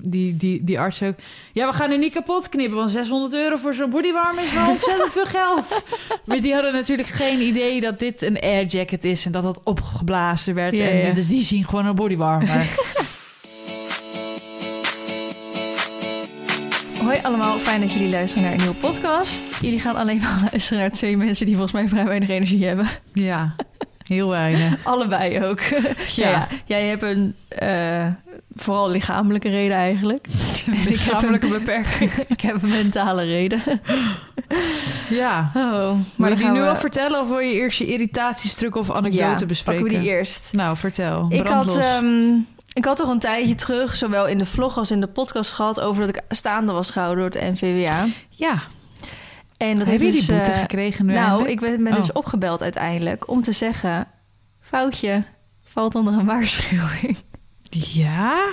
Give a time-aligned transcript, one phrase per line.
[0.00, 1.14] die, die, die arts ook...
[1.52, 4.68] Ja, we gaan er niet kapot knippen, want 600 euro voor zo'n bodywarmer is wel
[4.68, 5.82] ontzettend veel geld.
[6.26, 9.60] Maar die hadden natuurlijk geen idee dat dit een air jacket is en dat dat
[9.64, 10.74] opgeblazen werd.
[10.74, 11.12] Ja, en ja.
[11.12, 12.66] dus die zien gewoon een bodywarmer.
[17.02, 19.56] Hoi allemaal, fijn dat jullie luisteren naar een nieuwe podcast.
[19.60, 22.88] Jullie gaan alleen maar luisteren naar twee mensen die volgens mij vrij weinig energie hebben.
[23.12, 23.54] ja,
[24.06, 24.78] heel weinig.
[24.84, 25.60] Allebei ook.
[25.60, 25.78] Ja.
[26.30, 28.06] ja, jij hebt een uh,
[28.54, 30.26] vooral lichamelijke reden eigenlijk.
[30.88, 32.12] Lichamelijke beperking.
[32.12, 33.62] ik heb een mentale reden.
[35.10, 35.50] Ja.
[35.54, 36.68] Oh, maar wil je die nu we...
[36.68, 39.82] al vertellen of wil je eerst je irritatiestruk of anekdote ja, bespreken?
[39.82, 40.52] pakken we die eerst.
[40.52, 41.26] Nou, vertel.
[41.28, 41.76] Ik Brandlos.
[41.76, 45.06] had, um, ik had toch een tijdje terug, zowel in de vlog als in de
[45.06, 45.80] podcast gehad...
[45.80, 48.06] over dat ik staande was gehouden door het NVWA.
[48.30, 48.62] Ja.
[49.56, 51.50] En dat heb je dus, die boete uh, gekregen nu Nou, eigenlijk?
[51.50, 51.98] ik ben, ben oh.
[51.98, 54.06] dus opgebeld uiteindelijk om te zeggen...
[54.60, 55.24] foutje,
[55.64, 57.16] valt onder een waarschuwing.
[57.70, 58.52] Ja?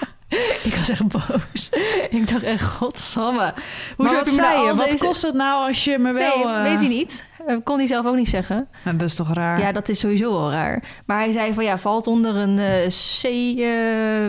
[0.64, 1.70] Ik was echt boos.
[2.10, 3.54] ik dacht echt, godsamme.
[3.96, 4.76] Hoezo maar heb je me al?
[4.76, 4.98] Wat deze...
[4.98, 6.46] kost het nou als je me wel...
[6.46, 6.62] Nee, uh...
[6.62, 7.26] weet hij niet.
[7.48, 8.68] Uh, kon hij zelf ook niet zeggen.
[8.84, 9.60] Nou, dat is toch raar?
[9.60, 10.84] Ja, dat is sowieso al raar.
[11.06, 13.22] Maar hij zei van ja, valt onder een uh, C,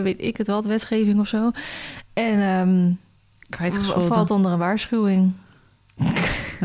[0.03, 1.51] weet ik het wat, wetgeving of zo.
[2.13, 2.99] En um,
[4.07, 5.33] valt onder een waarschuwing.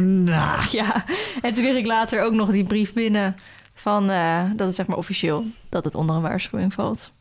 [0.01, 0.67] Nah.
[0.67, 1.05] Ja,
[1.43, 3.37] en toen kreeg ik later ook nog die brief binnen
[3.75, 7.12] van uh, dat het zeg maar officieel dat het onder een waarschuwing valt.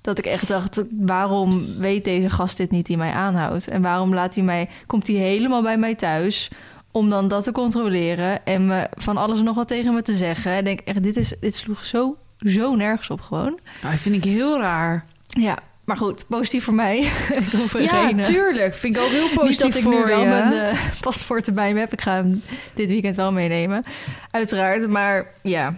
[0.00, 3.68] Dat ik echt dacht, waarom weet deze gast dit niet die mij aanhoudt?
[3.68, 6.50] En waarom laat hij mij, komt hij helemaal bij mij thuis
[6.90, 10.12] om dan dat te controleren en me van alles en nog wat tegen me te
[10.12, 10.52] zeggen?
[10.52, 13.58] En denk echt, dit, is, dit sloeg zo, zo nergens op gewoon.
[13.82, 15.04] Nou, vind ik heel raar.
[15.26, 15.58] Ja,
[15.92, 16.96] maar goed, positief voor mij.
[17.78, 18.74] ja, geen, tuurlijk.
[18.74, 20.26] Vind ik ook heel positief Niet dat ik voor nu wel je.
[20.26, 21.92] mijn uh, paspoort erbij me heb.
[21.92, 22.42] Ik ga hem
[22.74, 23.84] dit weekend wel meenemen.
[24.30, 25.76] Uiteraard, maar ja.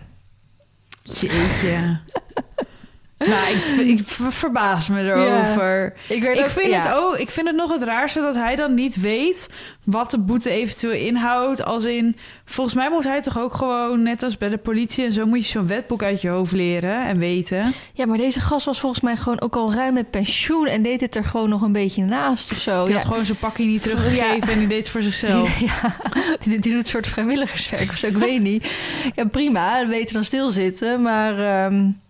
[1.03, 1.79] Jeetje.
[3.19, 3.65] nou, ik,
[3.99, 5.95] ik, verbaas me erover.
[6.09, 6.77] Ja, ik, ook, vind ja.
[6.77, 9.49] het ook, ik vind het nog het raarste dat hij dan niet weet
[9.85, 11.65] wat de boete eventueel inhoudt.
[11.65, 15.13] Als in, volgens mij moet hij toch ook gewoon, net als bij de politie en
[15.13, 17.73] zo, moet je zo'n wetboek uit je hoofd leren en weten.
[17.93, 21.01] Ja, maar deze gast was volgens mij gewoon ook al ruim met pensioen en deed
[21.01, 22.85] het er gewoon nog een beetje naast of zo.
[22.85, 22.99] Die ja.
[22.99, 25.59] had gewoon zijn pakje niet teruggegeven en die deed het voor zichzelf.
[25.59, 25.97] Die, ja,
[26.45, 28.69] die, die doet een soort vrijwilligerswerk of zo, ik weet niet.
[29.15, 31.65] Ja, prima, beter dan stilzitten, maar...
[31.65, 32.03] Um,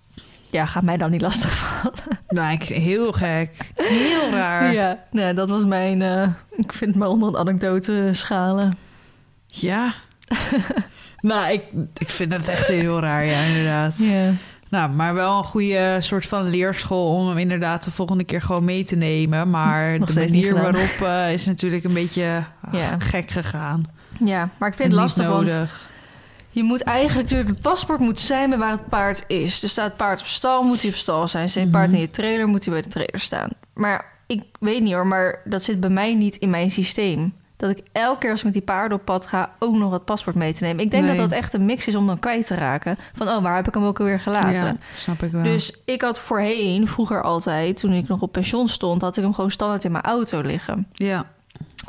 [0.55, 1.99] ja, ga mij dan niet lastigvallen.
[2.29, 3.71] Nou, ik, heel gek.
[3.75, 4.73] Heel raar.
[4.73, 6.01] Ja, nee, dat was mijn...
[6.01, 8.77] Uh, ik vind maar onder een anekdote schalen.
[9.47, 9.93] Ja.
[11.19, 11.65] nou, ik,
[11.97, 13.97] ik vind het echt heel raar, ja, inderdaad.
[13.99, 14.31] Ja.
[14.69, 18.65] Nou, maar wel een goede soort van leerschool om hem inderdaad de volgende keer gewoon
[18.65, 19.51] mee te nemen.
[19.51, 22.99] Maar Nog de manier waarop uh, is natuurlijk een beetje ja.
[22.99, 23.85] gek gegaan.
[24.25, 25.57] Ja, maar ik vind het lastig, nodig.
[25.57, 25.71] want
[26.55, 27.51] je moet eigenlijk natuurlijk...
[27.51, 29.61] Het paspoort moet zijn bij waar het paard is.
[29.61, 31.49] Dus staat het paard op stal, moet hij op stal zijn.
[31.49, 31.95] Zit het paard Mhm.
[31.95, 33.49] in je trailer, moet hij bij de trailer staan.
[33.75, 37.35] Maar ik weet niet hoor, maar dat zit bij mij niet in mijn systeem.
[37.57, 39.51] Dat ik elke keer als ik met die paarden op pad ga...
[39.59, 40.85] ook nog het paspoort mee te nemen.
[40.85, 41.17] Ik denk Nee.
[41.17, 42.97] dat dat echt een mix is om dan kwijt te raken.
[43.15, 44.53] Van, oh, waar heb ik hem ook alweer gelaten?
[44.53, 45.43] Ja, snap ik wel.
[45.43, 47.77] Dus ik had voorheen, vroeger altijd...
[47.77, 49.03] toen ik nog op pensioen stond...
[49.03, 50.87] had ik hem gewoon standaard in mijn auto liggen.
[50.93, 51.27] ja.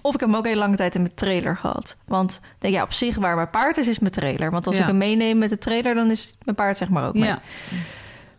[0.01, 1.95] Of ik heb hem ook heel lange tijd in mijn trailer gehad.
[2.05, 4.51] Want denk ja, op zich waar mijn paard is, is mijn trailer.
[4.51, 4.81] Want als Ja.
[4.81, 7.23] ik hem meeneem met de trailer, dan is mijn paard zeg maar ook mee.
[7.23, 7.39] ja.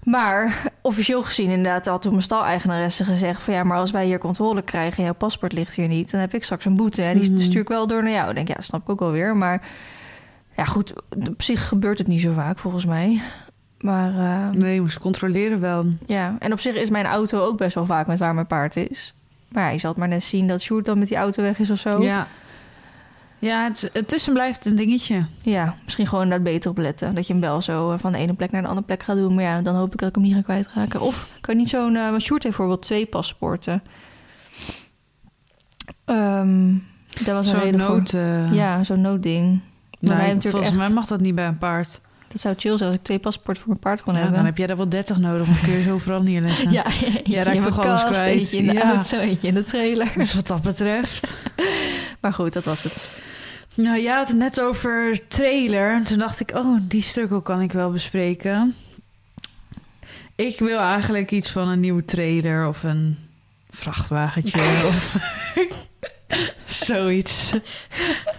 [0.05, 3.43] Maar officieel gezien inderdaad had toen mijn staleigenaresse gezegd...
[3.43, 6.11] van ja, maar als wij hier controle krijgen en jouw paspoort ligt hier niet...
[6.11, 7.41] dan heb ik straks een boete en die Mhm.
[7.41, 8.29] stuur ik wel door naar jou.
[8.29, 9.37] Ik denk ja, snap ik ook wel weer.
[9.37, 9.63] Maar
[10.57, 10.93] ja goed,
[11.29, 13.21] op zich gebeurt het niet zo vaak volgens mij.
[13.81, 15.87] Maar eh, Nee, je moest controleren wel.
[16.07, 18.77] ja, en op zich is mijn auto ook best wel vaak met waar mijn paard
[18.77, 19.15] is.
[19.49, 21.71] Maar je zal het maar net zien dat Sjoerd dan met die auto weg is
[21.71, 22.03] of zo.
[22.03, 22.27] Ja.
[23.39, 25.27] Ja, het, is- het is en blijft een dingetje.
[25.43, 27.15] Ja, misschien gewoon dat beter opletten.
[27.15, 29.17] Dat je hem wel zo eh, van de ene plek naar de andere plek gaat
[29.17, 29.35] doen.
[29.35, 31.01] Maar ja, dan hoop ik dat ik hem niet ga kwijtraken.
[31.01, 31.93] Of kan je niet zo'n...
[31.93, 33.83] want Sjoerd heeft bijvoorbeeld twee paspoorten.
[36.05, 36.75] Ehm
[37.25, 38.13] dat was een Zo'n reden nood...
[38.13, 39.61] eh, Ja, zo'n noodding.
[40.01, 42.01] Maar nee, volgens echt- mij mag dat niet bij een paard.
[42.37, 44.37] Dat zou chill zijn als ik twee paspoorten voor mijn paard kon Ja, hebben.
[44.37, 46.73] dan heb jij er wel 30 nodig, dan kun je ze overal neerleggen.
[46.73, 48.39] Ja, eentje raakt toch alles kast, kwijt?
[48.39, 48.95] Eentje in de Ja.
[48.95, 50.13] auto, eentje in de trailer.
[50.17, 51.37] Dus wat dat betreft...
[52.21, 53.09] Maar goed, dat was het.
[53.75, 56.05] Nou, jij had het net over trailer.
[56.05, 58.75] Toen dacht ik, oh, die stukken kan ik wel bespreken.
[60.35, 63.19] Ik wil eigenlijk iets van een nieuwe trailer of een
[63.71, 65.17] vrachtwagentje of
[66.67, 67.53] zoiets.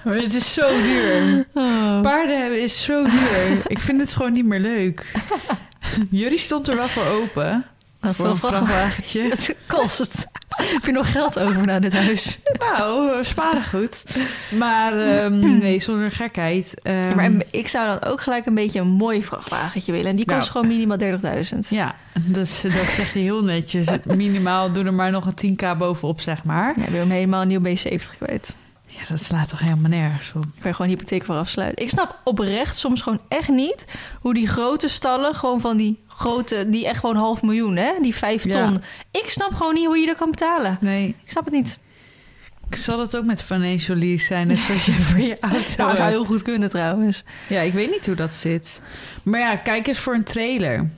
[0.04, 1.48] Maar het is zo duur.
[1.54, 2.02] Oh.
[2.02, 3.62] Paarden hebben is zo duur.
[3.68, 5.12] Ik vind het gewoon niet meer leuk.
[6.10, 7.66] Jullie stond er wel voor open.
[8.00, 9.22] Wat Voor een vrachtwagentje.
[9.30, 10.28] Het kost het.
[10.74, 12.40] Heb je nog geld over naar dit huis?
[12.60, 14.04] Nou, we sparen goed.
[14.58, 16.74] Maar ehm, nee, zonder gekheid.
[16.84, 20.10] Ehm, maar ik zou dan ook gelijk een beetje een mooi vrachtwagentje willen.
[20.10, 20.52] En die kost Nou.
[20.52, 21.60] gewoon minimaal 30.000.
[21.70, 23.88] Ja, dus, dat zeg je heel netjes.
[24.04, 26.74] Minimaal doe er maar nog een 10k bovenop, zeg maar.
[26.80, 28.56] Ja, weer hem helemaal een nieuw B70 kwijt.
[28.88, 30.42] Ja, dat slaat toch helemaal nergens op.
[30.42, 31.84] Kan je gewoon hypotheek voor afsluiten.
[31.84, 33.86] Ik snap oprecht soms gewoon echt niet
[34.22, 37.92] hoe die grote stallen, gewoon van die grote, die echt gewoon half miljoen, hè?
[38.02, 38.66] Die vijf Ja.
[38.66, 38.82] ton.
[39.12, 40.78] Ik snap gewoon niet hoe je dat kan betalen.
[40.82, 41.80] Nee, Ik snap het niet.
[42.70, 45.90] ik zal het ook met financial lease zijn, net zoals je voor je auto Nou,
[45.90, 47.24] dat zou heel goed kunnen trouwens.
[47.50, 48.82] Ja, ik weet niet hoe dat zit.
[49.24, 50.92] Maar ja, kijk eens voor een trailer.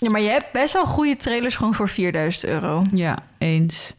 [0.00, 2.82] Ja, maar je hebt best wel goede trailers gewoon voor 4000 euro.
[2.92, 3.94] Ja, eens.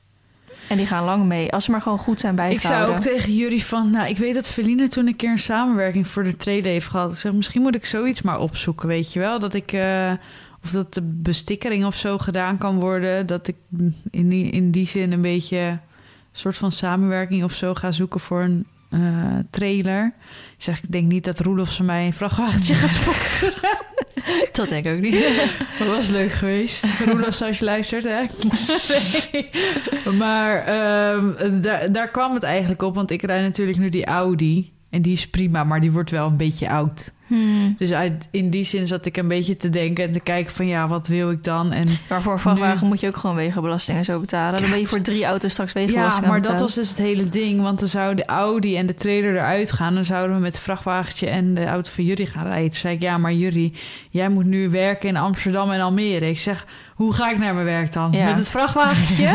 [0.69, 3.01] En die gaan lang mee, als ze maar gewoon goed zijn Ik bijgehouden.
[3.03, 3.91] zou ook tegen jullie van...
[3.91, 7.11] Nou, ik weet dat Feline toen een keer een samenwerking voor de trailer heeft gehad.
[7.11, 9.39] Ik zeg, misschien moet ik zoiets maar opzoeken, weet je wel?
[9.39, 9.71] Dat ik...
[9.71, 10.11] eh,
[10.63, 13.25] of dat de bestikkering of zo gedaan kan worden.
[13.27, 13.55] Dat ik
[14.11, 15.57] in die, in die zin een beetje...
[15.57, 15.79] een
[16.31, 18.99] soort van samenwerking of zo ga zoeken voor een eh,
[19.49, 20.13] trailer.
[20.57, 23.87] Ik zeg, ik denk niet dat Roelof ze mij een vrachtwagentje gaat sponsoren.
[24.51, 25.13] Dat denk ik ook niet.
[25.79, 26.85] Dat was leuk geweest.
[27.05, 28.23] Roelof, als je luistert, hè?
[29.31, 29.49] Nee.
[30.17, 32.95] Maar ehm, daar, daar kwam het eigenlijk op.
[32.95, 34.71] Want ik rijd natuurlijk nu die Audi.
[34.89, 37.11] En die is prima, maar die wordt wel een beetje oud.
[37.29, 37.75] Hmm.
[37.77, 40.67] Dus uit, in die zin zat ik een beetje te denken en te kijken van...
[40.67, 41.71] ja, wat wil ik dan?
[41.71, 44.61] En Maar voor vrachtwagen moet je ook gewoon wegenbelasting en zo betalen.
[44.61, 46.97] Dan ben je voor drie auto's straks ja, wegenbelasting aan maar dat was dus het
[46.97, 47.61] hele ding.
[47.61, 49.93] Want dan zou de Audi en de trailer eruit gaan.
[49.95, 52.69] Dan zouden we met het vrachtwagentje en de auto van jullie gaan rijden.
[52.69, 53.73] Toen zei ik, ja, maar jullie,
[54.09, 56.29] jij moet nu werken in Amsterdam en Almere.
[56.29, 56.65] Ik zeg,
[56.95, 58.11] hoe ga ik naar mijn werk dan?
[58.11, 58.25] Ja.
[58.25, 59.27] Met het vrachtwagentje?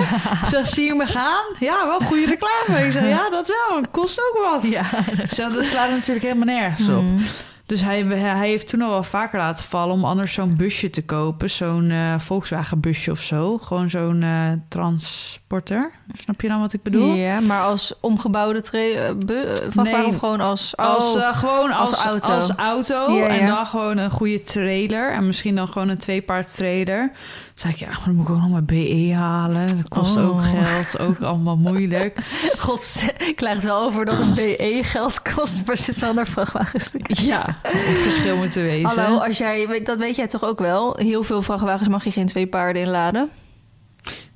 [0.42, 1.44] ik zeg, zie je me gaan?
[1.58, 2.86] Ja, wel goede reclame.
[2.86, 3.80] Ik zeg, ja, dat wel.
[3.80, 4.72] Het kost ook wat.
[4.72, 4.84] Ja.
[5.28, 6.98] Zeg, dat slaat natuurlijk helemaal nergens op.
[7.00, 7.18] Hmm.
[7.66, 11.04] Dus hij, hij heeft toen al wel vaker laten vallen om anders zo'n busje te
[11.04, 11.50] kopen.
[11.50, 13.58] Zo'n eh, Volkswagen busje of zo.
[13.58, 15.92] Gewoon zo'n eh, transporter.
[16.12, 17.14] Snap je dan wat ik bedoel?
[17.14, 19.16] Ja, maar als omgebouwde tra- eh, eh,
[19.46, 20.06] vrachtwagen Nee.
[20.06, 20.76] of gewoon als...
[20.76, 22.28] Als, oh, eh, gewoon als, als auto.
[22.32, 23.12] Als auto.
[23.12, 23.54] Ja, En ja.
[23.54, 25.12] dan gewoon een goede trailer.
[25.12, 27.06] En misschien dan gewoon een tweepaard trailer.
[27.08, 29.66] Toen zei ik, ja, maar dan moet ik ook nog mijn BE halen.
[29.76, 30.28] Dat kost Oh.
[30.28, 30.98] ook geld.
[31.08, 32.18] Ook allemaal moeilijk.
[32.58, 36.26] God, ik leg het wel over dat een BE geld kost, maar zit wel naar
[36.26, 37.24] vrachtwagens te kijken.
[37.24, 38.88] ja, het verschil moeten weten.
[39.00, 40.96] Hallo, als jij, dat weet jij toch ook wel?
[40.98, 43.30] Heel veel vrachtwagens mag je geen twee paarden inladen.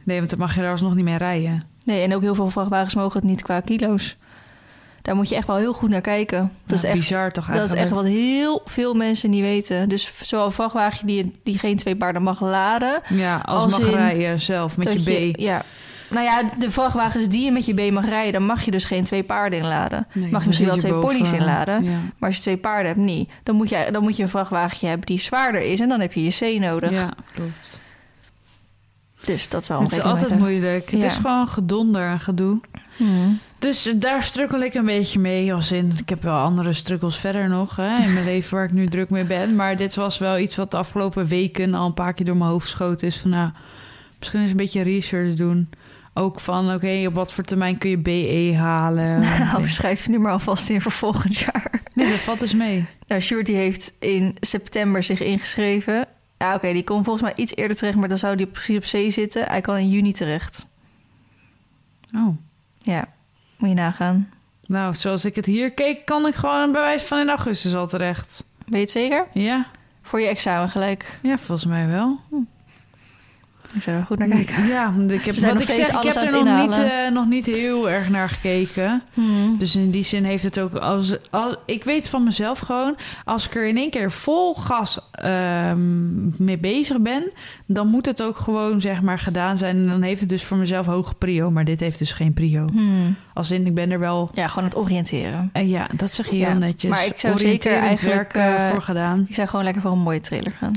[0.08, 1.64] Nee, want dan mag je daar alsnog niet meer rijden.
[1.84, 4.16] Nee, en ook heel veel vrachtwagens mogen het niet qua kilo's.
[5.02, 6.52] Daar moet je echt wel heel goed naar kijken.
[6.66, 7.82] Dat is echt bizar toch Dat is eigenlijk?
[7.82, 9.88] echt wat heel veel mensen niet weten.
[9.88, 13.00] Dus zowel een vrachtwagen die, die geen twee paarden mag laden.
[13.08, 15.38] Ja, als, Als mag rijden zelf met je B.
[15.38, 15.62] Ja.
[16.10, 18.84] Nou ja, de vrachtwagens die je met je B mag rijden, dan mag je dus
[18.84, 20.06] geen twee paarden inladen.
[20.12, 21.84] Nee, mag je misschien wel twee boven, ponies inladen.
[21.84, 21.90] Ja.
[21.90, 23.30] Maar als je twee paarden hebt, niet.
[23.42, 25.80] Dan moet, je, dan moet je een vrachtwagentje hebben die zwaarder is.
[25.80, 26.90] En dan heb je je C nodig.
[26.90, 27.80] ja, klopt.
[29.32, 30.90] Dus dat is wel een Het is altijd moeilijk.
[30.90, 31.06] Het Ja.
[31.06, 32.60] is gewoon gedonder en gedoe.
[32.96, 33.38] Hmm.
[33.58, 35.54] Dus daar strukkel ik een beetje mee.
[35.54, 38.72] Als in, ik heb wel andere struggles verder nog hè, in mijn leven waar ik
[38.72, 39.56] nu druk mee ben.
[39.56, 42.50] Maar dit was wel iets wat de afgelopen weken al een paar keer door mijn
[42.50, 43.16] hoofd schoten is.
[43.16, 43.50] Van nou,
[44.18, 45.68] misschien eens een beetje research doen.
[46.14, 49.20] Ook van, oké, op wat voor termijn kun je BE halen?
[49.20, 51.82] Nou, schrijf je nu maar alvast in voor volgend jaar.
[51.94, 52.86] Nee, dat valt dus mee.
[53.06, 56.06] Nou, Sjoerd die heeft in september zich ingeschreven.
[56.38, 58.82] Ja, oké, die kon volgens mij iets eerder terecht, maar dan zou die precies op
[58.82, 59.44] C zitten.
[59.46, 60.66] Hij kan in juni terecht.
[62.14, 62.36] Oh.
[62.78, 63.08] Ja,
[63.56, 64.30] moet je nagaan.
[64.66, 67.86] Nou, zoals ik het hier keek, kan ik gewoon een bewijs van in augustus al
[67.86, 68.44] terecht.
[68.58, 69.26] Weet je het zeker?
[69.32, 69.66] Ja,
[70.02, 71.18] Voor je examen gelijk.
[71.22, 72.20] ja volgens mij wel.
[73.74, 74.66] Ik zou er goed naar kijken.
[74.66, 77.90] Ja, ik heb, wat ik zeg, ik heb er nog niet, eh, nog niet heel
[77.90, 79.02] erg naar gekeken.
[79.14, 79.58] Hmm.
[79.58, 83.46] Dus in die zin heeft het ook als, als ik weet van mezelf gewoon, als
[83.46, 87.30] ik er in één keer vol gas ehm, mee bezig ben,
[87.66, 89.76] dan moet het ook gewoon zeg maar gedaan zijn.
[89.76, 92.64] En dan heeft het dus voor mezelf hoge prio, maar dit heeft dus geen prio.
[92.72, 93.16] Hmm.
[93.34, 94.30] Als in ik ben er wel.
[94.34, 95.50] Ja, gewoon het oriënteren.
[95.52, 96.90] En ja, dat zeg je Ja, heel netjes.
[96.90, 99.26] maar ik zou zeker eigenlijk, werk eh, eh, voor gedaan.
[99.28, 100.72] Ik zou gewoon lekker voor een mooie trailer gaan.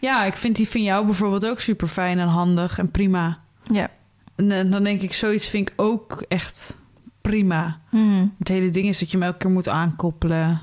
[0.00, 3.38] Ja, ik vind die van jou bijvoorbeeld ook super fijn en handig en prima.
[3.62, 3.88] Ja.
[4.36, 6.76] En eh, dan denk ik, zoiets vind ik ook echt
[7.20, 7.80] prima.
[7.88, 8.34] Hmm.
[8.38, 10.60] Het hele ding is dat je hem elke keer moet aankoppelen,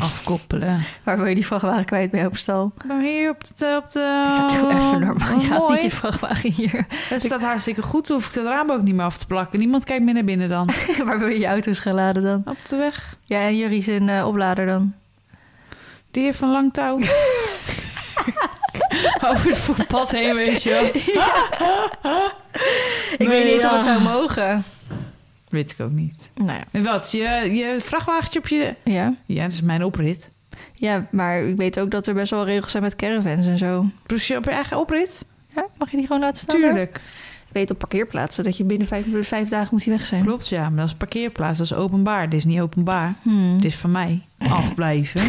[0.00, 0.80] afkoppelen.
[1.04, 2.72] Waar wil je die vrachtwagen kwijt bij op stal?
[2.86, 3.80] Nou, hier op de...
[3.82, 5.34] Op de Ja, doe even normaal.
[5.34, 6.86] Oh, Je gaat niet je vrachtwagen hier.
[6.90, 8.06] Het staat hartstikke goed.
[8.06, 9.58] Dan hoef ik het raam ook niet meer af te plakken.
[9.58, 10.70] Niemand kijkt meer naar binnen dan.
[11.06, 12.42] Waar wil je je auto's gaan laden dan?
[12.44, 13.16] Op de weg.
[13.24, 14.94] Ja, en Jurie zijn eh, oplader dan.
[16.10, 16.98] Die heeft een lang touw.
[19.30, 20.84] Over het voetpad heen, weet je wel.
[23.18, 24.64] Ik Nee, weet niet of het zou mogen.
[25.48, 26.30] Weet ik ook niet.
[26.34, 26.82] Nou ja.
[26.82, 27.10] Wat?
[27.12, 27.18] Je,
[27.54, 28.74] je vrachtwagentje op je...
[28.84, 29.14] ja.
[29.26, 30.30] Ja, dat is mijn oprit.
[30.74, 33.84] Ja, maar ik weet ook dat er best wel regels zijn met caravans en zo.
[34.06, 35.24] Dus je op je eigen oprit?
[35.54, 36.60] Ja, mag je die gewoon laten staan?
[36.60, 36.70] daar?
[36.70, 37.00] Tuurlijk.
[37.52, 40.24] weet op parkeerplaatsen dat je binnen vijf, vijf dagen moet hij weg zijn.
[40.24, 40.68] Klopt, ja.
[40.68, 42.28] Maar dat is parkeerplaats, dat is openbaar.
[42.28, 43.14] Dit is niet openbaar.
[43.22, 43.54] Hmm.
[43.54, 44.22] Het is van mij.
[44.48, 45.22] Afblijven.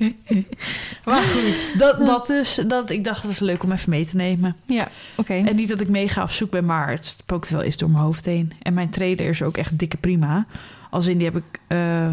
[1.04, 2.60] maar goed, dat, dat dus.
[2.66, 4.56] Dat, ik dacht, dat is leuk om even mee te nemen.
[4.66, 5.32] Ja, oké.
[5.34, 8.02] En niet dat ik mega op zoek ben, maar het spookt wel eens door mijn
[8.04, 8.52] hoofd heen.
[8.62, 10.46] En mijn trailer is ook echt dikke prima.
[10.90, 12.06] Als in, die heb ik, eh,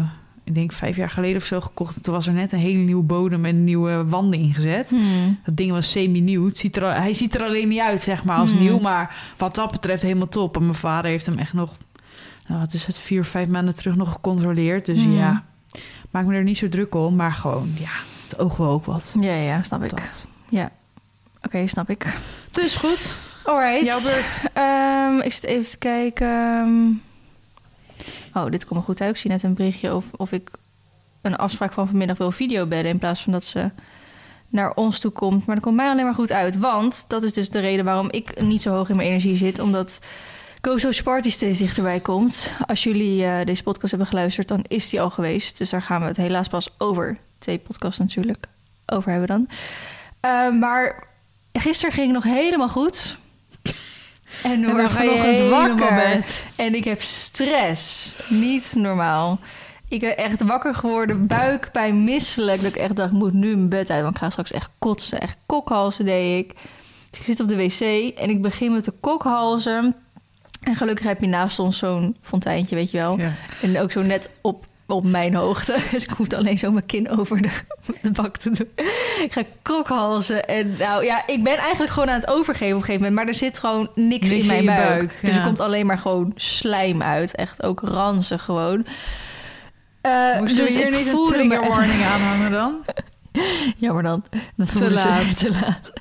[0.44, 1.96] ik denk vijf jaar geleden of zo gekocht.
[1.96, 4.90] En toen was er net een hele nieuwe bodem en nieuwe wanden ingezet.
[4.90, 5.38] Hmm.
[5.44, 6.44] Dat ding was semi-nieuw.
[6.46, 8.60] Het ziet er, hij ziet er alleen niet uit, zeg maar, als Hmm.
[8.62, 8.78] nieuw.
[8.78, 10.56] Maar wat dat betreft helemaal top.
[10.56, 11.76] En mijn vader heeft hem echt nog...
[12.46, 12.98] Nou, wat is het?
[12.98, 14.86] Vier of vijf maanden terug nog gecontroleerd.
[14.86, 15.16] Dus Hmm.
[15.16, 15.44] ja,
[16.10, 17.16] maak me er niet zo druk om.
[17.16, 17.90] Maar gewoon, ja,
[18.22, 19.14] het oog wel ook wat.
[19.20, 19.90] Ja, ja, snap ik.
[19.90, 20.26] Dat.
[21.42, 22.18] Oké, snap ik.
[22.50, 23.84] Dus goed, Alright.
[23.84, 24.40] jouw beurt.
[24.52, 27.02] Ehm, ik zit even te kijken.
[28.34, 29.10] Oh, dit komt me goed uit.
[29.10, 30.50] Ik zie net een berichtje of, of ik
[31.22, 32.90] een afspraak van vanmiddag wil videobellen...
[32.90, 33.70] in plaats van dat ze
[34.48, 35.46] naar ons toe komt.
[35.46, 36.58] Maar dat komt mij alleen maar goed uit.
[36.58, 39.58] Want dat is dus de reden waarom ik niet zo hoog in mijn energie zit.
[39.58, 40.00] Omdat
[40.62, 42.52] Go Social Party steeds dichterbij komt.
[42.66, 45.58] Als jullie eh, deze podcast hebben geluisterd, dan is die al geweest.
[45.58, 47.18] Dus daar gaan we het helaas pas over.
[47.38, 48.46] Twee podcasts natuurlijk.
[48.86, 49.48] Over hebben dan.
[50.20, 51.06] Eh, maar
[51.52, 53.16] gisteren ging het nog helemaal goed.
[54.42, 56.24] En ga je vanochtend wakker.
[56.56, 58.14] En ik heb stress.
[58.28, 59.38] Niet normaal.
[59.88, 62.62] Ik ben echt wakker geworden, buikpijn, misselijk.
[62.62, 64.02] Dat ik echt dacht, ik moet nu mijn bed uit.
[64.02, 65.20] Want ik ga straks echt kotsen.
[65.20, 66.54] Echt kokhalzen deed ik.
[67.10, 67.80] Dus ik zit op de wc
[68.18, 69.96] en ik begin met de kokhalzen.
[70.60, 73.18] En gelukkig heb je naast ons zo'n fonteintje, weet je wel.
[73.18, 73.32] Ja.
[73.62, 75.78] En ook zo net op, op mijn hoogte.
[75.90, 77.48] Dus ik hoef alleen zo mijn kin over de,
[78.02, 78.68] de bak te doen.
[79.24, 80.46] Ik ga kokhalzen.
[80.48, 83.14] En nou ja, ik ben eigenlijk gewoon aan het overgeven op een gegeven moment.
[83.14, 84.88] Maar er zit gewoon niks, Niks in mijn je buik.
[84.88, 87.34] buik, Dus er komt alleen maar gewoon slijm uit.
[87.34, 88.86] Echt ook ranzig gewoon.
[90.40, 92.76] Moesten dus we hier niet een trigger warning aanhangen dan?
[93.76, 94.24] Jammer dan.
[94.56, 95.38] Dat Te ze laat.
[95.38, 95.92] te laat.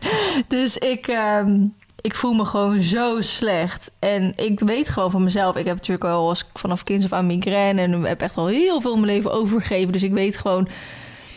[0.48, 1.60] Dus ik, ehm,
[2.08, 3.92] ik voel me gewoon zo slecht.
[4.00, 5.56] En ik weet gewoon van mezelf.
[5.56, 7.82] Ik heb natuurlijk al als vanaf kinds af aan migraine.
[7.82, 9.92] En heb echt al heel veel mijn leven overgegeven.
[9.92, 10.68] Dus ik weet gewoon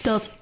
[0.02, 0.32] dat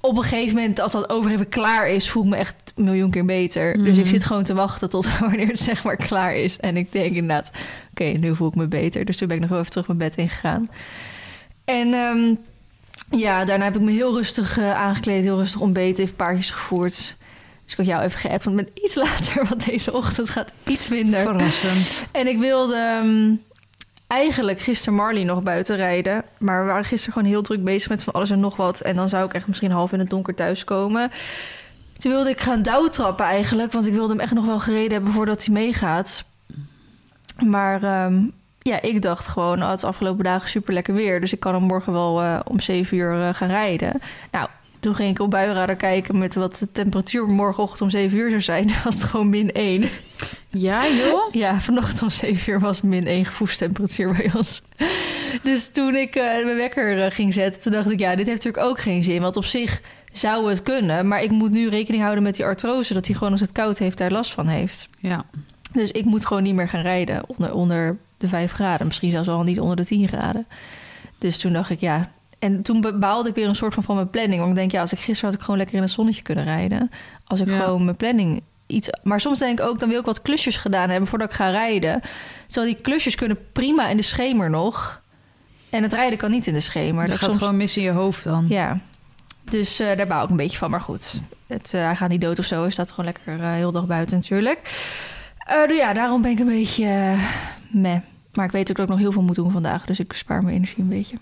[0.00, 3.10] op een gegeven moment als dat overgeven klaar is, voel ik me echt een miljoen
[3.10, 3.84] keer beter.
[3.84, 4.12] Dus ik Mhm.
[4.12, 6.58] zit gewoon te wachten tot wanneer het zeg maar klaar is.
[6.58, 7.50] En ik denk inderdaad,
[7.90, 9.04] oké, nu voel ik me beter.
[9.04, 10.68] Dus toen ben ik nog wel even terug mijn bed ingegaan.
[11.64, 12.34] En ehm,
[13.20, 17.16] ja, daarna heb ik me heel rustig eh, aangekleed, heel rustig ontbeten, even paardjes gevoerd.
[17.64, 20.88] Dus ik had jou even geappt, want ben iets later, want deze ochtend gaat iets
[20.88, 21.20] minder.
[21.20, 22.06] Verrassend.
[22.12, 23.34] En ik wilde ehm,
[24.06, 26.24] eigenlijk gisteren Marley nog buiten rijden.
[26.38, 28.80] Maar we waren gisteren gewoon heel druk bezig met van alles en nog wat.
[28.80, 31.10] En dan zou ik echt misschien half in het donker thuiskomen.
[31.98, 33.72] Toen wilde ik gaan douwtrappen eigenlijk.
[33.72, 36.24] Want ik wilde hem echt nog wel gereden hebben voordat hij meegaat.
[37.44, 38.22] Maar ehm,
[38.58, 41.20] ja, ik dacht gewoon, oh, het is afgelopen dagen super lekker weer.
[41.20, 44.00] Dus ik kan hem morgen wel eh, om 7 uur eh, gaan rijden.
[44.30, 44.48] Nou,
[44.84, 48.40] toen ging ik op buienradar kijken met wat de temperatuur morgenochtend om 7 uur zou
[48.40, 48.66] zijn.
[48.66, 49.88] Dan was het gewoon min 1.
[50.48, 51.32] Ja, joh?
[51.32, 54.62] Ja, vanochtend om 7 uur was min 1 gevoelstemperatuur bij ons.
[55.42, 58.44] Dus toen ik eh, mijn wekker eh, ging zetten, toen dacht ik, ja, dit heeft
[58.44, 59.20] natuurlijk ook geen zin.
[59.20, 59.80] Want op zich
[60.12, 63.32] zou het kunnen, maar ik moet nu rekening houden met die artrose, dat hij gewoon
[63.32, 64.88] als het koud heeft daar last van heeft.
[65.00, 65.24] Ja.
[65.72, 68.86] Dus ik moet gewoon niet meer gaan rijden onder, onder de 5 graden.
[68.86, 70.46] Misschien zelfs al niet onder de 10 graden.
[71.18, 72.10] Dus toen dacht ik, ja.
[72.44, 74.38] En toen be- baalde ik weer een soort van van mijn planning.
[74.38, 76.44] Want ik denk, ja, als ik gisteren had ik gewoon lekker in het zonnetje kunnen
[76.44, 76.90] rijden.
[77.24, 77.58] Als ik Ja.
[77.58, 78.88] gewoon mijn planning iets...
[79.02, 81.50] Maar soms denk ik ook, dan wil ik wat klusjes gedaan hebben voordat ik ga
[81.50, 82.00] rijden.
[82.48, 85.02] Terwijl die klusjes kunnen prima in de schemer nog.
[85.70, 87.08] En het rijden kan niet in de schemer.
[87.08, 88.44] Dat gaat soms- gewoon mis in je hoofd dan.
[88.48, 88.78] Ja.
[89.50, 90.70] Dus eh, daar bouw ik een beetje van.
[90.70, 92.60] Maar goed, het, eh, hij gaat niet dood of zo.
[92.62, 94.60] Hij staat gewoon lekker eh, heel dag buiten natuurlijk.
[95.66, 97.22] Dus ja, daarom ben ik een beetje eh,
[97.70, 97.96] meh.
[98.34, 99.84] Maar ik weet ook dat ik nog heel veel moet doen vandaag.
[99.84, 101.16] Dus ik spaar mijn energie een beetje.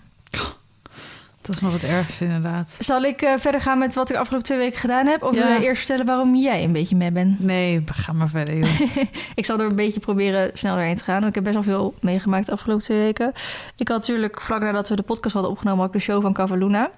[1.43, 2.75] Dat is nog het ergste inderdaad.
[2.79, 5.23] Zal ik eh, verder gaan met wat ik afgelopen twee weken gedaan heb?
[5.23, 5.47] Of Ja.
[5.47, 7.39] wil je eerst vertellen waarom jij een beetje meh bent?
[7.39, 8.79] Nee, ga maar verder, joh.
[9.35, 11.15] Ik zal er een beetje proberen snel doorheen te gaan.
[11.15, 13.31] Want ik heb best wel veel meegemaakt de afgelopen twee weken.
[13.77, 15.79] Ik had natuurlijk, vlak nadat we de podcast hadden opgenomen...
[15.79, 16.91] had ik de show van Cavaluna.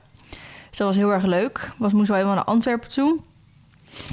[0.70, 1.72] Dus dat was heel erg leuk.
[1.78, 3.20] Was, moesten we helemaal naar Antwerpen toe.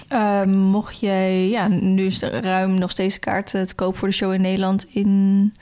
[0.09, 1.49] Ehm, mocht jij...
[1.49, 4.41] Ja, nu is er ruim nog steeds kaart eh, te koop voor de show in
[4.41, 5.55] Nederland in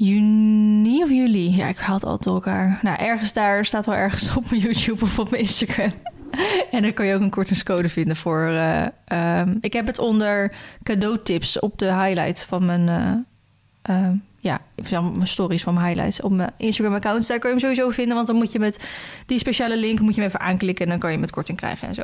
[0.00, 1.56] juni of juli.
[1.56, 2.78] Ja, ik haal het altijd door elkaar.
[2.82, 5.90] Nou, ergens daar staat wel ergens op mijn YouTube of op mijn Instagram.
[6.70, 8.42] en dan kan je ook een kortingscode vinden voor...
[8.42, 10.52] eh, ehm, ik heb het onder
[10.82, 12.88] cadeautips op de highlights van mijn...
[12.88, 17.28] eh, ehm, ja, mijn stories van mijn highlights op mijn Instagram-account.
[17.28, 18.84] Daar kan je hem sowieso vinden, want dan moet je met
[19.26, 21.88] die speciale link moet je hem even aanklikken en dan kan je met korting krijgen
[21.88, 22.02] en zo.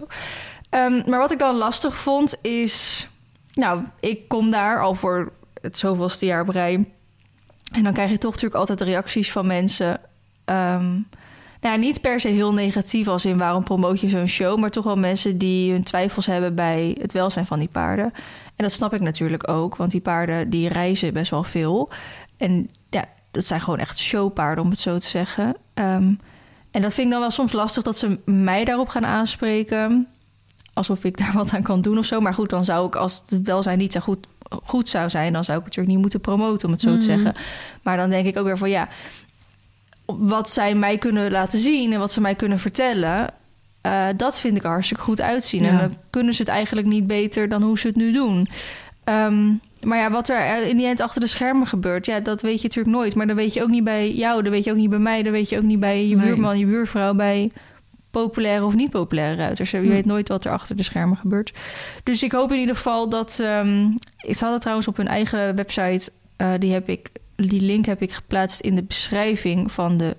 [0.70, 3.08] Ehm, maar wat ik dan lastig vond is,
[3.54, 6.86] nou, ik kom daar al voor het zoveelste jaar op.
[7.73, 10.00] En dan krijg je toch natuurlijk altijd reacties van mensen.
[10.44, 10.99] Ehm,
[11.61, 14.85] Ja, niet per se heel negatief als in waarom promoot je zo'n show, maar toch
[14.85, 18.04] wel mensen die hun twijfels hebben bij het welzijn van die paarden.
[18.56, 21.90] En dat snap ik natuurlijk ook, want die paarden die reizen best wel veel.
[22.37, 25.56] En ja, dat zijn gewoon echt showpaarden, om het zo te zeggen.
[25.75, 26.14] Ehm,
[26.70, 30.06] en dat vind ik dan wel soms lastig dat ze mij daarop gaan aanspreken.
[30.73, 32.20] Alsof ik daar wat aan kan doen of zo.
[32.20, 34.26] Maar goed, dan zou ik als het welzijn niet zo goed,
[34.64, 36.94] goed zou zijn, dan zou ik het natuurlijk niet moeten promoten, om het zo te
[36.96, 37.04] Mhm.
[37.04, 37.34] zeggen.
[37.82, 38.88] Maar dan denk ik ook weer van ja,
[40.06, 43.28] wat zij mij kunnen laten zien en wat ze mij kunnen vertellen,
[43.80, 45.64] eh, dat vind ik hartstikke goed uitzien.
[45.64, 48.48] En dan kunnen ze het eigenlijk niet beter dan hoe ze het nu doen.
[49.04, 49.46] Ehm,
[49.82, 52.66] maar ja, wat er in die eind achter de schermen gebeurt, ja, dat weet je
[52.66, 53.14] natuurlijk nooit.
[53.14, 55.22] Maar dan weet je ook niet bij jou, dat weet je ook niet bij mij,
[55.22, 57.50] dat weet je ook niet bij je buurman, je buurvrouw, bij
[58.10, 59.70] populaire of niet populaire ruiters.
[59.70, 59.88] Je Hm.
[59.88, 61.52] weet nooit wat er achter de schermen gebeurt.
[62.02, 63.38] Dus ik hoop in ieder geval dat.
[63.40, 66.10] ehm ik had het trouwens op hun eigen website.
[66.36, 67.10] eh, die heb ik.
[67.36, 70.16] Die link heb ik geplaatst in de beschrijving van de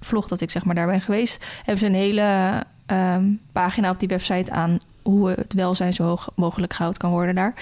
[0.00, 1.44] vlog dat ik zeg maar daar ben geweest.
[1.56, 2.52] Hebben ze een hele
[2.86, 7.34] ehm, pagina op die website aan hoe het welzijn zo hoog mogelijk gehouden kan worden
[7.34, 7.54] daar.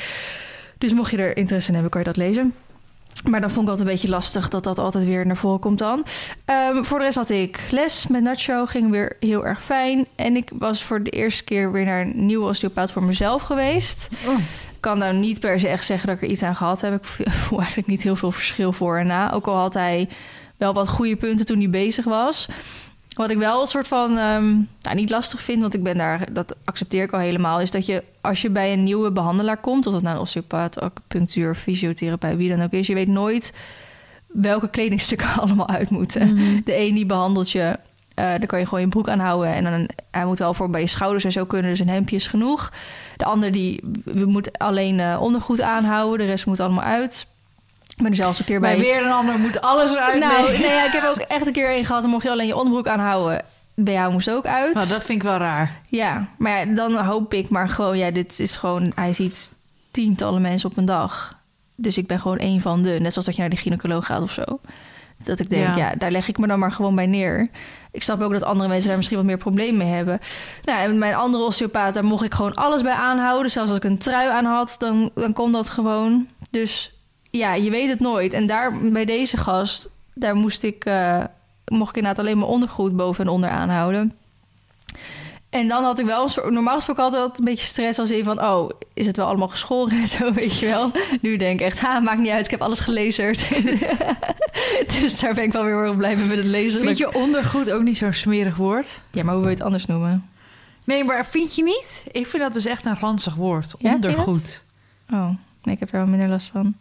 [0.78, 2.54] Dus mocht je er interesse in hebben, kan je dat lezen.
[3.24, 5.78] Maar dan vond ik altijd een beetje lastig dat dat altijd weer naar voren komt
[5.78, 6.04] dan.
[6.44, 10.06] Ehm, voor de rest had ik les met Nacho, ging weer heel erg fijn.
[10.14, 14.08] En ik was voor de eerste keer weer naar een nieuwe osteopaat voor mezelf geweest.
[14.26, 14.38] Oh.
[14.38, 16.94] Ik kan nou niet per se echt zeggen dat ik er iets aan gehad heb.
[16.94, 19.32] Ik voel eigenlijk niet heel veel verschil voor en na.
[19.32, 20.08] Ook al had hij
[20.56, 22.48] wel wat goede punten toen hij bezig was.
[23.18, 26.32] Wat ik wel een soort van ehm, nou, niet lastig vind, want ik ben daar,
[26.32, 29.86] dat accepteer ik al helemaal, is dat je als je bij een nieuwe behandelaar komt,
[29.86, 33.52] of dat nou een osteopaat, acupunctuur, fysiotherapeut, wie dan ook is, je weet nooit
[34.26, 36.34] welke kledingstukken allemaal uit moeten.
[36.34, 36.60] Mhm.
[36.64, 37.78] De een die behandelt je,
[38.14, 39.54] eh daar kan je gewoon je broek aan houden.
[39.54, 42.16] En dan, hij moet wel voor bij je schouders en zo kunnen, dus een hemdje
[42.16, 42.72] is genoeg.
[43.16, 47.26] De ander die we moet alleen eh, ondergoed aanhouden, de rest moet allemaal uit.
[47.98, 48.76] Ik ben er zelfs een keer bij.
[48.76, 50.18] Bij weer een ander moet alles eruit.
[50.20, 50.58] nou, nee.
[50.58, 52.56] nee, ja, ik heb ook echt een keer een gehad, dan mocht je alleen je
[52.56, 53.44] onderbroek aanhouden.
[53.74, 54.74] Bij jou moest ook uit.
[54.74, 55.80] Nou, dat vind ik wel raar.
[55.82, 59.50] Ja, maar ja, dan hoop ik maar gewoon, ja, dit is gewoon, hij ziet
[59.90, 61.36] tientallen mensen op een dag.
[61.74, 64.22] Dus ik ben gewoon één van de, net zoals dat je naar de gynaecoloog gaat
[64.22, 64.44] of zo.
[65.24, 65.76] Dat ik denk, Ja.
[65.76, 65.94] ja.
[65.94, 67.48] daar leg ik me dan maar gewoon bij neer.
[67.92, 70.20] Ik snap ook dat andere mensen daar misschien wat meer problemen mee hebben.
[70.64, 73.50] Nou, en met mijn andere osteopaat, daar mocht ik gewoon alles bij aanhouden.
[73.50, 76.28] Zelfs als ik een trui aan had, dan, dan kon dat gewoon.
[76.50, 76.97] Dus
[77.30, 78.32] ja, je weet het nooit.
[78.32, 81.24] En daar bij deze gast, daar moest ik, eh,
[81.64, 84.12] mocht ik inderdaad alleen mijn ondergoed boven en onder aanhouden.
[85.50, 86.50] En dan had ik wel een soort...
[86.50, 88.42] Normaal gesproken altijd een beetje stress als in van...
[88.42, 90.90] Oh, is het wel allemaal geschoren en zo, weet je wel.
[91.20, 92.44] Nu denk ik echt, ha, maakt niet uit.
[92.44, 93.48] Ik heb alles gelezerd.
[95.00, 96.80] dus daar ben ik wel weer heel blij mee met het lezen.
[96.80, 99.00] Vind je ondergoed ook niet zo'n smerig woord?
[99.10, 100.30] Ja, maar hoe wil je het anders noemen?
[100.84, 102.04] Nee, maar vind je niet?
[102.10, 103.74] Ik vind dat dus echt een ranzig woord.
[103.78, 104.64] Ja, ondergoed.
[105.10, 105.28] Oh,
[105.62, 106.74] nee, ik heb er wel minder last van.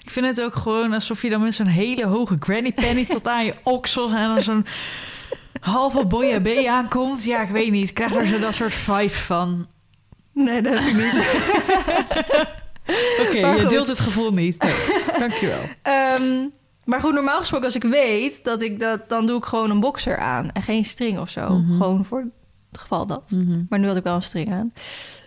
[0.00, 3.28] Ik vind het ook gewoon alsof je dan met zo'n hele hoge granny penny tot
[3.28, 4.66] aan je oksels en dan zo'n
[5.60, 7.24] halve boyabé aankomt.
[7.24, 7.88] Ja, ik weet niet.
[7.88, 9.66] Ik krijg er zo dat soort vibe van.
[10.32, 11.16] Nee, dat heb ik niet.
[13.26, 13.70] Oké, je goed.
[13.70, 14.62] deelt het gevoel niet.
[14.62, 15.60] Nee, dankjewel.
[15.82, 16.46] Ehm,
[16.84, 19.08] maar goed, normaal gesproken als ik weet dat ik dat...
[19.08, 21.58] Dan doe ik gewoon een boxer aan en geen string of zo.
[21.58, 21.76] Mhm.
[21.76, 22.24] Gewoon voor
[22.70, 23.30] het geval dat.
[23.30, 23.62] Mhm.
[23.68, 24.72] Maar nu had ik wel een string aan.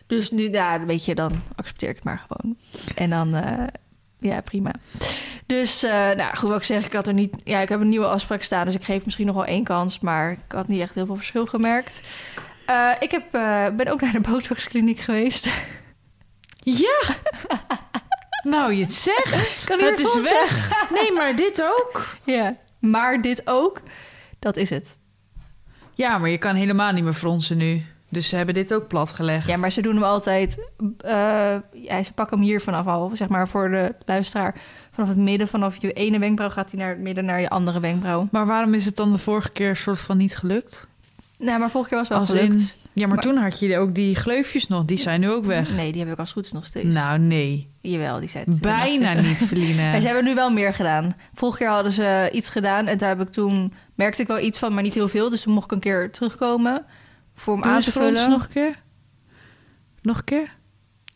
[0.07, 2.55] Dus nu, ja, weet je, dan accepteer ik het maar gewoon.
[2.95, 3.63] En dan, eh,
[4.21, 4.71] ja, prima.
[5.45, 7.35] Dus, eh, nou, goed wat ik zeg, ik had er niet...
[7.43, 9.99] Ja, ik heb een nieuwe afspraak staan, dus ik geef misschien nog wel één kans.
[9.99, 12.01] Maar ik had niet echt heel veel verschil gemerkt.
[12.65, 15.49] Eh, ik heb, eh, ben ook naar de botoxkliniek geweest.
[16.63, 16.99] Ja!
[18.43, 19.63] Nou, je het zegt.
[19.65, 20.89] Kan het is weg.
[20.89, 22.17] Nee, maar dit ook.
[22.23, 23.81] ja, maar dit ook,
[24.39, 24.97] dat is het.
[25.93, 27.83] Ja, maar je kan helemaal niet meer fronsen nu.
[28.11, 29.47] Dus ze hebben dit ook platgelegd.
[29.47, 30.67] Ja, maar ze doen hem altijd...
[30.97, 34.55] eh, ja, ze pakken hem hier vanaf al, zeg maar, voor de luisteraar.
[34.91, 37.79] Vanaf het midden, vanaf je ene wenkbrauw gaat hij naar het midden, naar je andere
[37.79, 38.27] wenkbrauw.
[38.31, 40.87] Maar waarom is het dan de vorige keer soort van niet gelukt?
[41.37, 42.61] Nou, maar vorige keer was het wel Als gelukt.
[42.83, 44.85] in- Ja, maar, Maar- toen had je ook die gleufjes nog.
[44.85, 45.75] Die zijn nu ook weg.
[45.75, 46.87] Nee, die heb ik als goed is nog steeds.
[46.93, 47.69] Nou, nee.
[47.81, 50.01] Jawel, die zijn Bijna niet, Maar Feline.
[50.01, 51.15] ze hebben nu wel meer gedaan.
[51.33, 54.59] Vorige keer hadden ze iets gedaan en daar heb ik toen merkte ik wel iets
[54.59, 55.29] van, maar niet heel veel.
[55.29, 56.85] Dus toen mocht ik een keer terugkomen
[57.41, 58.75] voor hem Doe aan te ons nog een keer.
[60.01, 60.55] Nog een keer?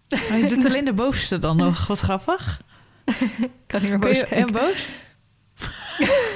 [0.09, 1.87] Oh, je doet alleen de bovenste dan nog.
[1.87, 2.61] Wat grappig.
[3.67, 4.87] kan niet meer Kun boos je, en boos?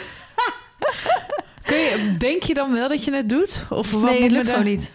[1.65, 3.65] Je, denk je dan wel dat je het doet?
[3.69, 4.93] Of wat Nee, het lukt gewoon niet.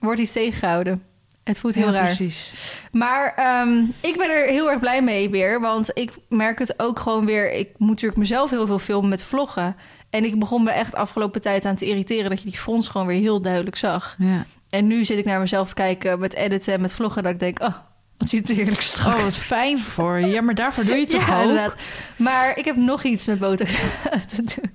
[0.00, 1.02] Wordt iets tegengehouden.
[1.44, 2.04] Het voelt heel Ja, raar.
[2.04, 2.76] precies.
[2.92, 5.60] Maar ehm, ik ben er heel erg blij mee weer.
[5.60, 7.52] Want ik merk het ook gewoon weer.
[7.52, 9.76] Ik moet natuurlijk mezelf heel veel filmen met vloggen.
[10.10, 12.30] En ik begon me echt afgelopen tijd aan te irriteren...
[12.30, 14.16] dat je die frons gewoon weer heel duidelijk zag.
[14.18, 14.46] Ja.
[14.70, 17.22] En nu zit ik naar mezelf te kijken met editen en met vloggen...
[17.22, 17.74] dat ik denk, oh,
[18.18, 20.26] wat ziet er heerlijk strak Oh, wat fijn voor je.
[20.26, 21.40] Ja, maar daarvoor doe je het toch ja, ook?
[21.48, 21.76] inderdaad.
[22.16, 23.72] Maar ik heb nog iets met botox
[24.34, 24.70] te doen.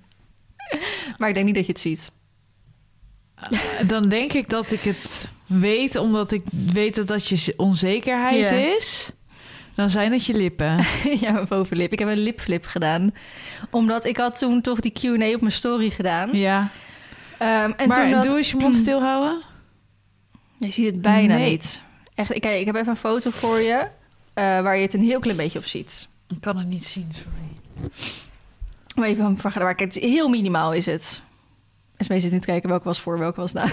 [1.17, 2.11] Maar ik denk niet dat je het ziet.
[3.87, 6.43] dan denk ik dat ik het weet, omdat ik
[6.73, 8.75] weet dat dat je onzekerheid Ja.
[8.77, 9.11] is.
[9.75, 10.77] Dan zijn het je lippen.
[11.23, 11.91] ja, mijn bovenlip.
[11.91, 13.13] Ik heb een lipflip gedaan.
[13.69, 16.37] Omdat ik had toen toch die Q&A op mijn story gedaan.
[16.37, 16.69] Ja.
[17.37, 18.23] Ehm, en maar toen dat...
[18.23, 19.41] doe eens je mond stilhouden.
[20.57, 21.49] Je ziet het bijna Nee.
[21.49, 21.81] niet.
[22.15, 23.87] Echt, kijk, ik heb even een foto voor je...
[24.33, 26.07] eh, waar je het een heel klein beetje op ziet.
[26.27, 27.91] Ik kan het niet zien, sorry.
[28.95, 29.93] Maar even een vergelijking.
[29.93, 31.21] Het is heel minimaal is het.
[31.97, 33.67] Esmee zit nu te kijken welke was voor, welke was na.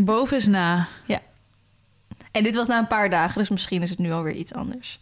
[0.00, 0.86] Boven is na.
[2.32, 5.00] En dit was na een paar dagen, dus misschien is het nu alweer iets anders.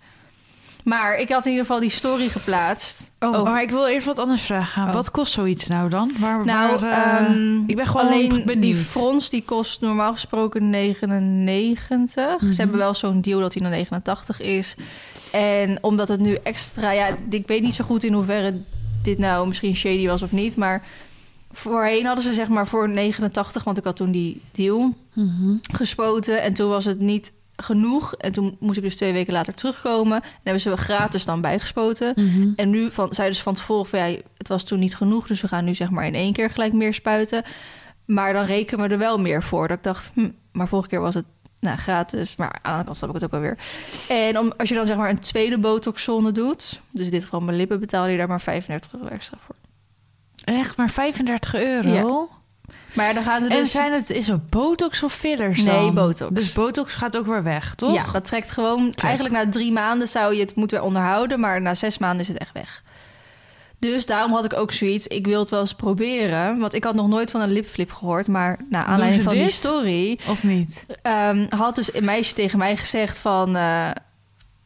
[0.85, 3.12] Maar ik had in ieder geval die story geplaatst.
[3.19, 4.87] Oh, over- maar ik wil eerst wat anders vragen.
[4.87, 4.93] Oh.
[4.95, 6.11] Wat kost zoiets nou dan?
[6.19, 8.61] Waar, nou, waar, eh, ehm, ik ben gewoon alleen benieuwd.
[8.62, 12.40] die frons die kost normaal gesproken 99.
[12.40, 12.53] Mhm.
[12.53, 14.77] Ze hebben wel zo'n deal dat hij naar 89 is.
[15.33, 16.90] En omdat het nu extra...
[16.93, 18.55] Ja, ik weet niet zo goed in hoeverre
[19.03, 20.57] dit nou misschien shady was of niet.
[20.57, 20.83] Maar
[21.53, 23.64] voorheen hadden ze zeg maar voor 89...
[23.64, 25.57] want ik had toen die deal Mhm.
[25.73, 26.43] gespoten.
[26.43, 28.14] En toen was het niet genoeg.
[28.14, 30.23] En toen moest ik dus twee weken later terugkomen.
[30.23, 32.12] En hebben ze gratis dan bijgespoten.
[32.16, 32.53] Mhm.
[32.57, 35.27] En nu van, zeiden ze van tevoren van ja, het was toen niet genoeg.
[35.27, 37.42] Dus we gaan nu zeg maar in één keer gelijk meer spuiten.
[38.05, 39.68] Maar dan rekenen we er wel meer voor.
[39.68, 41.25] Dat ik dacht, hm, maar vorige keer was het
[41.61, 42.37] nou, gratis.
[42.37, 43.59] Maar aan de andere kant snap ik het ook wel weer.
[44.09, 46.83] En om, als je dan zeg maar een tweede botoxzone doet...
[46.90, 49.55] dus in dit geval mijn lippen, betaal je daar maar 35 euro extra voor.
[50.44, 52.29] Echt maar 35 euro?
[52.92, 53.70] Maar dan gaat het En dus...
[53.72, 55.74] zijn het, is het botox of fillers dan?
[55.74, 56.35] Nee, botox.
[56.35, 57.94] Dus botox gaat ook weer weg, toch?
[57.94, 58.92] Ja, dat trekt gewoon...
[58.94, 61.40] Eigenlijk na drie maanden zou je het moeten onderhouden...
[61.40, 62.83] maar na zes maanden is het echt weg.
[63.79, 65.07] Dus daarom had ik ook zoiets...
[65.07, 66.59] ik wil het wel eens proberen.
[66.59, 68.29] Want ik had nog nooit van een lipflip gehoord...
[68.29, 70.18] maar naar aanleiding van die story...
[70.29, 70.87] Of niet?
[71.03, 73.48] ehm, had dus een meisje tegen mij gezegd van...
[73.48, 73.90] eh,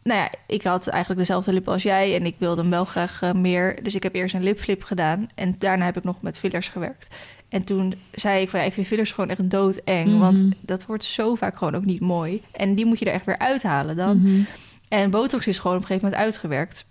[0.03, 2.15] nou ja, ik had eigenlijk dezelfde lippen als jij...
[2.15, 3.83] en ik wilde hem wel graag eh, meer.
[3.83, 5.27] Dus ik heb eerst een lipflip gedaan...
[5.35, 7.09] en daarna heb ik nog met fillers gewerkt.
[7.55, 8.61] En toen zei ik van...
[8.61, 10.09] Ja, ik vind fillers gewoon echt doodeng...
[10.09, 10.19] Mhm.
[10.19, 12.43] want dat wordt zo vaak gewoon ook niet mooi.
[12.53, 14.17] En die moet je er echt weer uithalen dan.
[14.23, 14.43] Mhm.
[14.89, 16.85] En botox is gewoon op een gegeven moment uitgewerkt.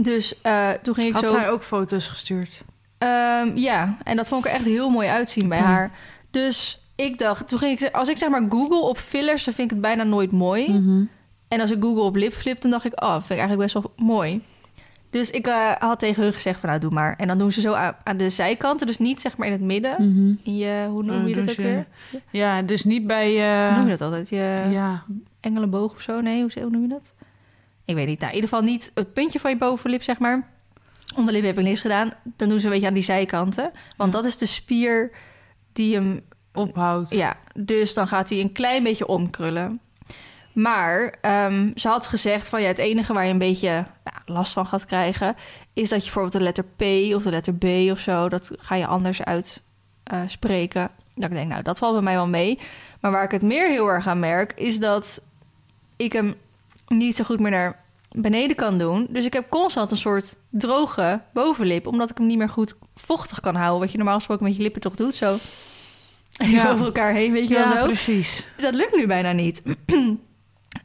[0.00, 1.32] Dus eh, toen ging ik Had zo...
[1.34, 2.64] zij ook foto's gestuurd?
[2.98, 5.64] Ehm, ja, en dat vond ik er echt heel mooi uitzien bij Ja.
[5.64, 5.90] haar.
[6.30, 9.54] Dus ik dacht, toen ging ik, ze- als ik zeg maar Google op fillers, dan
[9.54, 10.72] vind ik het bijna nooit mooi.
[10.72, 11.04] Mhm.
[11.48, 13.92] En als ik Google op lipflip, dan dacht ik, oh, vind ik eigenlijk best wel
[13.96, 14.42] mooi.
[15.16, 17.16] Dus ik eh, had tegen hun gezegd van, nou, doe maar.
[17.16, 19.62] En dan doen ze zo aan, aan de zijkanten, dus niet zeg maar in het
[19.62, 19.96] midden.
[19.98, 20.34] Mhm.
[20.42, 21.86] In je, hoe noem Oh, je dat doen ook weer?
[22.30, 23.30] Ja, dus niet bij...
[23.30, 24.28] Hoe eh noem je dat altijd?
[24.28, 25.04] Je ja.
[25.40, 26.20] engelenboog of zo?
[26.20, 27.14] Nee, hoe, hoe noem je dat?
[27.84, 28.18] Ik weet niet.
[28.18, 30.48] Nou, in ieder geval niet het puntje van je bovenlip, zeg maar.
[31.16, 32.12] Onderlip heb ik niks gedaan.
[32.24, 33.70] Dan doen ze een beetje aan die zijkanten.
[33.96, 35.10] Want dat is de spier
[35.72, 36.20] die hem...
[36.52, 37.10] Ophoudt.
[37.10, 39.80] Ja, dus dan gaat hij een klein beetje omkrullen.
[40.56, 43.70] Maar ehm, ze had gezegd van ja, het enige waar je een beetje
[44.04, 45.36] nou, last van gaat krijgen...
[45.74, 46.82] is dat je bijvoorbeeld de letter P
[47.14, 48.28] of de letter B of zo...
[48.28, 50.30] dat ga je anders uitspreken.
[50.30, 50.90] spreken.
[51.14, 52.58] dat ik denk, nou, dat valt bij mij wel mee.
[53.00, 54.52] Maar waar ik het meer heel erg aan merk...
[54.56, 55.22] is dat
[55.96, 56.34] ik hem
[56.88, 59.06] niet zo goed meer naar beneden kan doen.
[59.10, 61.86] Dus ik heb constant een soort droge bovenlip...
[61.86, 63.80] omdat ik hem niet meer goed vochtig kan houden...
[63.80, 65.36] wat je normaal gesproken met je lippen toch doet, zo...
[66.36, 66.72] Even Ja.
[66.72, 67.86] over elkaar heen, weet je Ja, wel zo.
[67.86, 68.46] precies.
[68.56, 69.62] Dat lukt nu bijna niet.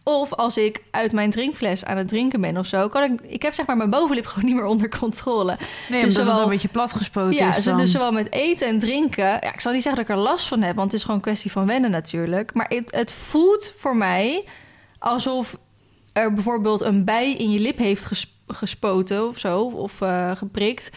[0.03, 3.21] of als ik uit mijn drinkfles aan het drinken ben of zo, kan ik.
[3.21, 5.57] Ik heb zeg maar mijn bovenlip gewoon niet meer onder controle.
[5.89, 7.77] Nee, Dus omdat het zowel- een beetje platgespoten ja, is dus, dan.
[7.77, 9.23] dus zowel met eten en drinken.
[9.25, 11.15] Ja, ik zal niet zeggen dat ik er last van heb, want het is gewoon
[11.17, 12.53] een kwestie van wennen natuurlijk.
[12.53, 14.43] Maar het, het voelt voor mij
[14.99, 15.57] alsof
[16.13, 20.89] er bijvoorbeeld een bij in je lip heeft ges- gespoten of zo, of eh, geprikt.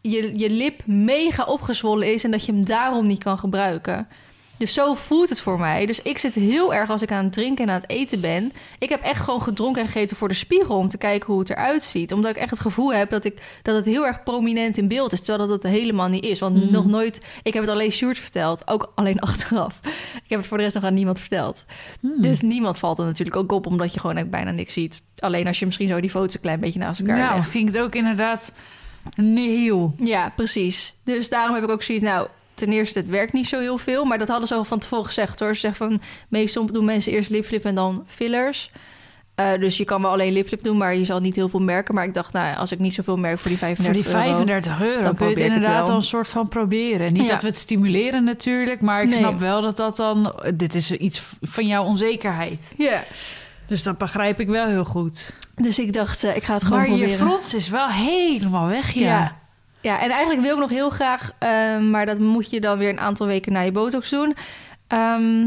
[0.00, 4.08] Je, je lip mega opgezwollen is en dat je hem daarom niet kan gebruiken.
[4.56, 5.86] Dus zo voelt het voor mij.
[5.86, 8.52] Dus ik zit heel erg als ik aan het drinken en aan het eten ben.
[8.78, 11.50] Ik heb echt gewoon gedronken en gegeten voor de spiegel om te kijken hoe het
[11.50, 12.12] eruit ziet.
[12.12, 15.12] Omdat ik echt het gevoel heb dat, ik, dat het heel erg prominent in beeld
[15.12, 15.20] is.
[15.20, 16.38] Terwijl dat het helemaal niet is.
[16.38, 16.72] Want Mhm.
[16.72, 17.20] nog nooit.
[17.42, 18.68] Ik heb het alleen Sjoerd verteld.
[18.68, 19.80] Ook alleen achteraf.
[20.24, 21.64] Ik heb het voor de rest nog aan niemand verteld.
[22.00, 22.22] Hmm.
[22.22, 25.02] Dus niemand valt er natuurlijk ook op, omdat je gewoon bijna niks ziet.
[25.18, 27.48] Alleen als je misschien zo die foto's een klein beetje naast elkaar nou, legt.
[27.50, 28.52] vind ik het ook inderdaad
[29.16, 29.94] nihil.
[29.98, 30.94] Ja, precies.
[31.04, 34.04] Dus daarom heb ik ook zoiets, nou, ten eerste, het werkt niet zo heel veel.
[34.04, 35.54] Maar dat hadden ze al van tevoren gezegd hoor.
[35.54, 38.70] Ze zeggen van, meestal doen mensen eerst lipflip en dan fillers.
[39.34, 41.94] Eh, dus je kan wel alleen lipflip doen, maar je zal niet heel veel merken.
[41.94, 44.26] Maar ik dacht, nou, als ik niet zoveel merk voor die Voor 35 die euro...
[44.26, 47.12] 35 euro dan kun je het inderdaad al een soort van proberen.
[47.12, 47.28] Niet Ja.
[47.28, 49.18] dat we het stimuleren natuurlijk, maar ik Nee.
[49.18, 50.34] snap wel dat dat dan...
[50.54, 52.74] Dit is iets van jouw onzekerheid.
[52.78, 53.02] Ja,
[53.66, 55.34] Dus dat begrijp ik wel heel goed.
[55.54, 57.26] dus ik dacht, eh, ik ga het gewoon Maar je proberen.
[57.26, 59.00] frons is wel helemaal weg, ja.
[59.18, 59.40] Ja.
[59.82, 62.88] Ja, en eigenlijk wil ik nog heel graag, eh, maar dat moet je dan weer
[62.88, 64.36] een aantal weken na je botox doen.
[64.86, 65.44] Ehm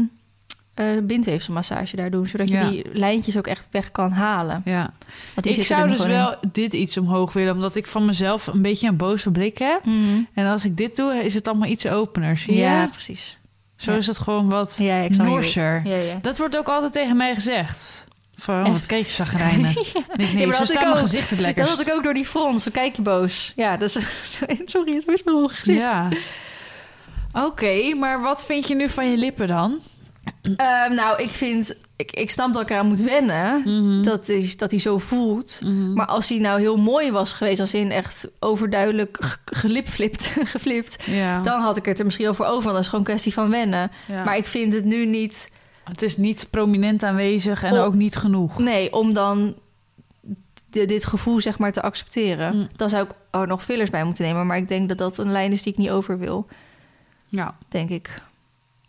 [0.74, 2.70] eh bindweefselmassage daar doen, zodat je Ja.
[2.70, 4.62] die lijntjes ook echt weg kan halen.
[4.64, 4.92] ja.
[5.34, 6.08] Want Ik zou dus in.
[6.08, 9.84] wel dit iets omhoog willen, omdat ik van mezelf een beetje een boze blik heb.
[9.84, 10.20] Mhm.
[10.34, 12.60] En als ik dit doe, is het allemaal iets opener, zie je?
[12.60, 13.38] Ja, precies.
[13.76, 13.96] Zo Ja.
[13.96, 15.80] is het gewoon wat Ja, Norser.
[15.84, 16.18] Ja, ja.
[16.22, 18.05] Dat wordt ook altijd tegen mij gezegd.
[18.38, 19.70] Van, wat keek je zagrijnen.
[19.94, 20.00] ja.
[20.16, 22.64] Nee, nee, maar zo mijn gezicht het Dat had ik ook door die frons.
[22.64, 23.52] Dan kijk je boos.
[23.56, 23.92] Ja, dus...
[24.64, 25.78] Sorry, het was mijn gezicht.
[25.78, 26.08] Ja.
[27.32, 29.78] Oké, maar wat vind je nu van je lippen dan?
[30.56, 31.74] Ehm, nou, ik vind...
[31.96, 33.62] Ik, ik snap dat ik eraan moet wennen.
[33.64, 34.02] Mhm.
[34.02, 35.60] Dat, is, dat hij zo voelt.
[35.62, 35.92] Mhm.
[35.92, 37.60] Maar als hij nou heel mooi was geweest...
[37.60, 40.96] als in echt overduidelijk ge- gelipflipt, geflipt...
[41.04, 41.40] ja.
[41.42, 42.72] dan had ik het er misschien over over.
[42.72, 43.90] Dat is gewoon een kwestie van wennen.
[44.06, 44.24] Ja.
[44.24, 45.50] Maar ik vind het nu niet...
[45.90, 48.58] Het is niet prominent aanwezig en ook niet genoeg.
[48.58, 49.54] Nee, om dan
[50.70, 52.56] di- dit gevoel zeg maar te accepteren.
[52.56, 52.66] Mm.
[52.76, 54.46] Dan zou ik er nog fillers bij moeten nemen.
[54.46, 56.46] Maar ik denk dat dat een lijn is die ik niet over wil.
[57.28, 57.56] Ja.
[57.68, 58.22] denk ik.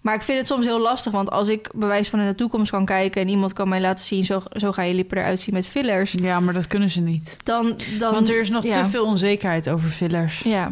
[0.02, 2.72] Maar ik vind het soms heel lastig, want als ik bewijs van in de toekomst
[2.72, 5.54] kan kijken en iemand kan mij laten zien, zo, zo ga je lippen eruit zien
[5.54, 7.38] met fillers, ja, maar dat kunnen ze niet.
[7.44, 7.80] dan.
[8.00, 8.82] dan Want er is nog ja.
[8.82, 10.40] te veel onzekerheid over fillers.
[10.40, 10.66] Ja.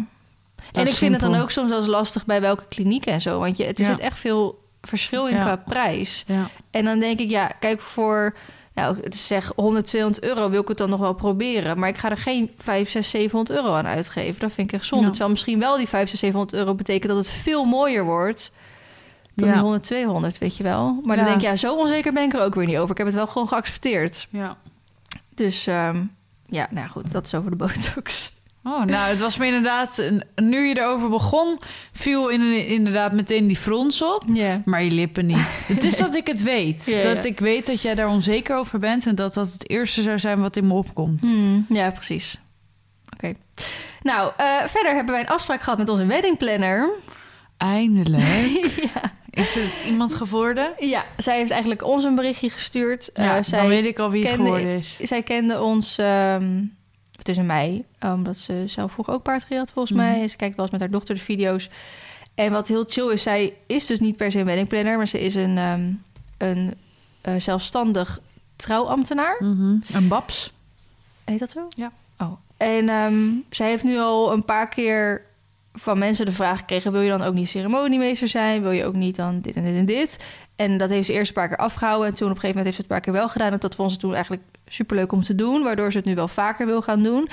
[0.71, 3.21] En ik is vind het dan ook soms wel eens lastig bij welke kliniek en
[3.21, 3.85] zo, want je, er Ja.
[3.85, 5.43] zit echt veel verschil in Ja.
[5.43, 6.23] qua prijs.
[6.27, 6.49] Ja.
[6.71, 8.35] En dan denk ik, ja, kijk voor.
[8.73, 11.79] Nou, zeg 100, 200 euro wil ik het dan nog wel proberen.
[11.79, 14.39] Maar ik ga er geen 5, 6, 700 euro aan uitgeven.
[14.39, 15.03] Dat vind ik echt zonde.
[15.05, 15.09] Ja.
[15.09, 18.51] Terwijl misschien wel die 5, 6, 700 euro betekent dat het veel mooier wordt.
[19.35, 19.53] Dan Ja.
[19.53, 20.99] die 100, 200, weet je wel.
[21.03, 22.91] Maar dan denk ik, ja, zo onzeker ben ik er ook weer niet over.
[22.91, 24.27] Ik heb het wel gewoon geaccepteerd.
[24.29, 24.57] ja.
[25.35, 26.03] Dus ehm,
[26.45, 28.33] ja, nou goed, dat is over de botox.
[28.67, 30.11] Oh, nou, het was me inderdaad...
[30.35, 31.59] Nu je erover begon,
[31.93, 34.23] viel in, inderdaad meteen die frons op.
[34.65, 35.65] Maar je lippen niet.
[35.67, 37.03] het is dat ik het weet.
[37.03, 39.05] Dat ik weet dat jij daar onzeker over bent...
[39.05, 41.21] en dat dat het eerste zou zijn wat in me opkomt.
[41.21, 42.37] Hmm, ja, precies.
[43.13, 43.33] Oké.
[44.01, 46.89] Nou, eh, verder hebben wij een afspraak gehad met onze weddingplanner.
[47.57, 48.23] Eindelijk.
[48.93, 49.13] ja.
[49.29, 50.73] Is het iemand geworden?
[50.79, 53.11] ja, zij heeft eigenlijk ons een berichtje gestuurd.
[53.11, 54.97] Eh, zij dan weet ik al wie het geworden is.
[55.01, 56.63] zij kende ons ehm,
[57.23, 60.07] tussen mij, omdat ze zelf vroeger ook paardrijden had volgens Mhm.
[60.07, 60.21] mij.
[60.21, 61.69] En ze kijkt wel eens met haar dochter de video's.
[62.35, 65.19] En wat heel chill is, zij is dus niet per se een weddingplanner, maar ze
[65.21, 65.91] is een, ehm,
[66.37, 66.73] een
[67.21, 68.19] eh, zelfstandig
[68.55, 69.35] trouwambtenaar.
[69.39, 69.75] Mhm.
[69.93, 70.53] Een babs.
[71.23, 71.67] Heet dat zo?
[71.69, 71.91] Ja.
[72.19, 72.31] Oh.
[72.57, 75.21] En ehm, zij heeft nu al een paar keer
[75.73, 78.61] van mensen de vraag gekregen: wil je dan ook niet ceremoniemeester zijn?
[78.61, 80.19] Wil je ook niet dan dit en dit en dit?
[80.55, 82.07] En dat heeft ze eerst een paar keer afgehouden.
[82.07, 83.51] En toen op een gegeven moment heeft ze het een paar keer wel gedaan.
[83.51, 85.63] En dat vond ze toen eigenlijk superleuk om te doen.
[85.63, 87.29] Waardoor ze het nu wel vaker wil gaan doen.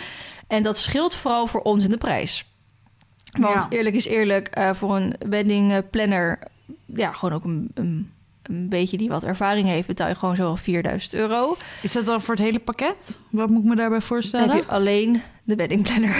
[0.47, 2.45] En dat scheelt vooral voor ons in de prijs.
[3.41, 3.67] Want Ja.
[3.77, 6.39] eerlijk is eerlijk, eh, voor een wedding eh, planner...
[6.87, 9.87] ja, gewoon ook een, een, een beetje die wat ervaring heeft...
[9.87, 11.57] betaal je gewoon zo al 4000 euro.
[11.83, 13.21] Is dat dan voor het hele pakket?
[13.31, 14.51] Wat moet ik me daarbij Dan voorstellen?
[14.51, 16.17] heb je alleen de wedding planner.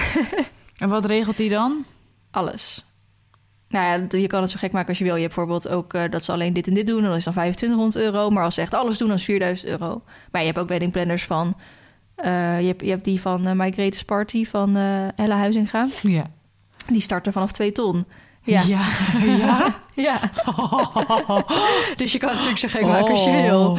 [0.79, 1.85] En wat regelt hij dan?
[2.31, 2.85] Alles.
[3.73, 5.15] Nou ja, je kan het zo gek maken als je wil.
[5.15, 7.03] Je hebt bijvoorbeeld ook eh, dat ze alleen dit en dit doen.
[7.03, 8.31] Dan is dan 2500 euro.
[8.31, 10.03] Maar als ze echt alles doen, dan is 4000 euro.
[10.31, 11.57] Maar je hebt ook weddingplanners van...
[12.15, 14.75] eh, je, hebt, je hebt die van eh My Greatest Party van
[15.17, 15.87] Hella Huizinga.
[16.03, 16.27] Ja.
[16.87, 18.05] Die starten vanaf 2 ton.
[18.43, 18.63] Ja.
[18.63, 18.81] Ja.
[19.39, 19.81] ja?
[19.95, 20.21] Ja.
[21.97, 23.61] dus je kan het natuurlijk zo gek maken als je wil.
[23.71, 23.75] Oh.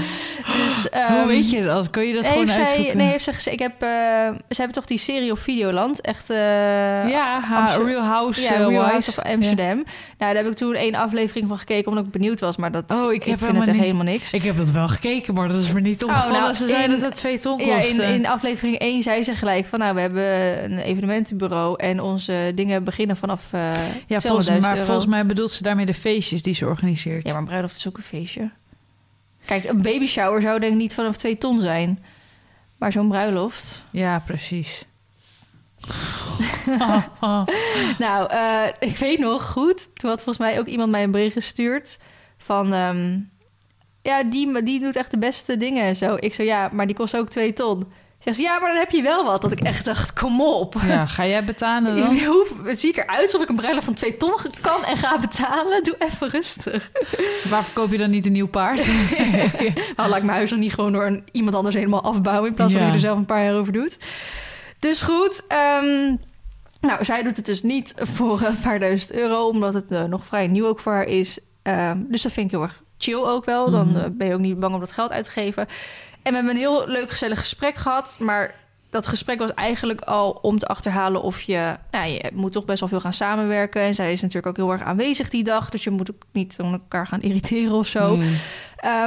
[0.66, 1.90] Dus, Hoe ehm, weet je dat?
[1.90, 2.98] Kun je dat gewoon zij, uitzoeken?
[2.98, 3.90] nee, heeft ze gezegd, ik heb, eh,
[4.50, 6.38] ze hebben toch die serie op Videoland, echt, eh,
[7.10, 8.84] ja, Amsterdam- Real House ja, eh, Real.
[8.84, 9.76] House of Amsterdam.
[9.76, 9.86] Nou,
[10.18, 13.14] daar heb ik toen één aflevering van gekeken omdat ik benieuwd was, maar dat, Oh,
[13.14, 14.34] ik vind het helemaal echt niet- helemaal niks.
[14.34, 16.42] Ik heb dat wel gekeken, maar dat is me niet opgevallen.
[16.42, 18.04] nou, Ze zeiden dat het twee ton Ja, in, kostte.
[18.04, 20.24] in aflevering 1 zei ze gelijk van, nou, we hebben
[20.72, 23.60] een evenementenbureau en onze dingen beginnen vanaf eh
[24.08, 27.24] ja, 200.000 volgens, maar volgens mij bedoelt ze daarmee de feestjes die ze organiseert.
[27.24, 28.52] Ja, maar een bruiloft is ook een feestje.
[29.46, 32.04] Kijk, een baby shower zou denk ik niet vanaf 2 ton zijn.
[32.78, 33.84] Maar zo'n bruiloft...
[33.92, 34.86] Ja, precies.
[37.98, 39.90] Nou, eh, ik weet nog goed.
[39.96, 42.00] Toen had volgens mij ook iemand mij een bericht gestuurd
[42.38, 42.74] van...
[42.74, 43.20] ehm,
[44.02, 46.18] ja, die, die doet echt de beste dingen en zo.
[46.20, 47.92] Ik zo, ja, maar die kost ook twee ton.
[48.24, 49.42] Zegt ze, ja, maar dan heb je wel wat.
[49.42, 50.76] Dat ik echt dacht, kom op.
[50.86, 52.16] Ja, ga jij betalen dan?
[52.18, 54.98] Ik hoef, het zie ik eruit alsof ik een bruiloft van twee ton kan en
[54.98, 55.84] ga betalen.
[55.84, 56.92] Doe even rustig.
[57.50, 58.86] Waar verkoop je dan niet een nieuw paard?
[59.96, 62.50] Nou, laat ik mijn huis nog niet gewoon door een, iemand anders helemaal afbouwen...
[62.50, 62.88] in plaats van Ja.
[62.88, 63.98] dat je er zelf een paar jaar over doet.
[64.80, 66.16] Dus goed, ehm,
[66.82, 69.48] nou, zij doet het dus niet voor een paar duizend euro...
[69.48, 71.38] omdat het eh, nog vrij nieuw ook voor haar is.
[71.62, 73.72] Ehm, dus dat vind ik heel erg chill ook wel.
[73.72, 73.98] Dan Mhm.
[73.98, 75.68] eh, ben je ook niet bang om dat geld uit te geven.
[76.24, 78.16] En we hebben een heel leuk, gezellig gesprek gehad...
[78.20, 78.56] maar
[78.90, 81.76] dat gesprek was eigenlijk al om te achterhalen of je...
[81.92, 83.82] Nou, je moet toch best wel veel gaan samenwerken.
[83.82, 85.70] En zij is natuurlijk ook heel erg aanwezig die dag...
[85.70, 88.16] dus je moet ook niet aan elkaar gaan irriteren of zo.
[88.16, 88.30] Nee.
[88.30, 88.38] Uh,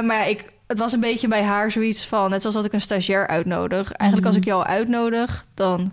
[0.01, 2.29] maar ja, ik, het was een beetje bij haar zoiets van...
[2.29, 3.91] net zoals dat ik een stagiair uitnodig.
[3.91, 4.45] Eigenlijk als Mhm.
[4.47, 5.91] ik jou uitnodig, dan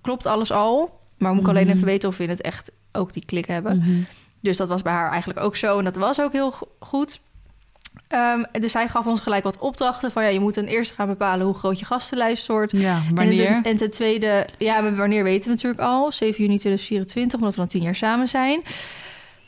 [0.00, 1.00] klopt alles al.
[1.18, 1.72] Maar moet ik alleen Mhm.
[1.74, 4.06] even weten of we in het echt ook die klik hebben.
[4.40, 5.78] Dus dat was bij haar eigenlijk ook zo.
[5.78, 7.20] En dat was ook heel go- goed.
[8.12, 10.12] Ehm, dus zij gaf ons gelijk wat opdrachten.
[10.12, 12.72] Van ja, je moet ten eerste gaan bepalen hoe groot je gastenlijst wordt.
[12.76, 13.60] Ja, En, wanneer?
[13.62, 16.12] en ten tweede, ja, wanneer weten we natuurlijk al.
[16.12, 18.62] 7 juni 2024, omdat we dan tien jaar samen zijn.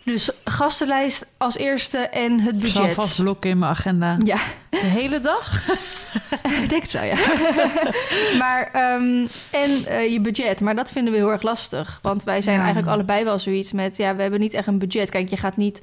[0.05, 2.97] Dus gastenlijst als eerste en het Ik zal budget.
[2.97, 4.17] vast blokken in mijn agenda.
[4.25, 4.39] Ja,
[4.71, 5.69] De hele dag?
[6.63, 7.17] ik denk het wel, ja.
[8.43, 10.61] maar, ehm, en eh, je budget.
[10.61, 11.99] Maar dat vinden we heel erg lastig.
[12.03, 12.63] Want wij zijn Ja.
[12.63, 13.97] eigenlijk allebei wel zoiets met...
[13.97, 15.11] ja, we hebben niet echt een budget.
[15.11, 15.83] Kijk, je gaat niet...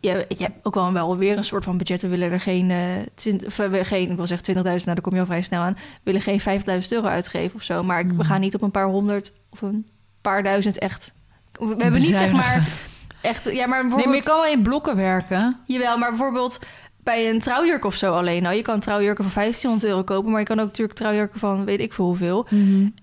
[0.00, 2.02] Je, je hebt ook wel, wel weer een soort van budget.
[2.02, 2.72] We willen er geen,
[3.14, 5.62] 20, of, eh, geen ik wil zeggen 20.000, nou daar kom je al vrij snel
[5.62, 5.72] aan.
[5.74, 7.82] We willen geen 5.000 euro uitgeven of zo.
[7.82, 8.16] Maar Mm.
[8.16, 9.86] we gaan niet op een paar honderd of een
[10.20, 11.12] paar duizend echt...
[11.52, 12.68] We hebben niet zeg maar
[13.20, 13.50] echt...
[13.52, 15.56] Ja, maar Nee, maar je kan wel in blokken werken.
[15.66, 16.58] Jawel, maar bijvoorbeeld
[17.02, 18.42] bij een trouwjurk of zo alleen.
[18.42, 21.64] Nou, je kan trouwjurken van 1500 euro kopen, maar je kan ook natuurlijk trouwjurken van
[21.64, 22.46] weet ik veel hoeveel.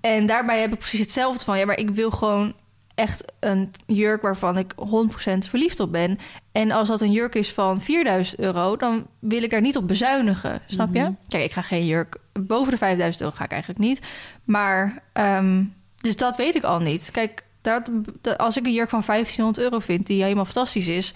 [0.02, 1.58] En daarbij heb ik precies hetzelfde van.
[1.58, 2.54] Ja, maar ik wil gewoon
[2.98, 6.20] echt een jurk waarvan ik 100% verliefd op ben.
[6.52, 9.88] En als dat een jurk is van 4000 euro, dan wil ik daar niet op
[9.88, 10.62] bezuinigen.
[10.68, 11.00] Snap je?
[11.00, 11.12] Mhm.
[11.28, 14.02] Kijk, ik ga geen jurk boven de 5000 euro ga ik eigenlijk niet.
[14.44, 15.64] Maar, ehm,
[15.98, 17.12] dus dat weet ik al niet.
[17.12, 17.90] Kijk, dat,
[18.38, 21.14] als ik een jurk van 1500 euro vind die helemaal fantastisch is,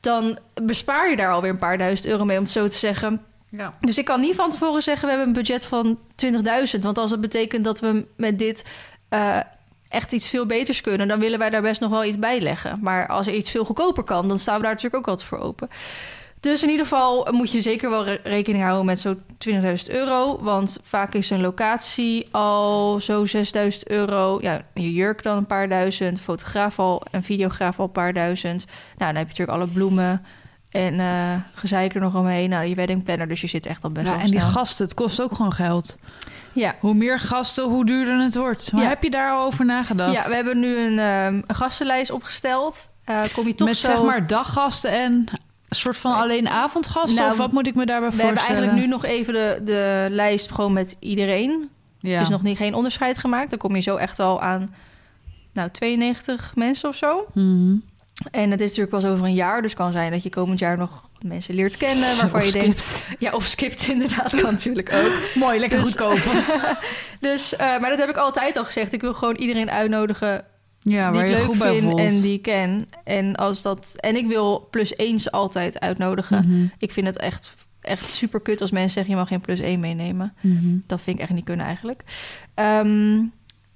[0.00, 3.24] dan bespaar je daar alweer een paar duizend euro mee, om het zo te zeggen.
[3.50, 3.72] Ja.
[3.80, 6.82] Dus ik kan niet van tevoren zeggen, we hebben een budget van 20.000.
[6.82, 8.64] Want als dat betekent dat we met dit
[9.08, 9.40] eh,
[9.90, 11.08] echt iets veel beters kunnen...
[11.08, 12.78] dan willen wij daar best nog wel iets bij leggen.
[12.80, 15.38] Maar als er iets veel goedkoper kan, dan staan we daar natuurlijk ook altijd voor
[15.38, 15.68] open.
[16.40, 20.38] Dus in ieder geval moet je zeker wel re- rekening houden met zo'n 20.000 euro.
[20.42, 23.32] Want vaak is een locatie al zo 6.000
[23.84, 24.38] euro.
[24.40, 26.20] Ja, je jurk dan een paar duizend.
[26.20, 28.64] Fotograaf al en videograaf al een paar duizend.
[28.66, 30.24] Nou, dan heb je natuurlijk alle bloemen
[30.70, 32.48] en eh gezeik er nog omheen.
[32.50, 34.94] Nou, je weddingplanner, dus je zit echt al best Ja, wel en die gasten, het
[34.94, 35.96] kost ook gewoon geld.
[36.52, 36.74] Ja.
[36.80, 38.72] Hoe meer gasten, hoe duurder het wordt.
[38.72, 38.88] Maar Ja.
[38.88, 40.12] heb je daar al over nagedacht?
[40.12, 42.88] ja, we hebben nu een, een gastenlijst opgesteld.
[43.04, 43.86] Eh, kom je toch Met zo...
[43.90, 45.12] zeg maar daggasten en
[45.68, 47.14] een soort van alleen avondgasten?
[47.14, 48.62] Nou, of wat moet ik me daarbij we hebben voorstellen?
[48.62, 51.68] eigenlijk nu nog even de, de lijst gewoon met iedereen.
[52.00, 52.18] ja.
[52.18, 53.50] Dus nog niet geen onderscheid gemaakt.
[53.50, 54.74] Dan kom je zo echt al aan
[55.52, 57.26] nou, 92 mensen of zo.
[57.34, 57.74] Mhm.
[58.30, 59.62] En het is natuurlijk pas over een jaar.
[59.62, 62.16] Dus het kan zijn dat je komend jaar nog mensen leert kennen.
[62.16, 62.80] Waarvan Of je denkt...
[62.80, 63.20] skipt.
[63.20, 64.34] Ja, of skipt inderdaad.
[64.34, 65.12] Kan natuurlijk ook.
[65.44, 66.18] Mooi, lekker Dus- goedkoop.
[67.20, 68.92] Dus, eh, maar dat heb ik altijd al gezegd.
[68.92, 70.44] Ik wil gewoon iedereen uitnodigen
[70.78, 72.86] Ja, die ik leuk vind en die ik ken.
[73.04, 76.44] En, als dat, en ik wil plus eens altijd uitnodigen.
[76.46, 76.66] Mhm.
[76.78, 79.12] Ik vind het echt, echt super kut als mensen zeggen...
[79.12, 80.34] je mag geen plus één meenemen.
[80.40, 80.76] Mhm.
[80.86, 82.02] Dat vind ik echt niet kunnen eigenlijk.
[82.54, 83.22] Ehm,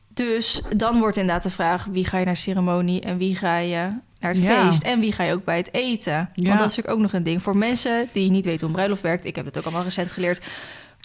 [0.09, 1.85] dus dan wordt inderdaad de vraag...
[1.85, 3.91] wie ga je naar ceremonie en wie ga je
[4.25, 4.65] naar het Ja.
[4.65, 4.83] feest...
[4.83, 6.13] en wie ga je ook bij het eten.
[6.13, 6.27] Ja.
[6.35, 7.43] Want dat is natuurlijk ook nog een ding.
[7.43, 9.25] Voor mensen die niet weten hoe een bruiloft werkt...
[9.25, 10.45] ik heb het ook allemaal recent geleerd...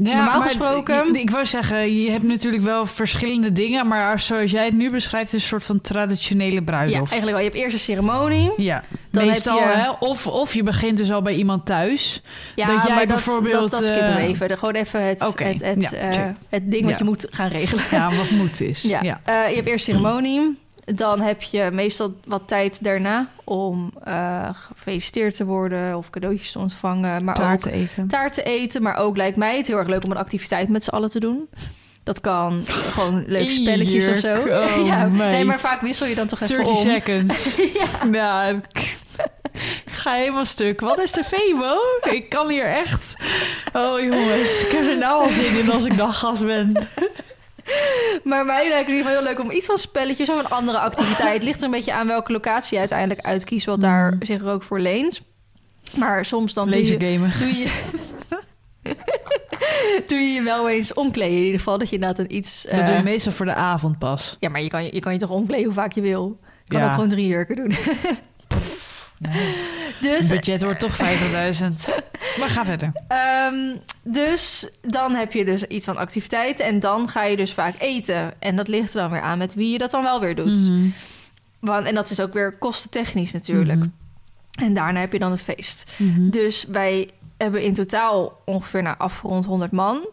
[0.04, 4.12] Ja, Normaal maar gesproken- Ik, ik wou zeggen, je hebt natuurlijk wel verschillende dingen, maar
[4.12, 7.12] als- zoals jij het nu beschrijft, is het een soort van traditionele Ja, bruiloft.
[7.12, 7.38] eigenlijk wel.
[7.40, 8.52] Je hebt eerst een ceremonie.
[8.58, 12.22] Ja, Dan meestal heb je- hè, of, of je begint dus al bij iemand thuis.
[12.56, 14.58] Ja, Dat jij maar bijvoorbeeld, Dat, dat skippen we eh, even.
[14.58, 16.98] Gewoon even het, het, het, ja, eh, het ding wat Ja.
[16.98, 17.84] je moet gaan regelen.
[17.92, 18.82] Ja, wat moet is.
[18.94, 19.00] Ja.
[19.02, 19.20] Ja.
[19.24, 20.58] Eh, je hebt eerst ceremonie.
[20.95, 26.60] Dan heb je meestal wat tijd daarna om eh, gefeliciteerd te worden of cadeautjes te
[26.60, 27.23] ontvangen.
[27.23, 28.08] Maar Taart te eten.
[28.08, 28.82] taart te eten.
[28.82, 31.19] Maar ook lijkt mij het heel erg leuk om een activiteit met z'n allen te
[31.19, 31.49] doen.
[32.04, 34.36] Dat kan gewoon leuke spelletjes of zo.
[34.36, 36.88] Oh, ja, nee, maar vaak wissel je dan toch even 30 om.
[36.89, 37.56] seconds.
[38.12, 38.62] ja.
[39.86, 40.80] ga helemaal stuk.
[40.80, 41.75] Wat is de Febo?
[42.12, 43.15] Ik kan hier echt...
[43.73, 46.88] Oh jongens, ik heb er nou al zin in als ik daggast ben.
[48.24, 50.50] Maar mij lijkt het in ieder geval heel leuk om iets van spelletjes of een
[50.50, 51.43] andere activiteit.
[51.43, 54.26] Ligt er een beetje aan welke locatie je uiteindelijk uitkiest, wat daar Mhm.
[54.26, 55.19] zich er ook voor leent.
[55.98, 57.10] Maar soms dan doe je, doe
[57.58, 57.69] je,
[60.08, 61.38] doe je je wel eens omkleden.
[61.38, 62.63] In ieder geval dat je inderdaad een iets...
[62.63, 64.38] Dat doe je eh, meestal voor de avond pas.
[64.39, 66.39] ja, maar je kan je, je kan je toch omkleden hoe vaak je wil.
[66.63, 66.86] Je kan Ja.
[66.88, 67.76] ook gewoon drie jurken doen.
[70.02, 71.04] dus Het budget wordt toch 50.000.
[72.40, 72.92] Maar ga verder.
[73.08, 77.76] Ehm, dus dan heb je dus iets van activiteiten en dan ga je dus vaak
[77.80, 78.34] eten.
[78.40, 80.70] En dat ligt er dan weer aan met wie je dat dan wel weer doet.
[80.70, 80.90] Mhm.
[81.60, 83.80] Want, en dat is ook weer kostentechnisch natuurlijk.
[83.80, 83.90] Mhm.
[84.60, 85.96] En daarna heb je dan het feest.
[85.98, 86.30] Mhm.
[86.30, 90.08] Dus wij hebben in totaal ongeveer naar afgerond 100 man.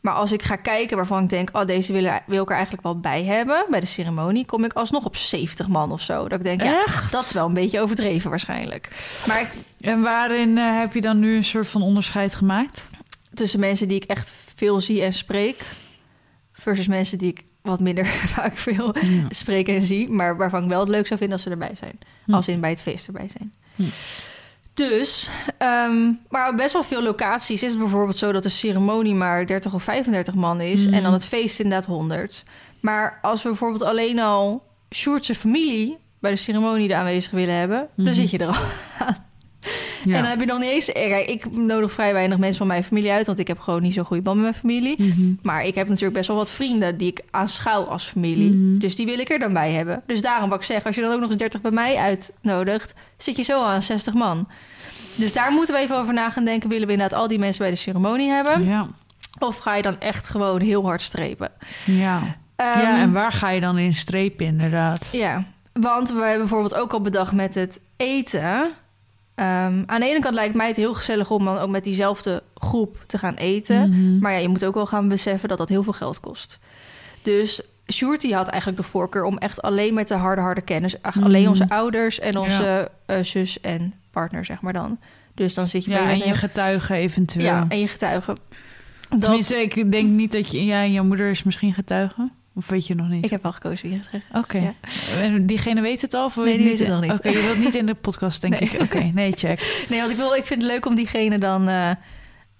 [0.00, 1.48] Maar als ik ga kijken waarvan ik denk...
[1.52, 3.64] oh, deze wil, er- wil ik er eigenlijk wel bij hebben...
[3.70, 6.28] bij de ceremonie, kom ik alsnog op 70 man of zo.
[6.28, 7.12] Dat ik denk, ja, Echt?
[7.12, 8.88] dat is wel een beetje overdreven waarschijnlijk.
[9.26, 9.48] Maar ik,
[9.80, 12.88] En waarin eh, heb je dan nu een soort van onderscheid gemaakt?
[13.34, 15.64] tussen mensen die ik echt veel zie en spreek...
[16.52, 18.06] versus mensen die ik wat minder
[18.36, 18.94] vaak veel
[19.28, 20.08] spreek en zie...
[20.08, 21.98] maar waarvan ik wel het leuk zou vinden als ze erbij zijn.
[22.24, 22.34] Hm.
[22.34, 23.52] Als in bij het feest erbij zijn.
[23.76, 23.82] Hm.
[24.78, 28.32] Dus, ehm, maar op best wel veel locaties is het bijvoorbeeld zo...
[28.32, 30.86] dat de ceremonie maar 30 of 35 man is...
[30.86, 32.44] En dan het feest inderdaad 100.
[32.80, 34.62] Maar als we bijvoorbeeld alleen al
[34.94, 35.98] Sjoerdse familie...
[36.20, 37.88] bij de ceremonie de aanwezig willen hebben...
[37.94, 38.54] Dan zit je er al
[39.06, 39.27] aan.
[40.04, 40.14] Ja.
[40.14, 40.92] En dan heb je nog niet eens...
[40.92, 43.26] eh, ik nodig vrij weinig mensen van mijn familie uit...
[43.26, 44.94] want ik heb gewoon niet zo'n goede band met mijn familie.
[44.98, 45.32] Mhm.
[45.42, 48.50] Maar ik heb natuurlijk best wel wat vrienden die ik aanschouw als familie.
[48.50, 48.78] Mhm.
[48.78, 50.02] Dus die wil ik er dan bij hebben.
[50.06, 52.94] Dus daarom wat ik zeg, als je dan ook nog eens 30 bij mij uitnodigt...
[53.16, 54.48] zit je zo aan 60 man.
[55.14, 56.68] Dus daar moeten we even over na gaan denken.
[56.68, 58.64] Willen we inderdaad al die mensen bij de ceremonie hebben?
[58.64, 58.86] Ja.
[59.38, 61.50] Of ga je dan echt gewoon heel hard strepen?
[61.84, 62.36] Ja.
[62.56, 65.08] Ehm, ja, en waar ga je dan in strepen inderdaad?
[65.12, 68.70] Ja, want we hebben bijvoorbeeld ook al bedacht met het eten.
[69.38, 72.42] Ehm, aan de ene kant lijkt mij het heel gezellig om dan ook met diezelfde
[72.54, 73.90] groep te gaan eten.
[73.90, 74.18] Mhm.
[74.18, 76.60] Maar ja, je moet ook wel gaan beseffen dat dat heel veel geld kost.
[77.22, 77.60] Dus
[78.18, 80.96] die had eigenlijk de voorkeur om echt alleen met de harde, harde kennis.
[81.00, 81.24] Mhm.
[81.24, 84.98] Alleen onze ouders en onze eh, zus en partner, zeg maar dan.
[85.34, 87.44] Dus dan zit je bij Ja, en met je getuigen eventueel.
[87.44, 88.36] ja, en je getuigen.
[89.08, 90.64] Dat, Tenminste, ik denk niet dat je...
[90.64, 92.30] Ja, je moeder is misschien getuige.
[92.58, 93.24] Of weet je nog niet?
[93.24, 94.38] ik heb wel gekozen wie je getuigen.
[94.38, 94.58] Oké.
[94.58, 94.74] Ja.
[95.22, 96.24] En diegene weet het al?
[96.24, 97.12] Of Nee, die het weet het nog niet.
[97.12, 98.68] Oké, je wilt niet in de podcast, denk Nee.
[98.70, 98.80] ik.
[98.82, 99.60] Oké, nee, check.
[99.88, 101.90] Nee, want ik, wil, ik vind het leuk om diegene dan eh,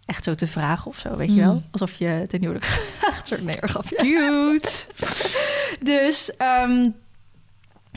[0.04, 1.46] echt zo te vragen of zo, weet je Mm.
[1.46, 1.62] wel?
[1.70, 3.40] Alsof je ten huwelijk gaat.
[3.44, 3.96] Nee, grapje.
[3.96, 4.70] Cute.
[5.92, 6.88] Dus, ehm,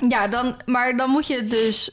[0.09, 1.89] ja, dan, maar dan moet je dus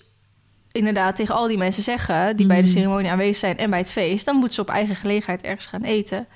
[0.72, 2.36] inderdaad tegen al die mensen zeggen...
[2.36, 2.72] die bij de Mm.
[2.72, 4.24] ceremonie aanwezig zijn en bij het feest...
[4.24, 6.26] dan moeten ze op eigen gelegenheid ergens gaan eten.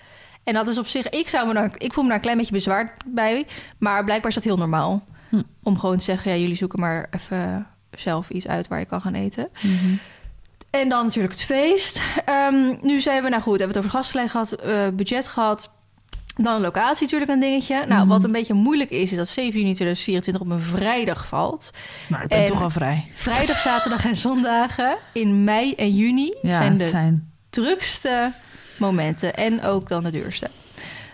[0.44, 1.08] En dat is op zich...
[1.08, 3.46] Ik, zou me daar, ik voel me daar een klein beetje bezwaard bij...
[3.78, 5.04] maar blijkbaar is dat heel normaal.
[5.28, 5.42] Hm.
[5.62, 7.66] Om gewoon te zeggen, ja, jullie zoeken maar even
[7.96, 8.68] zelf iets uit...
[8.68, 9.48] waar je kan gaan eten.
[9.62, 9.94] Mhm.
[10.70, 12.00] En dan natuurlijk het feest.
[12.24, 15.70] Ehm, nu zijn we, nou goed, hebben we het over gastgeleid gehad, eh, budget gehad.
[16.36, 17.74] Dan locatie natuurlijk een dingetje.
[17.86, 18.08] Nou, Mhm.
[18.08, 21.70] wat een beetje moeilijk is, is dat 7 juni 2024 op een vrijdag valt.
[22.08, 23.08] Nou, ik ben En- toch al vrij.
[23.12, 27.30] Vrijdag, zaterdag en zondagen in mei en juni Ja, zijn de zijn.
[27.50, 28.32] drukste
[28.76, 30.48] momenten en ook dan de duurste.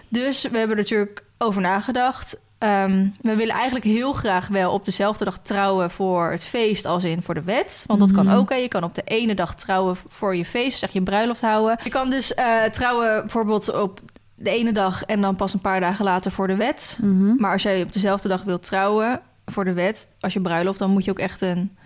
[0.08, 2.38] Dus we hebben er natuurlijk over nagedacht.
[2.58, 7.04] Ehm, we willen eigenlijk heel graag wel op dezelfde dag trouwen voor het feest als
[7.04, 7.84] in voor de wet.
[7.86, 8.34] Want dat kan Mhm.
[8.36, 8.50] ook.
[8.50, 8.56] Hè.
[8.56, 11.78] Je kan op de ene dag trouwen voor je feest, zeg je een bruiloft houden.
[11.84, 14.00] Je kan dus eh, trouwen bijvoorbeeld op
[14.34, 16.98] de ene dag en dan pas een paar dagen later voor de wet.
[17.02, 17.34] Mhm.
[17.36, 20.90] Maar als jij op dezelfde dag wilt trouwen voor de wet, als je bruiloft, dan
[20.90, 21.76] moet je ook echt een,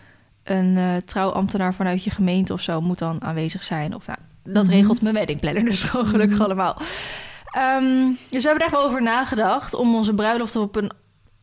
[0.42, 3.94] een eh, trouwambtenaar vanuit je gemeente of zo moet dan aanwezig zijn.
[3.94, 4.72] Of nou, dat Mhm.
[4.72, 6.44] regelt mijn weddingplanner dus gewoon gelukkig Mhm.
[6.44, 6.76] allemaal.
[7.50, 10.90] Ehm, dus we hebben daar wel over nagedacht om onze bruiloft op een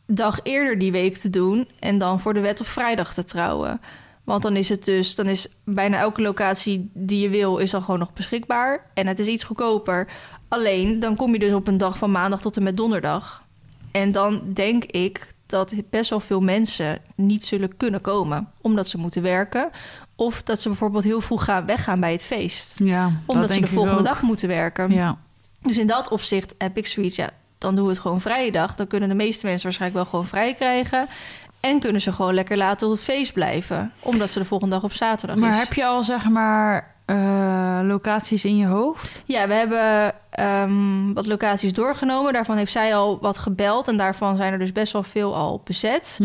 [0.07, 3.81] dag eerder die week te doen en dan voor de wet op vrijdag te trouwen.
[4.23, 7.83] Want dan is het dus, dan is bijna elke locatie die je wil, is dan
[7.83, 8.85] gewoon nog beschikbaar.
[8.93, 10.07] En het is iets goedkoper.
[10.47, 13.43] Alleen, dan kom je dus op een dag van maandag tot en met donderdag.
[13.91, 18.51] En dan denk ik dat best wel veel mensen niet zullen kunnen komen.
[18.61, 19.69] Omdat ze moeten werken.
[20.19, 22.79] Of dat ze bijvoorbeeld heel vroeg gaan weggaan bij het feest.
[22.83, 24.91] Ja, dat Omdat ze de volgende dag moeten werken.
[24.91, 25.17] Ja.
[25.61, 28.75] Dus in dat opzicht heb ik zoiets, ja, dan doen we het gewoon vrijdag.
[28.75, 31.07] Dan kunnen de meeste mensen waarschijnlijk wel gewoon vrij krijgen.
[31.59, 33.91] En kunnen ze gewoon lekker later op het feest blijven.
[33.99, 35.59] Omdat ze de volgende dag op zaterdag Maar is.
[35.59, 39.21] heb je al, zeg maar, eh, locaties in je hoofd?
[39.25, 42.33] Ja, we hebben ehm, wat locaties doorgenomen.
[42.33, 43.87] Daarvan heeft zij al wat gebeld.
[43.87, 46.19] En daarvan zijn er dus best wel veel al bezet.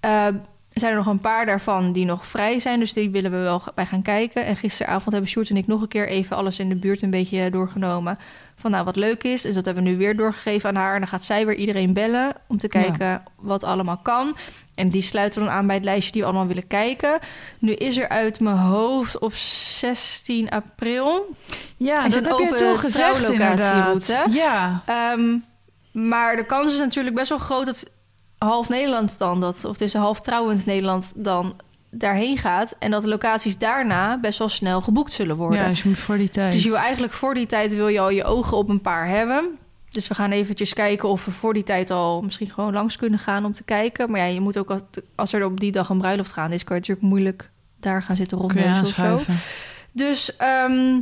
[0.00, 0.40] Eh, er
[0.80, 2.78] zijn er nog een paar daarvan die nog vrij zijn.
[2.78, 4.44] Dus die willen we wel bij gaan kijken.
[4.44, 7.10] En gisteravond hebben Sjoerd en ik nog een keer even alles in de buurt een
[7.10, 8.18] beetje doorgenomen.
[8.56, 9.42] Van nou, wat leuk is.
[9.42, 10.94] Dus dat hebben we nu weer doorgegeven aan haar.
[10.94, 14.36] En dan gaat zij weer iedereen bellen om te kijken wat allemaal kan.
[14.74, 17.18] En die sluiten we dan aan bij het lijstje die we allemaal willen kijken.
[17.58, 21.36] Nu is er uit mijn hoofd op 16 april
[21.76, 24.26] Ja, Is dat een heb je open gezegd inderdaad.
[24.30, 24.82] Ja.
[24.86, 25.38] Ehm,
[25.92, 27.84] maar de kans is natuurlijk best wel groot dat
[28.38, 31.56] half Nederland dan dat, of tussen half trouwend Nederland dan
[31.90, 32.74] daarheen gaat.
[32.78, 35.60] En dat de locaties daarna best wel snel geboekt zullen worden.
[35.60, 36.52] ja, dus je moet voor die tijd.
[36.52, 39.08] dus je wil eigenlijk voor die tijd wil je al je ogen op een paar
[39.08, 39.58] hebben.
[39.88, 43.18] Dus we gaan eventjes kijken of we voor die tijd al misschien gewoon langs kunnen
[43.18, 44.10] gaan om te kijken.
[44.10, 44.76] Maar ja, je moet ook
[45.14, 48.16] als- er op die dag een bruiloft gaan is, kan je natuurlijk moeilijk daar gaan
[48.16, 49.32] zitten rondneuzen of zo.
[49.92, 51.00] Dus ehm,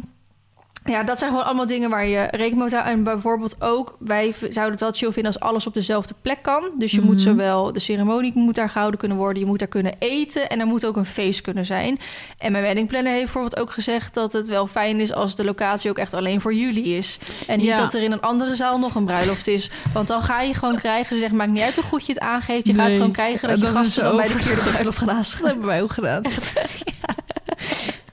[0.85, 2.93] ja, dat zijn gewoon allemaal dingen waar je rekening mee moet houden.
[2.93, 6.71] En bijvoorbeeld ook, wij zouden het wel chill vinden als alles op dezelfde plek kan.
[6.79, 7.07] Dus je Mhm.
[7.07, 10.61] moet zowel, de ceremonie moet daar gehouden kunnen worden, je moet daar kunnen eten en
[10.61, 11.99] er moet ook een feest kunnen zijn.
[12.39, 15.91] En mijn weddingplanner heeft bijvoorbeeld ook gezegd dat het wel fijn is als de locatie
[15.91, 17.19] ook echt alleen voor jullie is.
[17.47, 17.77] En niet Ja.
[17.77, 19.71] dat er in een andere zaal nog een bruiloft is.
[19.93, 22.23] Want dan ga je gewoon krijgen, ze zeggen, maakt niet uit hoe goed je het
[22.23, 22.67] aangeeft.
[22.67, 25.49] Je gaat gewoon krijgen dat je gasten dan bij de vierde bruiloft gaan Dat aanschrijven.
[25.51, 26.23] hebben wij ook gedaan.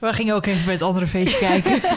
[0.00, 1.80] We gingen ook even bij het andere feestje kijken.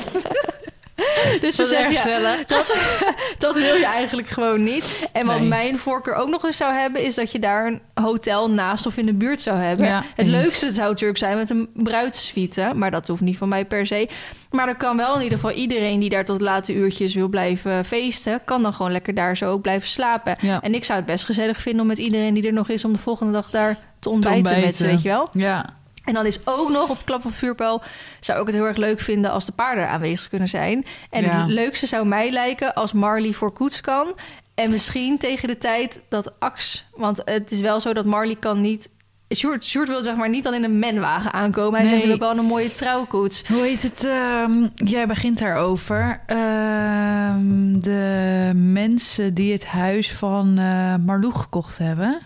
[1.41, 2.35] Dus ze zeggen, ja.
[2.47, 2.75] Dat,
[3.37, 5.09] dat wil je eigenlijk gewoon niet.
[5.13, 5.47] En wat Nee.
[5.47, 7.03] mijn voorkeur ook nog eens zou hebben...
[7.03, 9.85] is dat je daar een hotel naast of in de buurt zou hebben.
[9.85, 10.35] Ja, het eens.
[10.35, 12.71] leukste zou natuurlijk zijn met een bruidssuite.
[12.75, 14.09] Maar dat hoeft niet van mij per se.
[14.51, 15.99] Maar dan kan wel in ieder geval iedereen...
[15.99, 18.41] die daar tot late uurtjes wil blijven feesten...
[18.45, 20.35] kan dan gewoon lekker daar zo ook blijven slapen.
[20.41, 20.61] Ja.
[20.61, 22.85] En ik zou het best gezellig vinden om met iedereen die er nog is...
[22.85, 24.87] om de volgende dag daar te ontbijten, met ze, ontbijten.
[24.87, 25.27] weet je wel.
[25.31, 25.73] Ja.
[26.05, 27.81] En dan is ook nog op Klap van Vuurpijl...
[28.19, 30.85] zou ik het heel erg leuk vinden als de paarden aanwezig kunnen zijn.
[31.09, 31.41] En Ja.
[31.41, 34.13] het leukste zou mij lijken als Marley voor koets kan.
[34.55, 36.85] En misschien tegen de tijd dat Ax...
[36.95, 38.89] Want het is wel zo dat Marley kan niet...
[39.35, 41.79] Sjoerd, Sjoerd wil zeg maar niet dan in een menwagen aankomen.
[41.79, 41.93] Hij Nee.
[41.99, 43.47] zegt, wil wel een mooie trouwkoets.
[43.47, 44.05] Hoe heet het?
[44.05, 46.21] ehm, jij begint daarover.
[46.25, 52.19] Ehm, de mensen die het huis van eh Marlou gekocht hebben,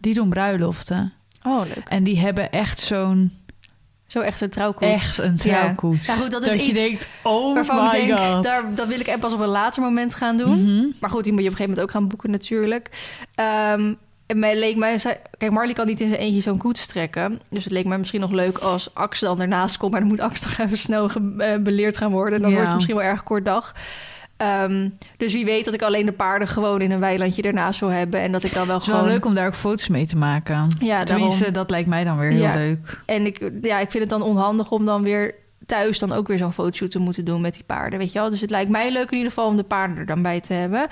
[0.00, 1.12] die doen bruiloften.
[1.44, 1.82] Oh, leuk.
[1.88, 3.32] En die hebben echt zo'n
[4.06, 4.92] Zo echt een trouwkoets.
[4.92, 6.06] echt een trouwkoets.
[6.06, 8.42] Ja, goed, dat is je iets denkt, oh Waarvan my ik denk, god.
[8.44, 10.62] daar, dat wil ik pas op een later moment gaan doen.
[10.62, 10.84] Mhm.
[11.00, 12.88] Maar goed, die moet je op een gegeven moment ook gaan boeken natuurlijk.
[13.34, 13.94] Ehm
[14.26, 14.98] en mij leek mij...
[15.38, 17.40] Kijk, Marley kan niet in zijn eentje zo'n koets trekken.
[17.50, 19.90] Dus het leek mij misschien nog leuk als Ax dan ernaast komt.
[19.90, 22.40] Maar dan moet Ax toch even snel eh, beleerd gaan worden.
[22.40, 22.54] Dan Ja.
[22.54, 23.74] wordt het misschien wel erg kort dag.
[24.42, 27.88] Ehm, dus wie weet dat ik alleen de paarden gewoon in een weilandje ernaast wil
[27.88, 28.20] hebben.
[28.20, 29.12] En dat ik dan wel Het is wel gewoon...
[29.12, 30.66] leuk om daar ook foto's mee te maken.
[30.80, 31.54] Ja, Tenminste, daarom.
[31.54, 32.54] dat lijkt mij dan weer heel Ja.
[32.54, 33.02] leuk.
[33.06, 35.34] En ik, ja, ik vind het dan onhandig om dan weer
[35.66, 38.30] thuis dan ook weer zo'n fotoshoot te moeten doen met die paarden, weet je wel.
[38.30, 40.52] Dus het lijkt mij leuk in ieder geval om de paarden er dan bij te
[40.52, 40.86] hebben.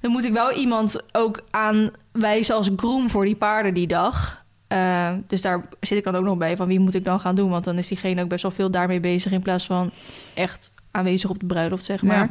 [0.00, 4.44] Dan moet ik wel iemand ook aanwijzen als groom voor die paarden die dag.
[4.68, 7.34] Eh, dus daar zit ik dan ook nog bij van wie moet ik dan gaan
[7.34, 7.50] doen.
[7.50, 9.90] Want dan is diegene ook best wel veel daarmee bezig in plaats van
[10.34, 12.18] echt aanwezig op de bruiloft, zeg maar.
[12.18, 12.28] Ja.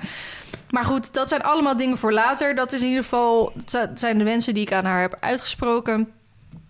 [0.70, 2.56] Maar goed, dat zijn allemaal dingen voor later.
[2.56, 6.10] Dat is in ieder geval, dat zijn de wensen die ik aan haar heb uitgesproken.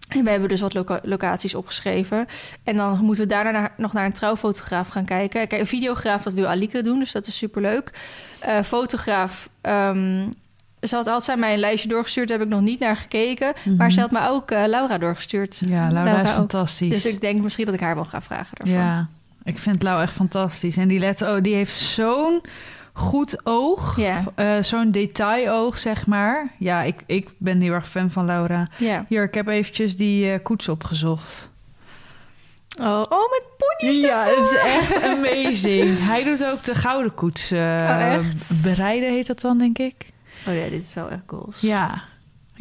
[0.09, 2.25] En we hebben dus wat loca- locaties opgeschreven.
[2.63, 5.47] En dan moeten we daarna naar- nog naar een trouwfotograaf gaan kijken.
[5.47, 7.91] Kijk, een videograaf, dat wil Alike doen, dus dat is superleuk.
[8.39, 10.29] Eh fotograaf, ehm,
[10.81, 13.53] ze had, zij mij een lijstje doorgestuurd, daar heb ik nog niet naar gekeken.
[13.65, 13.75] Mhm.
[13.75, 15.61] Maar ze had me ook eh, Laura doorgestuurd.
[15.65, 16.35] Ja, Laura, is ook.
[16.35, 16.89] fantastisch.
[16.89, 18.77] Dus ik denk misschien dat ik haar wel ga vragen daarvoor.
[18.83, 19.07] Ja,
[19.43, 20.77] ik vind Lau echt fantastisch.
[20.77, 22.41] En die let, oh, die heeft zo'n
[22.93, 23.97] goed oog.
[23.97, 26.47] Ja, Eh, zo'n detailoog, zeg maar.
[26.57, 28.67] Ja, ik, ik ben heel erg fan van Laura.
[29.07, 31.49] Hier, ik heb eventjes die eh, koets opgezocht.
[32.81, 34.43] Oh, oh met pony's Ja, ervoor.
[34.43, 35.97] het is echt amazing.
[36.11, 37.51] Hij doet ook de gouden koets.
[37.51, 38.23] eh, Oh?
[38.63, 40.11] Bereiden heet dat dan, denk ik.
[40.47, 41.61] Oh ja, dit is wel echt goals.
[41.61, 42.01] Ja.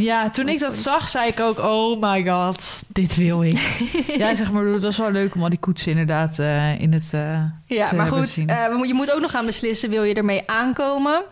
[0.00, 1.58] Ja, toen ik dat zag, zei ik ook...
[1.58, 3.58] Oh my god, dit wil ik.
[4.18, 7.08] ja, zeg maar, het was wel leuk om al die koetsen inderdaad eh, in het...
[7.12, 9.90] eh, Ja, maar goed, eh, je moet ook nog gaan beslissen...
[9.90, 11.22] wil je ermee aankomen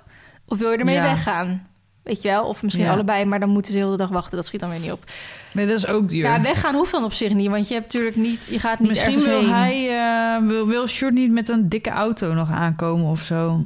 [0.44, 1.02] of wil je ermee Ja.
[1.02, 1.66] weggaan?
[2.02, 2.44] Weet je wel?
[2.44, 2.92] Of misschien Ja.
[2.92, 4.36] allebei, maar dan moeten ze heel de dag wachten.
[4.36, 5.04] Dat schiet dan weer niet op.
[5.52, 6.24] Nee, dat is ook duur.
[6.24, 8.46] Ja, weggaan hoeft dan op zich niet, want je hebt natuurlijk niet...
[8.50, 9.54] Je gaat niet Misschien ergens wil heen.
[9.54, 10.36] hij...
[10.36, 13.64] eh, wil, wil Sjoerd niet met een dikke auto nog aankomen of zo.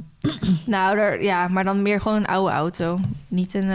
[0.65, 2.99] Nou, daar, ja, maar dan meer gewoon een oude auto.
[3.27, 3.69] Niet een,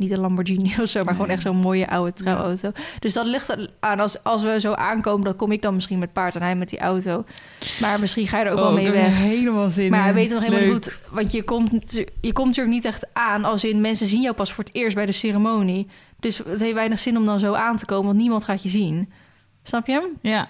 [0.00, 2.72] niet een Lamborghini of zo, maar gewoon echt zo'n mooie oude trouwauto.
[2.98, 4.00] Dus dat ligt aan.
[4.00, 6.68] Als, als we zo aankomen, dan kom ik dan misschien met paard en hij met
[6.68, 7.24] die auto.
[7.80, 9.16] Maar misschien ga je er ook wel Oh, mee weg.
[9.16, 10.92] helemaal zin Maar hij weet nog helemaal goed.
[11.10, 14.52] Want je komt, je komt natuurlijk niet echt aan als in mensen zien jou pas
[14.52, 15.86] voor het eerst bij de ceremonie.
[16.20, 18.68] Dus het heeft weinig zin om dan zo aan te komen, want niemand gaat je
[18.68, 19.12] zien.
[19.62, 20.12] Snap je?
[20.22, 20.48] Ja,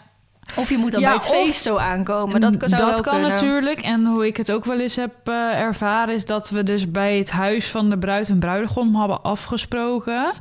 [0.57, 2.41] Of je moet dan Ja, bij het feest zo aankomen.
[2.41, 3.81] Dat kan, zou dat kan natuurlijk.
[3.81, 6.15] En hoe ik het ook wel eens heb eh, ervaren...
[6.15, 10.33] is dat we dus bij het huis van de bruid en bruidegom hadden afgesproken.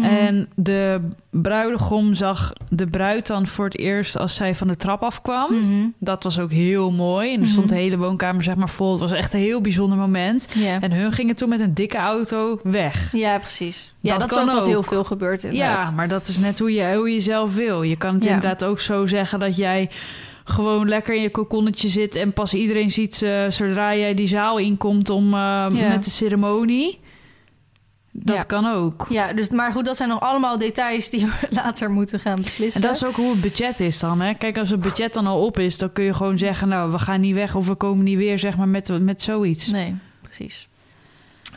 [0.00, 0.08] Mhm.
[0.08, 4.18] En de bruidegom zag de bruid dan voor het eerst...
[4.18, 5.54] als zij van de trap afkwam.
[5.54, 5.88] Mhm.
[5.98, 7.34] Dat was ook heel mooi.
[7.34, 8.90] En er stond de hele woonkamer zeg maar vol.
[8.90, 10.48] Het was echt een heel bijzonder moment.
[10.80, 13.12] En hun gingen toen met een dikke auto weg.
[13.12, 13.94] ja, precies.
[14.00, 15.86] Ja, Dat dat, kan ook heel veel gebeurt inderdaad.
[15.86, 17.82] Ja, maar dat is net hoe je, hoe je zelf wil.
[17.82, 18.30] Je kan het Ja.
[18.34, 19.90] inderdaad ook zo zeggen dat jij
[20.44, 24.58] gewoon lekker in je kokonnetje zit en pas iedereen ziet eh, zodra jij die zaal
[24.58, 26.98] inkomt om eh, met de ceremonie.
[28.22, 28.42] Dat Ja.
[28.42, 29.06] kan ook.
[29.08, 32.80] Ja, dus, maar goed, dat zijn nog allemaal details die we later moeten gaan beslissen.
[32.82, 34.20] En dat is ook hoe het budget is dan.
[34.20, 34.34] Hè?
[34.34, 36.98] Kijk, als het budget dan al op is, dan kun je gewoon zeggen: Nou, we
[36.98, 39.66] gaan niet weg of we komen niet weer, zeg maar, met, met zoiets.
[39.66, 40.68] Nee, precies.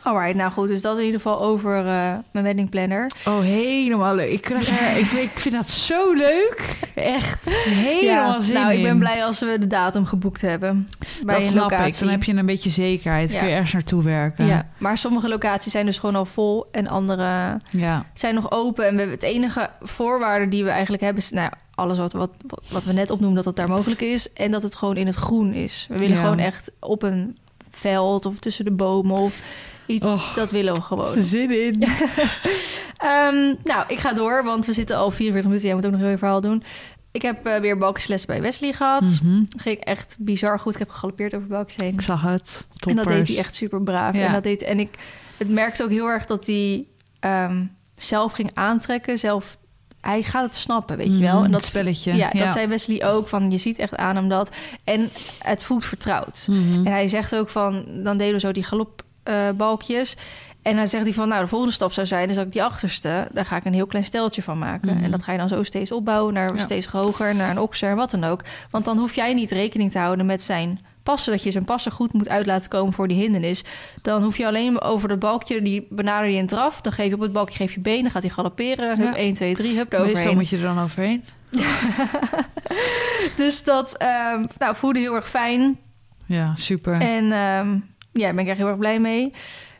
[0.04, 3.10] Alright, nou goed, dus dat in ieder geval over eh, mijn wedding planner.
[3.26, 4.30] Oh, helemaal leuk.
[4.30, 6.78] Ik, krijg ik, ik vind dat zo leuk.
[6.94, 10.86] Echt helemaal zin nou, ik ben blij als we de datum geboekt hebben.
[11.22, 11.92] Bij dat een snap locatie.
[11.92, 11.98] ik.
[11.98, 13.32] Dan heb je een beetje zekerheid.
[13.32, 13.38] Ja.
[13.38, 14.46] kun je ergens naartoe werken.
[14.46, 18.06] Ja, maar sommige locaties zijn dus gewoon al vol en andere ja.
[18.14, 18.86] zijn nog open.
[18.86, 22.12] En we hebben het enige voorwaarde die we eigenlijk hebben is, nou, ja, alles wat,
[22.12, 22.30] wat,
[22.68, 24.32] wat, we net opnoemen, dat het daar mogelijk is.
[24.32, 25.86] En dat het gewoon in het groen is.
[25.88, 26.22] We willen Ja.
[26.22, 27.36] gewoon echt op een
[27.70, 29.42] veld of tussen de bomen of
[29.86, 30.34] iets.
[30.34, 31.22] Dat willen we gewoon.
[31.32, 31.82] Zin in.
[32.96, 35.66] Ehm, nou, ik ga door, want we zitten al 44 minuten.
[35.66, 36.62] Jij moet ook nog een verhaal doen.
[37.12, 39.20] Ik heb eh, weer balkjesles bij Wesley gehad.
[39.22, 39.42] Mhm.
[39.56, 40.72] Ging echt bizar goed.
[40.72, 41.92] Ik heb gegalopeerd over balkjes heen.
[41.92, 42.66] Ik zag het.
[42.70, 43.06] En Toppers.
[43.06, 44.14] dat deed hij echt super braaf.
[44.14, 44.26] Ja.
[44.26, 44.98] En, dat deed, en ik
[45.36, 46.86] het merkte ook heel erg dat hij
[47.20, 47.64] ehm,
[47.96, 49.18] zelf ging aantrekken.
[49.18, 49.56] Zelf,
[50.00, 51.34] hij gaat het snappen, weet je wel.
[51.34, 52.14] Mhm, En dat spelletje.
[52.14, 53.28] Ja, dat zei Wesley ook.
[53.28, 54.50] Van, je ziet echt aan hem dat.
[54.84, 56.46] En het voelt vertrouwd.
[56.50, 56.86] Mhm.
[56.86, 58.62] En hij zegt ook van, dan deden we zo die
[59.24, 60.16] galopbalkjes.
[60.62, 62.26] En dan zegt hij van, nou, de volgende stap zou zijn...
[62.28, 64.94] dus dat ik die achterste, daar ga ik een heel klein steltje van maken.
[64.94, 65.04] Mhm.
[65.04, 66.60] En dat ga je dan zo steeds opbouwen naar Ja.
[66.62, 67.34] steeds hoger...
[67.34, 68.40] naar een okser, wat dan ook.
[68.70, 71.32] Want dan hoef jij niet rekening te houden met zijn passen...
[71.32, 73.64] dat je zijn passen goed moet uit laten komen voor die hindernis.
[74.02, 76.80] Dan hoef je alleen over dat balkje, die benader je in draf...
[76.80, 78.88] dan geef je op het balkje geef je benen, dan gaat hij galopperen.
[78.88, 79.16] Hup, Ja.
[79.16, 80.36] 1, 2, 3, hup, Meestal eroverheen.
[80.36, 81.24] moet je er dan overheen.
[83.36, 85.78] Dus dat ehm, nou, voelde heel erg fijn.
[86.26, 87.00] Ja, super.
[87.00, 87.78] En ehm,
[88.14, 89.32] ja, daar ben ik echt heel erg blij mee.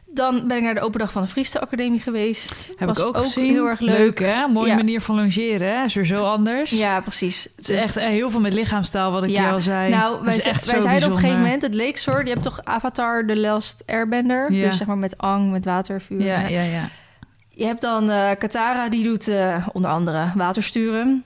[0.07, 2.68] Dan ben ik naar de open dag van de Frieste Academie geweest.
[2.76, 3.53] Heb Was ik ook, gezien.
[3.53, 4.18] heel erg leuk.
[4.18, 4.47] hè?
[4.47, 4.74] Mooie Ja.
[4.74, 5.85] manier van longeren, hè?
[5.85, 6.70] Is weer zo anders.
[6.70, 7.49] Ja, precies.
[7.57, 9.47] Het is echt eh, heel veel met lichaamstaal, wat ik Ja.
[9.47, 9.91] je al zei.
[9.91, 12.26] Nou, wij, echt wij zo zeiden op een gegeven moment, het leek soort...
[12.26, 14.53] Je hebt toch Avatar, The Last Airbender?
[14.53, 14.68] Ja.
[14.68, 16.20] Dus zeg maar met Ang, met water, vuur.
[16.22, 16.89] Ja, ja, ja.
[17.49, 21.24] Je hebt dan eh, Katara, die doet eh, onder andere watersturen.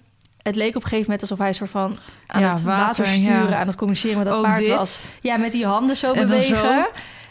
[0.48, 3.48] Het leek op een gegeven moment alsof hij soort van aan Ja, het water, watersturen,
[3.50, 3.56] ja.
[3.56, 4.76] aan het communiceren met dat Ook paard dit.
[4.76, 5.00] was.
[5.20, 6.86] Ja, met die handen zo En bewegen.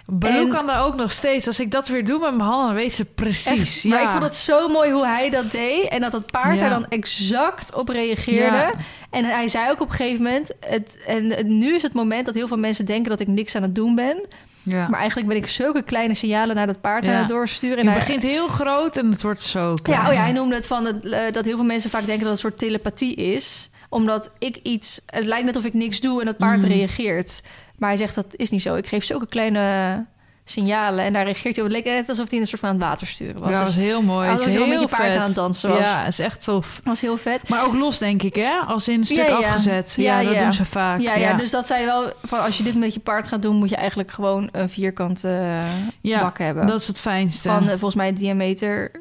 [0.09, 1.47] Baloo En- kan daar ook nog steeds.
[1.47, 3.59] Als ik dat weer doe met mijn handen, weet ze precies.
[3.59, 3.89] Echt, ja.
[3.89, 5.87] Maar ik vond het zo mooi hoe hij dat deed.
[5.87, 6.59] En dat het paard Ja.
[6.61, 8.55] daar dan exact op reageerde.
[8.57, 8.71] Ja.
[9.09, 10.51] En hij zei ook op een gegeven moment...
[10.65, 13.55] Het, en het- nu is het moment dat heel veel mensen denken dat ik niks
[13.55, 14.25] aan het doen ben.
[14.69, 14.87] Ja.
[14.87, 17.11] Maar eigenlijk ben ik zulke kleine signalen naar dat paard Ja.
[17.13, 17.77] aan het doorsturen.
[17.77, 20.01] En je hij- begint heel groot en het wordt zo klein.
[20.01, 22.23] Ja, oh ja, hij noemde het van het, eh, dat heel veel mensen vaak denken
[22.25, 23.69] dat het een soort telepathie is.
[23.89, 25.01] Omdat ik iets...
[25.05, 26.67] Het lijkt net of ik niks doe en het paard Mhm.
[26.71, 27.41] reageert.
[27.77, 28.75] Maar hij zegt dat is niet zo.
[28.75, 30.05] Ik geef zulke kleine
[30.49, 31.71] signalen en daar reageert hij op.
[31.71, 33.49] Het leek net alsof hij in een soort van aan het water sturen was.
[33.49, 34.29] Ja, dat Dus was heel mooi.
[34.29, 35.15] Alsof is je met paard vet.
[35.17, 35.79] aan het dansen was.
[35.79, 36.81] Ja, is echt tof.
[36.83, 37.49] was heel vet.
[37.49, 38.49] Maar ook los, denk ik, hè?
[38.67, 39.35] Als in een stuk Ja, ja.
[39.47, 39.93] afgezet.
[39.97, 40.99] Ja, Ja, dat doen ze vaak.
[40.99, 43.55] Ja, ja, dus dat zei wel van als je dit met je paard gaat doen,
[43.55, 45.61] moet je eigenlijk gewoon een vierkante
[46.01, 46.67] Ja, bak hebben.
[46.67, 47.49] dat is het fijnste.
[47.49, 48.91] Van eh, volgens mij diameter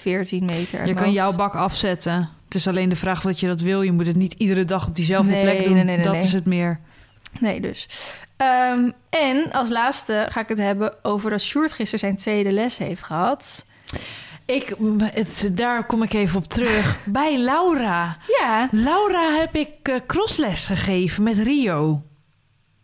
[0.00, 0.86] 14 meter.
[0.86, 1.14] je kan hoofd.
[1.16, 2.28] jouw bak afzetten.
[2.44, 3.82] Het is alleen de vraag wat je dat wil.
[3.82, 5.74] Je moet het niet iedere dag op diezelfde Nee, plek doen.
[5.74, 6.80] nee, nee, nee, dat is het meer.
[7.40, 7.88] Nee, dus.
[8.40, 12.78] Ehm, en als laatste ga ik het hebben over dat Sjoerd gisteren zijn tweede les
[12.78, 13.66] heeft gehad.
[14.46, 16.96] Ik, het, daar kom ik even op terug.
[17.06, 18.16] Bij Laura.
[18.40, 18.68] Ja.
[18.70, 22.02] Laura heb ik eh, crossles gegeven met Rio.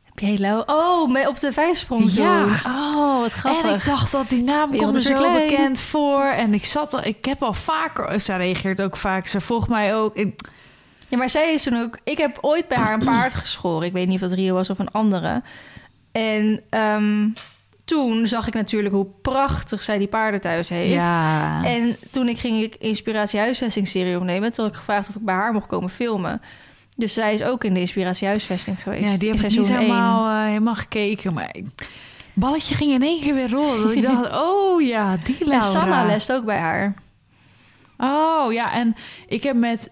[0.04, 0.62] Heb jij Lau?
[0.66, 2.12] Oh, met- op de vijfsprong.
[2.12, 2.44] Ja.
[2.66, 3.64] Oh, wat grappig.
[3.70, 5.48] En ik dacht dat die naam Wereld komt er zo klein.
[5.48, 6.24] bekend voor.
[6.24, 9.26] En ik zat al, ik heb al vaker, ze reageert ook vaak.
[9.26, 10.16] Ze volgt mij ook.
[10.16, 10.40] Ik-
[11.08, 11.98] Ja, maar zij is toen ook...
[12.04, 13.86] Ik heb ooit bij haar een paard geschoren.
[13.86, 15.42] Ik weet niet of dat Rio was of een andere.
[16.12, 17.28] En ehm,
[17.84, 20.92] toen zag ik natuurlijk hoe prachtig zij die paarden thuis heeft.
[20.92, 21.64] ja.
[21.64, 24.52] En toen ik ging ik Inspiratie Huisvesting-serie opnemen...
[24.52, 26.40] toen had ik gevraagd of ik bij haar mocht komen filmen.
[26.96, 29.12] Dus zij is ook in de Inspiratie Huisvesting geweest.
[29.12, 31.32] ja, die heb ik niet helemaal, eh, helemaal gekeken.
[31.32, 31.54] Maar
[32.32, 33.82] balletje ging in één keer weer rollen.
[33.82, 35.56] Dat ik dacht, oh ja, die Laura.
[35.56, 36.94] En Sanna lest ook bij haar.
[37.98, 38.96] Oh ja, en
[39.28, 39.90] ik heb met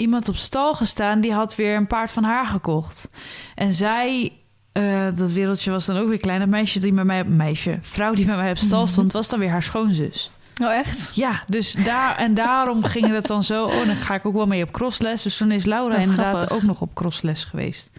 [0.00, 1.20] iemand op stal gestaan...
[1.20, 3.08] die had weer een paard van haar gekocht.
[3.54, 4.32] En zij...
[4.72, 6.38] eh, dat wereldje was dan ook weer klein.
[6.40, 7.24] Dat meisje die met mij...
[7.24, 8.90] Meisje, vrouw die met mij op stal Mhm.
[8.90, 9.12] stond...
[9.12, 10.30] was dan weer haar schoonzus.
[10.62, 11.12] Oh, echt?
[11.14, 13.64] Ja, dus daar en daarom ging het dan zo.
[13.64, 15.22] Oh, dan ga ik ook wel mee op crossles.
[15.22, 16.56] Dus toen is Laura Wat inderdaad grappig.
[16.56, 17.90] ook nog op crossles geweest.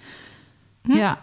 [0.84, 0.91] Hm.
[0.95, 1.20] Ja,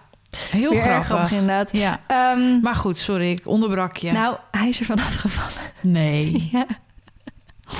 [0.50, 1.06] heel Weer erg grappig.
[1.06, 1.76] grappig inderdaad.
[1.76, 4.12] Ja, Ehm, maar goed, sorry, ik onderbrak je.
[4.12, 5.72] Nou, hij is ervan afgevallen.
[5.82, 6.48] nee.
[6.52, 6.66] Ja.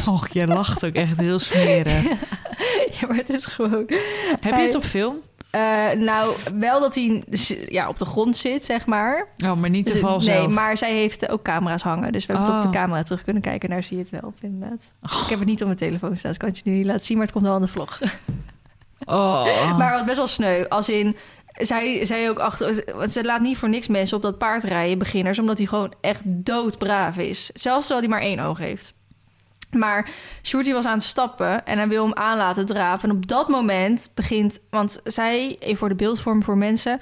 [0.08, 2.02] Och, jij lacht ook echt heel smerig.
[3.00, 3.84] ja, maar het is gewoon...
[4.40, 5.16] Heb je het op film?
[5.50, 7.24] Eh, nou, wel dat hij
[7.68, 9.28] ja, op de grond zit, zeg maar.
[9.44, 10.50] Oh, maar niet de val nee, zelf.
[10.50, 12.12] maar zij heeft ook camera's hangen.
[12.12, 12.82] Dus we hebben het op de Oh.
[12.82, 13.68] camera terug kunnen kijken.
[13.68, 14.92] En daar zie je het wel op, inderdaad.
[15.02, 17.04] Ik heb het niet op mijn telefoon staan, dus kan het je nu niet laten
[17.04, 17.16] zien.
[17.16, 17.98] Maar het komt wel aan de vlog.
[19.06, 19.78] Oh.
[19.78, 20.64] Maar het was best wel sneu.
[20.68, 21.16] Als in,
[21.52, 22.84] zij zei ook achter...
[22.96, 25.38] Want ze laat niet voor niks mensen op dat paard rijden, beginners.
[25.38, 27.50] Omdat hij gewoon echt doodbraaf is.
[27.54, 28.94] Zelfs terwijl hij maar één oog heeft.
[29.70, 30.10] Maar
[30.42, 33.08] Shorty was aan het stappen en hij wil hem aan laten draven.
[33.08, 34.58] En op dat moment begint...
[34.70, 37.00] Want zij, even voor de beeldvorm voor mensen...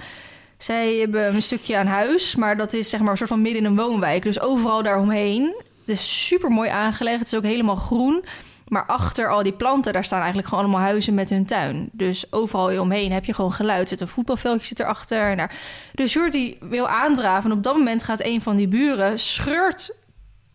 [0.57, 3.61] Zij hebben een stukje aan huis, maar dat is zeg maar een soort van midden
[3.63, 4.23] in een woonwijk.
[4.23, 5.43] Dus overal daaromheen.
[5.85, 7.19] Het is super mooi aangelegd.
[7.19, 8.25] Het is ook helemaal groen.
[8.67, 11.89] Maar achter al die planten, daar staan eigenlijk gewoon allemaal huizen met hun tuin.
[11.91, 13.89] Dus overal omheen heb je gewoon geluid.
[13.89, 15.29] Zit een voetbalveldje zit erachter.
[15.29, 15.55] En daar.
[15.93, 17.51] Dus Jordi wil aandraven.
[17.51, 19.95] En op dat moment gaat een van die buren scheurt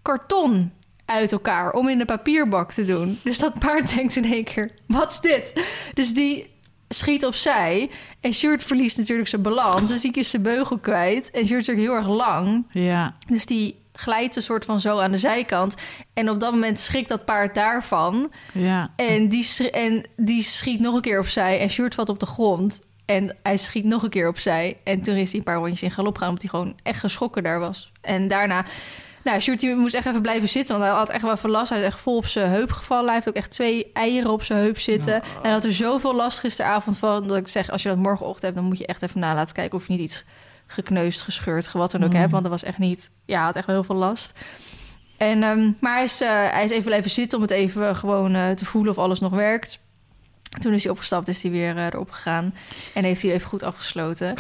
[0.03, 0.73] karton
[1.05, 3.18] uit elkaar om in de papierbak te doen.
[3.24, 5.64] Dus dat paard denkt in één keer, wat is dit?
[5.94, 6.50] Dus die
[6.88, 7.90] schiet opzij.
[8.20, 9.88] En Sjoerd verliest natuurlijk zijn balans.
[9.88, 11.30] Dus die is zijn beugel kwijt.
[11.30, 12.66] En Sjoerd is ook heel erg lang.
[12.70, 15.74] Ja, Dus die glijdt een soort van zo aan de zijkant.
[16.14, 18.32] En op dat moment schrikt dat paard daarvan.
[18.53, 18.90] ja.
[18.96, 21.61] En die, en die schiet nog een keer opzij.
[21.61, 22.80] En Sjoerd valt op de grond.
[23.05, 24.76] En hij schiet nog een keer opzij.
[24.84, 26.28] En toen is hij een paar rondjes in galop gaan...
[26.28, 27.92] omdat hij gewoon echt geschrokken daar was.
[28.00, 28.64] En daarna...
[29.25, 30.79] Nou, Sjoerd moest echt even blijven zitten...
[30.79, 31.70] want hij had echt wel even last.
[31.70, 33.05] Hij is echt vol op zijn heup gevallen.
[33.05, 35.14] Hij heeft ook echt twee eieren op zijn heup zitten.
[35.14, 37.27] En hij had er zoveel last gisteravond van...
[37.27, 38.55] dat ik zeg, als je dat morgenochtend hebt...
[38.55, 39.79] dan moet je echt even na laten kijken...
[39.79, 40.25] of je niet iets
[40.66, 42.16] gekneusd, gescheurd, wat dan ook Mm.
[42.16, 42.31] heb.
[42.31, 43.11] Want dat was echt niet...
[43.25, 44.33] Ja, hij had echt wel heel veel last.
[45.16, 48.35] En, ehm, maar hij is, eh, hij is even blijven zitten om het even gewoon
[48.35, 49.79] eh, te voelen of alles nog werkt.
[50.61, 52.55] Toen is hij opgestapt, is hij weer eh, erop gegaan.
[52.95, 54.35] En heeft hij even goed afgesloten.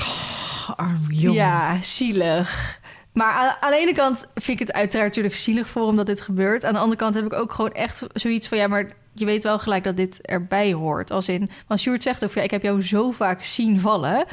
[0.76, 1.34] Arm jongen.
[1.34, 2.80] Ja, zielig.
[3.12, 6.06] Maar aan, aan de ene kant vind ik het uiteraard natuurlijk zielig voor hem dat
[6.06, 6.64] dit gebeurt.
[6.64, 8.58] Aan de andere kant heb ik ook gewoon echt zoiets van...
[8.58, 11.10] ja, maar je weet wel gelijk dat dit erbij hoort.
[11.10, 14.24] Als in, want Sjoerd zegt ook ja, ik heb jou zo vaak zien vallen.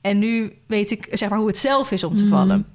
[0.00, 2.32] En nu weet ik zeg maar hoe het zelf is om te Mhm.
[2.32, 2.66] vallen.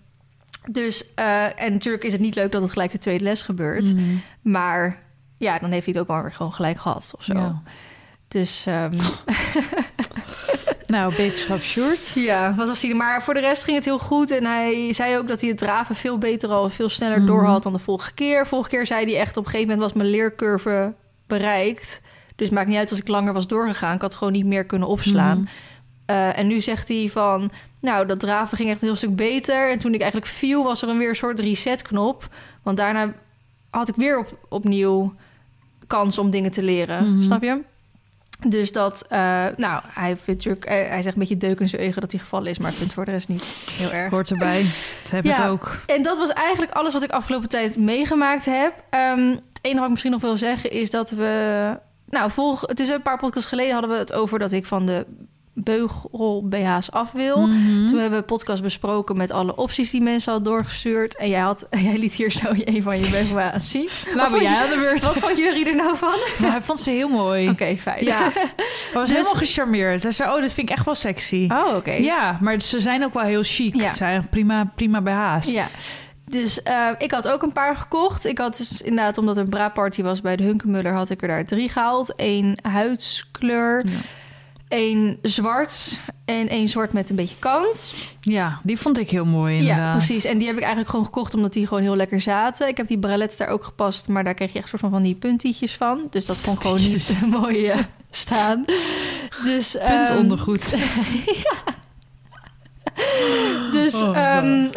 [0.72, 3.94] Dus, eh, en natuurlijk is het niet leuk dat het gelijk de tweede les gebeurt.
[3.96, 4.04] Mhm.
[4.42, 5.02] Maar
[5.36, 7.34] ja, dan heeft hij het ook wel weer gewoon gelijk gehad of zo.
[7.34, 7.62] Ja.
[8.28, 8.92] Dus ehm,
[10.90, 12.12] Nou, beterschap Sjoerd.
[12.32, 12.94] ja, wat was hij?
[12.94, 14.32] Maar voor de rest ging het heel goed.
[14.32, 17.28] En hij zei ook dat hij het draven veel beter al, veel sneller Mhm.
[17.28, 18.48] door had dan de vorige keer.
[18.48, 20.94] Vorige keer zei hij echt op een gegeven moment was mijn leercurve
[21.28, 22.02] bereikt.
[22.36, 23.96] Dus het maakt niet uit als ik langer was doorgegaan.
[23.96, 25.38] Ik had gewoon niet meer kunnen opslaan.
[25.38, 25.48] Mhm.
[26.06, 29.72] Eh, en nu zegt hij van, nou, dat draven ging echt een heel stuk beter.
[29.72, 32.28] En toen ik eigenlijk viel, was er een weer een soort resetknop.
[32.64, 33.14] Want daarna
[33.70, 35.14] had ik weer op, opnieuw
[35.88, 37.14] kans om dingen te leren.
[37.14, 37.24] Mhm.
[37.24, 37.62] Snap je?
[38.48, 41.82] Dus dat, eh, nou, hij vindt natuurlijk, eh, hij zegt een beetje deuk in zijn
[41.82, 44.10] eigen dat hij gevallen is, maar ik vind het voor de rest niet heel erg.
[44.12, 44.62] Hoort erbij.
[45.04, 45.44] Dat heb Ja.
[45.44, 45.78] ik ook.
[45.86, 48.74] En dat was eigenlijk alles wat ik afgelopen tijd meegemaakt heb.
[48.90, 51.78] Ehm, het enige wat ik misschien nog wil zeggen is dat we...
[52.10, 54.86] Nou, volg, het is een paar podcasts geleden hadden we het over dat ik van
[54.86, 55.06] de
[55.54, 57.48] beugel BH's af wil.
[57.48, 57.88] Mhm.
[57.88, 61.16] Toen hebben we een podcast besproken met alle opties die mensen hadden doorgestuurd.
[61.18, 63.90] En jij, had, jij liet hier zo een van je beugel BH's zien.
[64.16, 65.02] Nou, jij aan de beurt.
[65.04, 66.16] Wat vond jullie er nou van?
[66.40, 67.50] Maar hij vond ze heel mooi.
[67.50, 68.06] Oké, fijn.
[68.06, 68.52] Ja, hij
[68.94, 70.04] was Dus- helemaal gecharmeerd.
[70.04, 71.48] Hij zei, oh, dit vind ik echt wel sexy.
[71.52, 71.92] Oh, oké.
[71.92, 73.76] Ja, maar ze zijn ook wel heel chic.
[73.76, 73.84] Ja.
[73.84, 75.52] Het zijn prima, prima BH's.
[75.52, 75.68] Ja.
[76.30, 78.26] Dus eh, ik had ook een paar gekocht.
[78.26, 81.28] Ik had dus inderdaad, omdat er een braadparty was bij de Hunkemuller, had ik er
[81.28, 82.14] daar drie gehaald.
[82.16, 83.92] Eén huidskleur, Ja.
[84.70, 87.94] Één zwart en één zwart met een beetje kant.
[88.22, 89.78] Ja, die vond ik heel mooi inderdaad.
[89.78, 90.26] Ja, precies.
[90.26, 92.68] En die heb ik eigenlijk gewoon gekocht omdat die gewoon heel lekker zaten.
[92.68, 95.04] Ik heb die bralets daar ook gepast, maar daar kreeg je echt soort van van
[95.04, 96.08] die puntietjes van.
[96.10, 97.78] Dus dat kon gewoon niet mooi eh,
[98.12, 98.66] staan.
[99.44, 100.76] Dus, ehm, Puntondergoed.
[103.72, 104.68] Dus, Oh, ehm,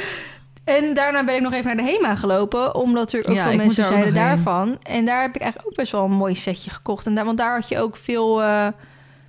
[0.78, 3.56] en daarna ben ik nog even naar de HEMA gelopen, omdat er ook Ja, veel
[3.56, 4.78] mensen zeiden daarvan.
[4.82, 7.06] En daar heb ik eigenlijk ook best wel een mooi setje gekocht.
[7.06, 8.66] En daar, want daar had je ook veel, eh,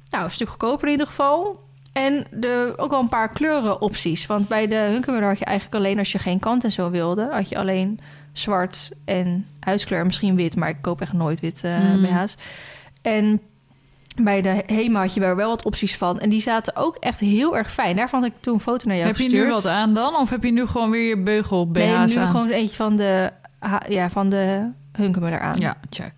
[0.10, 1.64] nou, een stuk goedkoper in ieder geval.
[1.94, 4.26] En de, ook wel een paar kleurenopties.
[4.26, 7.28] Want bij de Hunkemuller had je eigenlijk alleen als je geen kant en zo wilde,
[7.32, 8.00] had je alleen
[8.34, 12.02] zwart en huidskleur, misschien wit, maar ik koop echt nooit wit eh Mm.
[12.02, 12.36] BH's.
[13.02, 13.42] En
[14.22, 16.20] bij de HEMA had je daar wel wat opties van.
[16.20, 17.96] En die zaten ook echt heel erg fijn.
[17.96, 19.46] Daarvan had ik toen een foto naar jou Heb je gestuurd.
[19.48, 20.16] nu wat aan dan?
[20.16, 22.30] Of heb je nu gewoon weer je beugel BH's Nee, nu aan?
[22.30, 23.32] gewoon eentje van de,
[23.88, 25.60] ja, van de Hunkemuller aan.
[25.60, 26.14] Ja, check.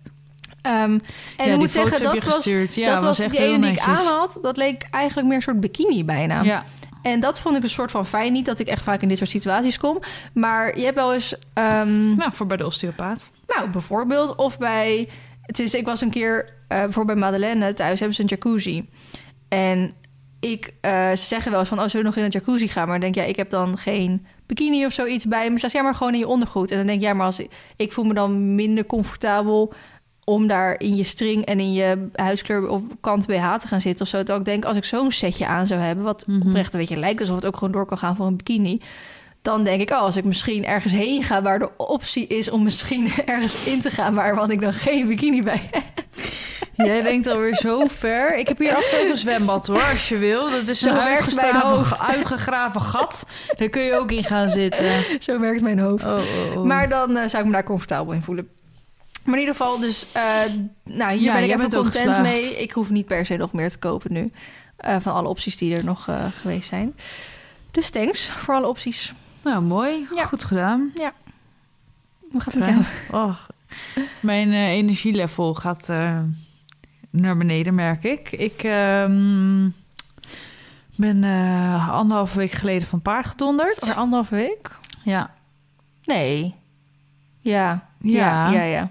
[0.68, 0.98] Ehm,
[1.36, 2.74] en ja, ik moet zeggen, dat je was.
[2.74, 4.38] Ja, dat was echt die ene die ik aan had.
[4.42, 6.42] Dat leek eigenlijk meer een soort bikini bijna.
[6.42, 6.64] Ja,
[7.02, 8.32] En dat vond ik een soort van fijn.
[8.32, 9.98] Niet dat ik echt vaak in dit soort situaties kom.
[10.32, 11.34] Maar je hebt wel eens...
[11.54, 13.30] ehm, nou, voor bij de osteopaat.
[13.46, 14.34] Nou, bijvoorbeeld.
[14.36, 15.08] Of bij...
[15.46, 17.98] Is, ik was een keer eh bijvoorbeeld bij Madeleine thuis.
[17.98, 18.88] Hebben ze een jacuzzi.
[19.48, 19.92] En
[20.40, 20.72] ik...
[20.80, 21.78] eh, ze zeggen wel eens van...
[21.78, 22.88] Oh, zullen we nog in een jacuzzi gaan?
[22.88, 25.52] Maar dan denk ja, ik heb dan geen bikini of zoiets bij me.
[25.54, 26.70] Ze zeggen, ja, maar gewoon in je ondergoed.
[26.70, 29.72] En dan denk ik, ja, maar als ik, ik voel me dan minder comfortabel
[30.28, 34.04] om daar in je string en in je huidskleur of kant BH te gaan zitten
[34.04, 34.22] of zo.
[34.22, 36.48] Dat ik denk, als ik zo'n setje aan zou hebben, wat Mhm.
[36.48, 38.80] oprecht een beetje lijkt alsof het ook gewoon door kan gaan voor een bikini.
[39.42, 42.62] Dan denk ik, oh, als ik misschien ergens heen ga waar de optie is om
[42.62, 45.82] misschien ergens in te gaan, maar wat ik dan geen bikini bij heb.
[46.74, 48.36] Jij denkt alweer zo ver.
[48.36, 50.50] Ik heb hier achter ook een zwembad hoor, als je wil.
[50.50, 53.26] Dat is Zo een uitgegraven, uitgegraven gat.
[53.56, 54.90] Daar kun je ook in gaan zitten.
[55.18, 56.12] Zo werkt mijn hoofd.
[56.12, 56.64] Oh, oh, oh.
[56.64, 58.48] Maar dan eh, zou ik me daar comfortabel in voelen.
[59.28, 60.22] Maar in ieder geval, dus, eh,
[60.84, 62.62] nou, hier Ja, ben ik even content mee.
[62.62, 64.32] Ik hoef niet per se nog meer te kopen nu.
[64.76, 66.94] eh, van alle opties die er nog eh, geweest zijn.
[67.70, 69.12] Dus thanks voor alle opties.
[69.42, 70.06] Nou, mooi.
[70.14, 70.24] Ja.
[70.24, 70.92] Goed gedaan.
[72.30, 72.68] Hoe gaat het met
[73.10, 73.24] jou?
[73.28, 73.46] Och,
[74.20, 75.88] mijn energielevel gaat
[77.10, 78.32] naar beneden, merk ik.
[78.32, 79.68] Ik ehm,
[80.96, 81.24] ben
[81.90, 83.84] anderhalve week geleden van paard gedonderd.
[83.86, 84.76] Voor anderhalve week?
[85.02, 85.34] Ja.
[86.04, 86.54] Nee.
[87.40, 87.87] Ja.
[88.00, 88.50] Ja.
[88.50, 88.90] Ja, ja.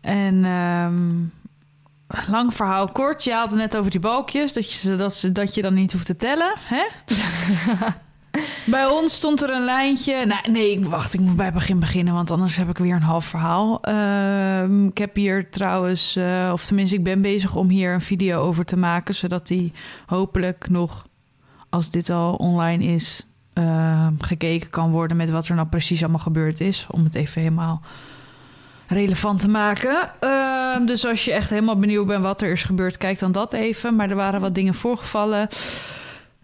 [0.00, 3.24] En ehm, lang verhaal kort.
[3.24, 4.52] Je had het net over die balkjes.
[4.52, 6.52] Dat je, dat, ze, dat je dan niet hoeft te tellen.
[6.58, 6.82] Hè?
[8.70, 10.26] bij ons stond er een lijntje.
[10.26, 11.14] Nou, nee, ik- wacht.
[11.14, 12.14] Ik moet bij het begin beginnen.
[12.14, 13.80] Want anders heb ik weer een half verhaal.
[13.82, 16.16] Ehm, ik heb hier trouwens...
[16.16, 19.14] eh, of tenminste, ik ben bezig om hier een video over te maken.
[19.14, 19.72] Zodat die
[20.06, 21.06] hopelijk nog...
[21.70, 23.26] Als dit al online is...
[23.58, 26.86] ehm, gekeken kan worden met wat er nou precies allemaal gebeurd is.
[26.90, 27.80] Om het even helemaal
[28.88, 30.10] relevant te maken.
[30.20, 33.52] Ehm, dus als je echt helemaal benieuwd bent wat er is gebeurd, kijk dan dat
[33.52, 33.96] even.
[33.96, 35.48] Maar er waren wat dingen voorgevallen.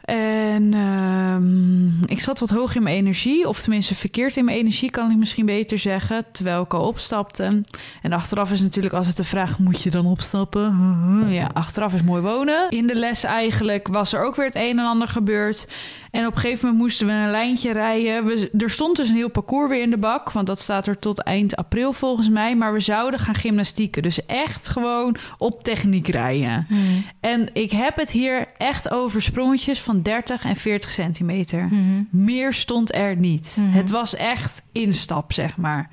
[0.04, 4.90] En ehm, ik zat wat hoog in mijn energie, of tenminste verkeerd in mijn energie,
[4.90, 7.64] kan ik misschien beter zeggen, terwijl ik al opstapte.
[8.02, 10.72] En achteraf is natuurlijk altijd de vraag, moet je dan opstappen?
[11.28, 12.70] Ja, achteraf is mooi wonen.
[12.70, 15.68] In de les eigenlijk was er ook weer het een en ander gebeurd.
[16.14, 18.24] En op een gegeven moment moesten we een lijntje rijden.
[18.24, 20.98] We, er stond dus een heel parcours weer in de bak, want dat staat er
[20.98, 22.56] tot eind april volgens mij.
[22.56, 26.66] Maar we zouden gaan gymnastieken, dus echt gewoon op techniek rijden.
[26.68, 27.04] Hmm.
[27.20, 31.68] En ik heb het hier echt over sprongetjes van 30 en 40 centimeter.
[31.68, 32.08] Hmm.
[32.10, 33.56] Meer stond er niet.
[33.60, 33.70] Mhm.
[33.70, 35.90] Het was echt instap, zeg maar.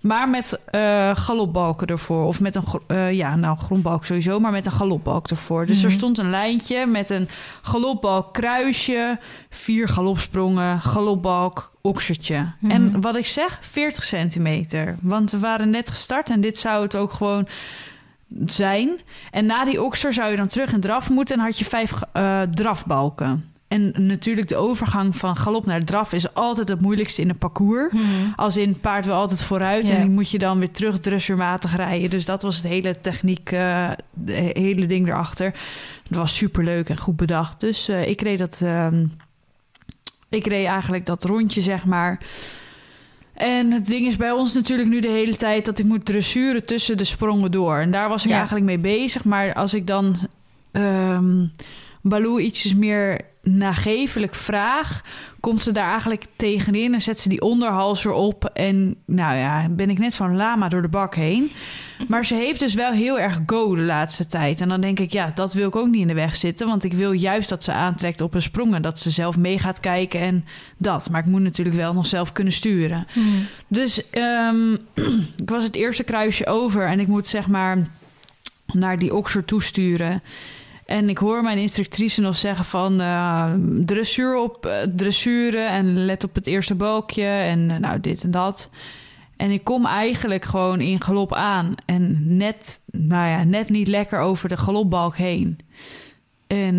[0.00, 2.24] Maar met eh galopbalken ervoor.
[2.24, 5.66] Of met een, eh, ja, nou, grondbalk sowieso, maar met een galopbalk ervoor.
[5.66, 5.96] Dus er Mhm.
[5.98, 7.28] stond een lijntje met een
[7.62, 9.18] galopbalk kruisje,
[9.50, 12.46] vier galopsprongen, galopbalk, oksertje.
[12.58, 12.72] Mhm.
[12.72, 14.96] En wat ik zeg, 40 centimeter.
[15.00, 17.48] Want we waren net gestart en dit zou het ook gewoon
[18.46, 19.00] zijn.
[19.30, 21.92] En na die okser zou je dan terug in draf moeten en had je vijf
[22.12, 23.49] eh, drafbalken.
[23.70, 27.90] En natuurlijk de overgang van galop naar draf is altijd het moeilijkste in een parcours.
[27.90, 28.32] Hmm.
[28.36, 32.10] Als in paard wil altijd vooruit en die moet je dan weer terug dressuurmatig rijden.
[32.10, 35.54] Dus dat was het hele techniek, eh de hele ding erachter.
[36.08, 37.60] Het was superleuk en goed bedacht.
[37.60, 39.04] Dus eh, ik reed dat, ehm,
[40.28, 42.20] ik reed eigenlijk dat rondje zeg maar.
[43.34, 46.64] En het ding is bij ons natuurlijk nu de hele tijd dat ik moet dressuren
[46.66, 47.78] tussen de sprongen door.
[47.78, 48.36] En daar was ik Ja.
[48.36, 49.24] eigenlijk mee bezig.
[49.24, 50.16] Maar als ik dan
[50.72, 51.44] ehm
[52.02, 55.02] Baloo ietsjes meer nagevelijk vraag,
[55.40, 58.44] komt ze daar eigenlijk tegenin en zet ze die onderhals erop.
[58.44, 61.50] En nou ja, ben ik net zo'n lama door de bak heen.
[62.08, 64.60] Maar ze heeft dus wel heel erg go de laatste tijd.
[64.60, 66.66] En dan denk ik, ja, dat wil ik ook niet in de weg zitten.
[66.66, 68.74] Want ik wil juist dat ze aantrekt op een sprong.
[68.74, 70.44] En dat ze zelf mee gaat kijken en
[70.76, 71.10] dat.
[71.10, 73.06] Maar ik moet natuurlijk wel nog zelf kunnen sturen.
[73.12, 73.46] Hmm.
[73.68, 74.72] Dus ehm,
[75.42, 77.88] ik was het eerste kruisje over en ik moet zeg maar
[78.72, 80.22] naar die okser toesturen.
[80.90, 83.52] En ik hoor mijn instructrice nog zeggen van eh,
[83.84, 88.30] dressuur op eh, dressuren en let op het eerste balkje en eh, nou dit en
[88.30, 88.70] dat.
[89.36, 94.20] En ik kom eigenlijk gewoon in galop aan en net, nou ja, net niet lekker
[94.20, 95.58] over de galopbalk heen.
[96.46, 96.74] En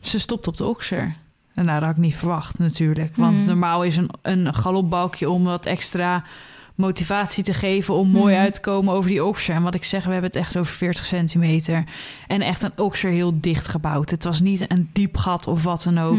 [0.00, 1.14] ze stopt op de okser.
[1.54, 3.16] En nou, dat had ik niet verwacht natuurlijk.
[3.16, 3.46] Want Mhm.
[3.46, 6.24] normaal is een, een galopbalkje om wat extra
[6.74, 7.94] motivatie te geven...
[7.94, 8.42] om mooi Mhm.
[8.42, 9.54] uit te komen over die okser.
[9.54, 11.84] En wat ik zeg, we hebben het echt over 40 centimeter.
[12.26, 14.10] En echt een okser heel dicht gebouwd.
[14.10, 16.16] Het was niet een diep gat of wat dan ook.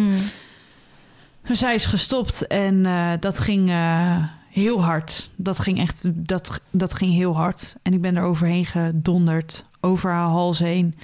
[1.47, 4.15] Dus zij is gestopt en eh, dat ging eh,
[4.49, 5.29] heel hard.
[5.35, 7.75] Dat ging echt, dat, dat ging heel hard.
[7.81, 10.95] En ik ben er overheen gedonderd, over haar hals heen,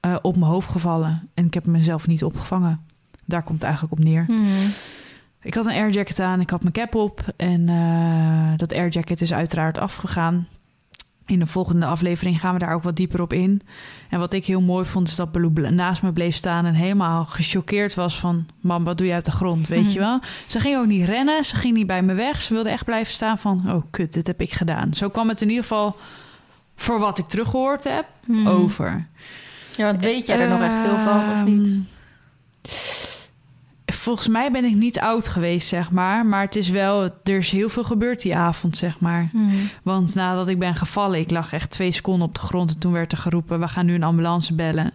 [0.00, 1.28] eh, op mijn hoofd gevallen.
[1.34, 2.80] En ik heb mezelf niet opgevangen.
[3.24, 4.24] Daar komt het eigenlijk op neer.
[4.26, 4.46] Hmm.
[5.42, 7.20] Ik had een airjacket aan, ik had mijn cap op.
[7.36, 10.48] En eh, dat airjacket is uiteraard afgegaan.
[11.26, 13.62] In de volgende aflevering gaan we daar ook wat dieper op in.
[14.10, 16.66] En wat ik heel mooi vond, is dat Baloo naast me bleef staan...
[16.66, 18.46] en helemaal gechoqueerd was van...
[18.60, 19.92] mam, wat doe je uit de grond, weet Mhm.
[19.92, 20.20] je wel?
[20.46, 22.42] Ze ging ook niet rennen, ze ging niet bij me weg.
[22.42, 23.62] Ze wilde echt blijven staan van...
[23.66, 24.94] oh, kut, dit heb ik gedaan.
[24.94, 25.96] Zo kwam het in ieder geval,
[26.76, 28.48] voor wat ik teruggehoord heb, Hmm.
[28.48, 29.06] over.
[29.76, 31.82] Ja, want weet jij er nog echt veel van of niet?
[33.98, 36.26] Volgens mij ben ik niet oud geweest, zeg maar.
[36.26, 39.28] Maar het is wel, er is heel veel gebeurd die avond, zeg maar.
[39.32, 39.70] Hmm.
[39.82, 42.74] Want nadat ik ben gevallen, ik lag echt twee seconden op de grond.
[42.74, 44.92] En toen werd er geroepen, we gaan nu een ambulance bellen.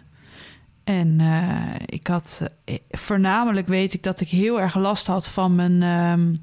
[0.84, 5.54] En eh, ik had, eh, voornamelijk weet ik dat ik heel erg last had van
[5.54, 6.34] mijn ehm,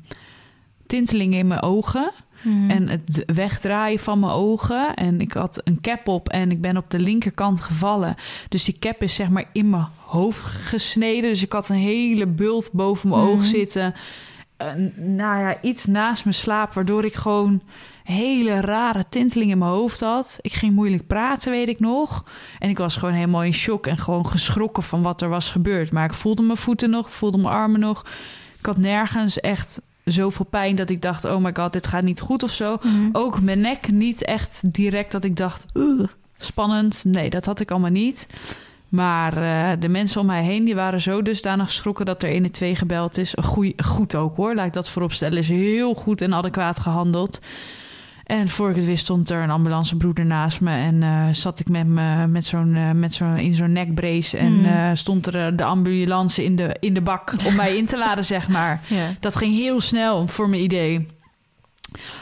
[0.86, 2.12] tinteling in mijn ogen.
[2.42, 2.70] Hmm.
[2.70, 4.94] En het wegdraaien van mijn ogen.
[4.94, 8.16] En ik had een cap op en ik ben op de linkerkant gevallen.
[8.50, 11.30] Dus die cap is zeg maar in mijn hoofd gesneden.
[11.32, 13.44] Dus ik had een hele bult boven mijn oog Mhm.
[13.48, 13.94] zitten.
[14.58, 17.62] Eh, nou ja, iets naast mijn slaap, waardoor ik gewoon
[18.04, 20.38] hele rare tinteling in mijn hoofd had.
[20.42, 22.24] Ik ging moeilijk praten, weet ik nog.
[22.60, 25.92] En ik was gewoon helemaal in shock en gewoon geschrokken van wat er was gebeurd.
[25.92, 28.06] Maar ik voelde mijn voeten nog, ik voelde mijn armen nog.
[28.60, 32.22] Ik had nergens echt zoveel pijn dat ik dacht: oh my god, dit gaat niet
[32.22, 32.78] goed of zo.
[32.82, 33.10] Hmm.
[33.12, 37.04] Ook mijn nek niet echt direct dat ik dacht: "Ugh, spannend.
[37.06, 38.28] Nee, dat had ik allemaal niet.
[38.90, 42.78] Maar eh, de mensen om mij heen die waren zo dusdanig geschrokken dat er 112
[42.78, 43.34] gebeld is.
[43.44, 45.38] Goeie, goed ook hoor, laat ik dat vooropstellen.
[45.38, 47.40] Is heel goed en adequaat gehandeld.
[48.32, 50.72] En voor ik het wist stond er een ambulancebroeder naast me.
[50.72, 54.38] En eh, zat ik met, me, met zo'n, eh, met zo'n, in zo'n nekbrace.
[54.38, 54.66] En Hmm.
[54.66, 58.26] eh, stond er de ambulance in de, in de bak om mij in te laden,
[58.26, 58.82] zeg maar.
[59.20, 61.08] Dat ging heel snel voor mijn idee.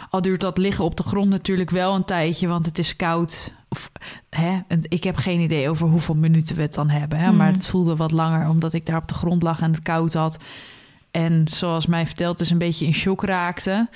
[0.09, 3.53] Al duurt dat liggen op de grond natuurlijk wel een tijdje, want het is koud.
[3.69, 3.91] Of,
[4.29, 7.19] hè, ik heb geen idee over hoeveel minuten we het dan hebben.
[7.19, 7.31] Hè.
[7.31, 10.13] Maar het voelde wat langer, omdat ik daar op de grond lag en het koud
[10.13, 10.39] had.
[11.11, 13.87] En zoals mij verteld is, een beetje in shock raakte.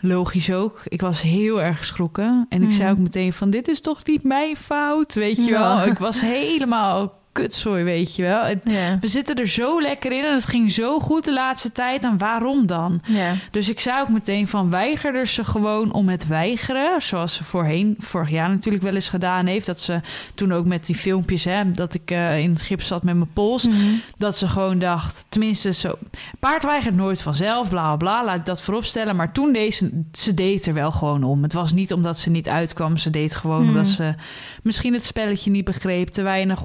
[0.00, 0.80] Logisch ook.
[0.84, 2.46] Ik was heel erg geschrokken.
[2.48, 5.76] En ik zei ook meteen van, dit is toch niet mijn fout, weet je Ja.
[5.76, 5.86] wel.
[5.86, 8.42] Ik was helemaal kutzooi, weet je wel.
[8.42, 8.98] Het- Ja.
[9.00, 12.04] we zitten er zo lekker in en het ging zo goed de laatste tijd.
[12.04, 13.00] En waarom dan?
[13.06, 13.32] Ja.
[13.50, 17.02] Dus ik zei ook meteen van weigerden ze gewoon om het weigeren.
[17.02, 19.66] Zoals ze voorheen, vorig jaar natuurlijk wel eens gedaan heeft.
[19.66, 20.00] Dat ze
[20.34, 23.32] toen ook met die filmpjes, hè, dat ik eh, in het gips zat met mijn
[23.32, 23.66] pols.
[23.66, 23.76] Mhm.
[24.18, 25.98] Dat ze gewoon dacht, tenminste zo...
[26.38, 29.16] Paard weigert nooit vanzelf, bla bla bla, laat ik dat vooropstellen.
[29.16, 31.42] Maar toen deed ze, ze deed er wel gewoon om.
[31.42, 33.68] Het was niet omdat ze niet uitkwam, ze deed gewoon Hmm.
[33.68, 34.14] omdat ze
[34.62, 36.64] misschien het spelletje niet begreep, te weinig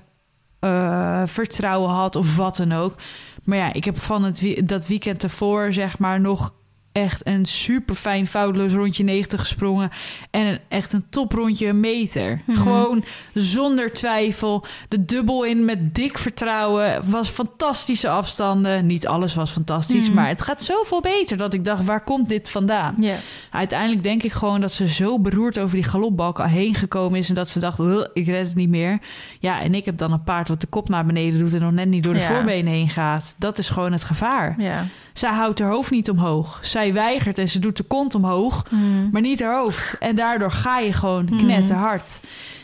[0.62, 2.96] eh, vertrouwen had of wat dan ook.
[3.44, 6.54] Maar ja, ik heb van het, dat weekend ervoor zeg maar nog
[6.92, 9.90] echt een super fijn foutloos rondje 90 gesprongen.
[10.32, 12.42] En een, echt een toprondje een meter.
[12.46, 12.58] Mhm.
[12.58, 14.66] Gewoon zonder twijfel.
[14.88, 17.10] De dubbel in met dik vertrouwen.
[17.10, 18.86] Was fantastische afstanden.
[18.86, 20.06] Niet alles was fantastisch.
[20.08, 20.16] Mhm.
[20.16, 22.96] Maar het gaat zoveel beter dat ik dacht, waar komt dit vandaan?
[22.98, 23.16] Ja.
[23.52, 27.30] Uiteindelijk denk ik gewoon dat ze zo beroerd over die galopbalk heen gekomen is.
[27.30, 29.00] En dat ze dacht, "Ugh, ik red het niet meer.
[29.40, 31.72] Ja, en ik heb dan een paard wat de kop naar beneden doet en nog
[31.72, 32.26] net niet door de Ja.
[32.28, 33.36] voorbenen heen gaat.
[33.38, 34.56] Dat is gewoon het gevaar.
[34.58, 34.88] Ja.
[35.14, 36.60] Zij houdt haar hoofd niet omhoog.
[36.62, 39.10] Zij weigert en ze doet de kont omhoog, Mhm.
[39.12, 39.98] maar niet haar hoofd.
[40.00, 41.38] En daardoor ga je gewoon Mhm.
[41.38, 42.20] knetterhard.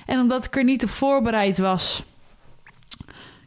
[0.05, 2.03] En omdat ik er niet op voorbereid was,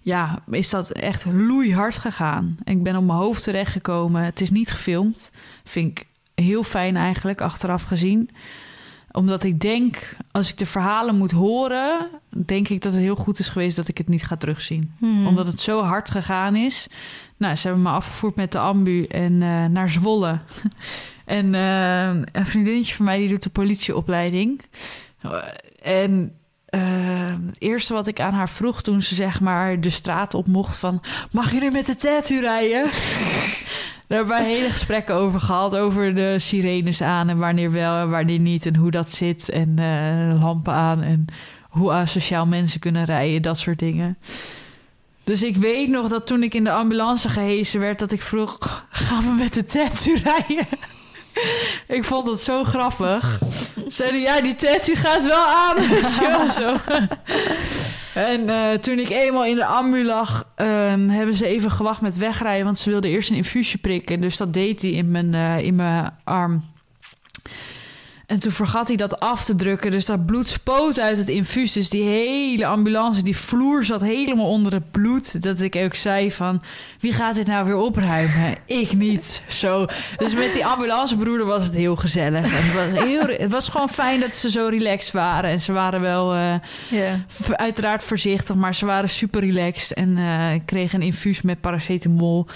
[0.00, 2.56] ja, is dat echt loeihard gegaan.
[2.64, 4.24] En ik ben op mijn hoofd terechtgekomen.
[4.24, 5.30] Het is niet gefilmd.
[5.64, 8.30] Vind ik heel fijn eigenlijk, achteraf gezien.
[9.12, 12.08] Omdat ik denk, als ik de verhalen moet horen...
[12.30, 15.26] denk ik dat het heel goed is geweest dat ik het niet ga terugzien Mhm.
[15.26, 16.86] omdat het zo hard gegaan is.
[17.40, 20.38] Nou, ze hebben me afgevoerd met de ambu en eh, naar Zwolle.
[21.24, 24.62] en eh, een vriendinnetje van mij die doet de politieopleiding.
[25.20, 25.32] Eh,
[25.82, 26.34] En
[27.46, 30.76] het eerste wat ik aan haar vroeg toen ze zeg maar de straat op mocht
[30.76, 31.02] van...
[31.30, 32.84] mag nu met de tattoo rijden?
[34.06, 35.76] Daar hebben wij hele gesprekken over gehad.
[35.76, 38.66] Over de sirenes aan en wanneer wel en wanneer niet.
[38.66, 39.74] En hoe dat zit en
[40.40, 41.24] lampen aan en
[41.68, 43.42] hoe asociaal mensen kunnen rijden.
[43.42, 44.18] Dat soort dingen.
[45.30, 47.98] Dus ik weet nog dat toen ik in de ambulance gehezen werd...
[47.98, 50.66] dat ik vroeg, gaan we met de tattoo rijden?
[51.96, 53.40] ik vond het zo grappig.
[53.86, 55.76] Zeiden, ja, die tattoo gaat wel aan.
[56.60, 56.76] Zo.
[58.14, 62.16] En eh, toen ik eenmaal in de ambu lag, ehm, hebben ze even gewacht met
[62.16, 62.64] wegrijden.
[62.64, 64.20] Want ze wilden eerst een infuusje prikken.
[64.20, 66.62] Dus dat deed hij in mijn, eh, in mijn arm.
[68.30, 69.90] En toen vergat hij dat af te drukken.
[69.90, 71.72] Dus dat bloed spoot uit het infuus.
[71.72, 75.42] Dus die hele ambulance, die vloer zat helemaal onder het bloed.
[75.42, 76.62] Dat ik ook zei van,
[77.00, 78.56] wie gaat dit nou weer opruimen?
[78.66, 79.42] Ik niet.
[79.48, 79.86] Zo.
[80.16, 82.44] Dus met die ambulancebroeder was het heel gezellig.
[82.44, 85.50] En het, was heel, het was gewoon fijn dat ze zo relaxed waren.
[85.50, 86.34] En ze waren wel...
[86.34, 86.54] eh,
[87.52, 89.92] Uiteraard voorzichtig, maar ze waren super relaxed.
[89.96, 92.46] En eh, ik kreeg een infuus met paracetamol.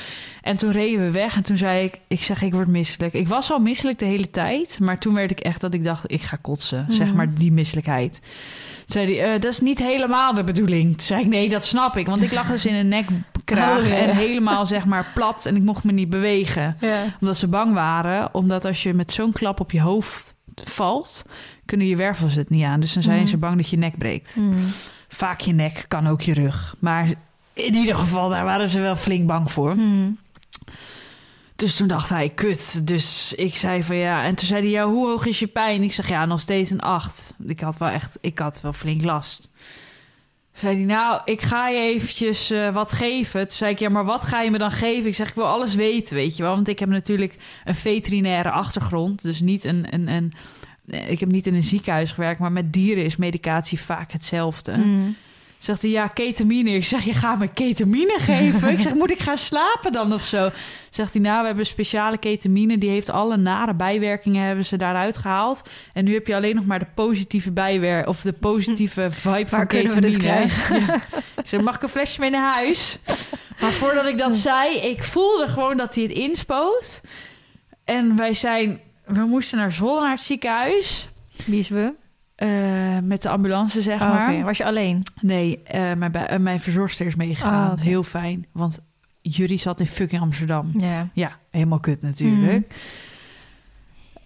[0.44, 1.36] En toen reden we weg.
[1.36, 3.12] En toen zei ik, ik zeg, ik word misselijk.
[3.14, 4.78] Ik was al misselijk de hele tijd.
[4.80, 6.86] Maar toen werd ik echt dat ik dacht, ik ga kotsen.
[6.88, 7.16] Zeg Mhm.
[7.16, 8.12] maar die misselijkheid.
[8.22, 10.90] Toen zei hij, eh, dat is niet helemaal de bedoeling.
[10.90, 12.06] Toen zei ik, nee, dat snap ik.
[12.06, 13.78] Want ik lag dus in een nekkraag.
[13.80, 13.94] Oh, ja.
[13.94, 15.46] En helemaal zeg maar plat.
[15.46, 16.76] En ik mocht me niet bewegen.
[16.80, 17.02] Ja.
[17.20, 18.34] Omdat ze bang waren.
[18.34, 20.34] Omdat als je met zo'n klap op je hoofd
[20.64, 21.24] valt...
[21.64, 22.80] kunnen je wervels het niet aan.
[22.80, 23.26] Dus dan zijn Mhm.
[23.26, 24.36] ze bang dat je nek breekt.
[24.36, 24.58] Mhm.
[25.08, 26.74] Vaak je nek, kan ook je rug.
[26.78, 27.08] Maar
[27.52, 29.76] in ieder geval, daar waren ze wel flink bang voor.
[31.56, 32.86] Dus toen dacht hij, kut.
[32.86, 34.24] Dus ik zei van ja.
[34.24, 35.82] En toen zei hij, ja, hoe hoog is je pijn?
[35.82, 37.34] Ik zeg, ja, nog steeds een acht.
[37.46, 39.50] Ik had wel echt, ik had wel flink last.
[40.52, 43.40] Zei hij, nou, ik ga je eventjes eh, wat geven.
[43.40, 45.06] Toen zei ik, ja, maar wat ga je me dan geven?
[45.06, 46.54] Ik zeg, ik wil alles weten, weet je wel.
[46.54, 49.22] Want ik heb natuurlijk een veterinaire achtergrond.
[49.22, 50.32] Dus niet een, een, een
[50.84, 54.76] nee, ik heb niet in een ziekenhuis gewerkt, maar met dieren is medicatie vaak hetzelfde.
[54.76, 55.10] Mhm.
[55.64, 56.70] Zegt hij, ja, ketamine.
[56.70, 58.68] Ik zeg, je gaat me ketamine geven?
[58.68, 60.50] ik zeg, moet ik gaan slapen dan of zo?
[60.90, 62.78] Zegt hij, nou, we hebben speciale ketamine.
[62.78, 65.62] Die heeft alle nare bijwerkingen, hebben ze daaruit gehaald.
[65.92, 69.60] En nu heb je alleen nog maar de positieve bijwer of de positieve vibe van
[69.60, 70.00] we ketamine.
[70.00, 70.80] dit krijgen?
[70.86, 70.94] Ja.
[71.36, 72.98] Ik zeg, mag ik een flesje mee naar huis?
[73.60, 77.00] Maar voordat ik dat zei, ik voelde gewoon dat hij het inspoot.
[77.84, 81.08] En wij zijn, we moesten naar Zwolle, naar het ziekenhuis.
[81.46, 81.94] Wie is we?
[82.44, 84.44] Eh, met de ambulance, zeg Oh, maar.
[84.44, 85.02] Was je alleen?
[85.20, 87.72] Nee, eh, mijn, eh, mijn verzorgster is meegegaan.
[87.72, 87.82] Oké.
[87.82, 88.78] Heel fijn, want
[89.22, 90.70] Jury zat in fucking Amsterdam.
[90.76, 91.08] Ja.
[91.12, 92.68] Ja, helemaal kut natuurlijk.
[92.68, 92.78] Mhm.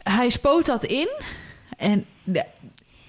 [0.02, 1.08] Hij spoot dat in
[1.76, 2.04] en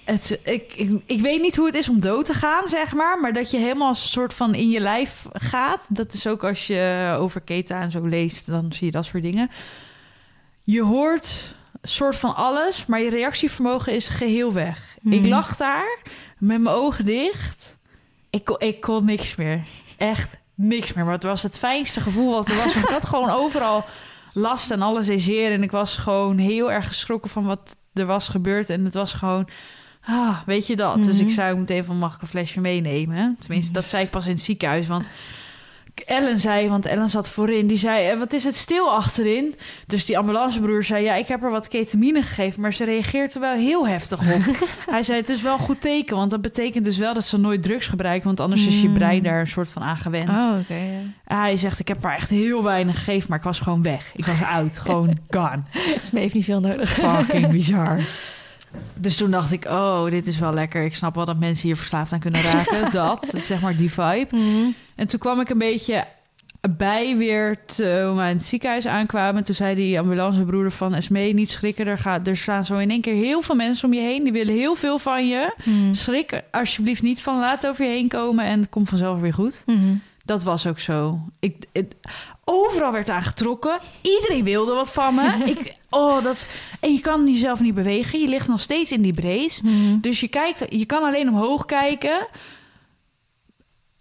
[0.04, 3.20] het, ik, ik, ik weet niet hoe het is om dood te gaan, zeg maar.
[3.20, 5.88] Maar dat je helemaal als een soort van in je lijf gaat.
[5.90, 9.24] Dat is ook als je over Keta en zo leest, dan zie je dat soort
[9.24, 9.50] dingen.
[10.64, 14.89] Je hoort soort van alles, maar je reactievermogen is geheel weg.
[15.02, 15.14] Mhm.
[15.14, 15.98] Ik lag daar
[16.38, 17.78] met mijn ogen dicht.
[18.30, 19.62] Ik kon, ik kon niks meer.
[19.98, 21.04] Echt niks meer.
[21.06, 22.74] Maar het was het fijnste gevoel wat er was.
[22.74, 23.86] Want ik had gewoon overal
[24.34, 25.52] last en alles deed zeer.
[25.52, 28.70] En ik was gewoon heel erg geschrokken van wat er was gebeurd.
[28.70, 29.48] En het was gewoon
[30.06, 31.04] Ah, weet je dat?
[31.04, 31.26] Dus Mhm.
[31.28, 33.36] ik zei ook meteen van, mag ik een flesje meenemen?
[33.40, 35.10] Tenminste, dat zei ik pas in het ziekenhuis, want...
[36.00, 39.56] Ellen zei, want Ellen zat voorin, die zei, "Eh, wat is het stil achterin?
[39.88, 43.40] Dus die ambulancebroer zei, ja, ik heb haar wat ketamine gegeven, maar ze reageert er
[43.42, 44.56] wel heel heftig op.
[44.92, 47.38] Hij zei, het is wel een goed teken, want dat betekent dus wel dat ze
[47.38, 48.94] nooit drugs gebruikt, want anders is je Mm.
[48.94, 50.30] brein daar een soort van aan gewend.
[50.30, 50.56] Oh.
[51.24, 54.12] Hij zegt, ik heb haar echt heel weinig gegeven, maar ik was gewoon weg.
[54.16, 55.62] Ik was uit, gewoon gone.
[56.02, 56.90] Smee heeft niet veel nodig.
[56.92, 58.00] Fucking bizar.
[58.96, 60.84] Dus toen dacht ik, oh, dit is wel lekker.
[60.84, 62.92] Ik snap wel dat mensen hier verslaafd aan kunnen raken.
[63.02, 64.28] Dat, zeg maar die vibe.
[64.32, 64.72] Mhm.
[64.96, 66.06] En toen kwam ik een beetje
[66.78, 69.44] bij weer toen we in het ziekenhuis aankwamen.
[69.44, 71.88] Toen zei die ambulancebroeder van Esmee, niet schrikken.
[71.88, 74.24] Er, gaat, er staan zo in één keer heel veel mensen om je heen.
[74.24, 75.54] Die willen heel veel van je.
[75.64, 75.94] Mhm.
[75.94, 77.40] Schrik alsjeblieft niet van.
[77.40, 79.64] Laat over je heen komen en het komt vanzelf weer goed.
[79.66, 79.96] Mhm.
[80.30, 81.20] Dat was ook zo.
[81.40, 81.96] Ik, het-
[82.44, 83.80] overal werd aangetrokken.
[84.02, 85.28] Iedereen wilde wat van me.
[85.56, 86.48] ik, oh, dat,
[86.80, 88.20] en je kan jezelf niet bewegen.
[88.20, 89.62] Je ligt nog steeds in die brace.
[89.66, 90.00] Mhm.
[90.00, 92.28] Dus je, kijkt, je kan alleen omhoog kijken.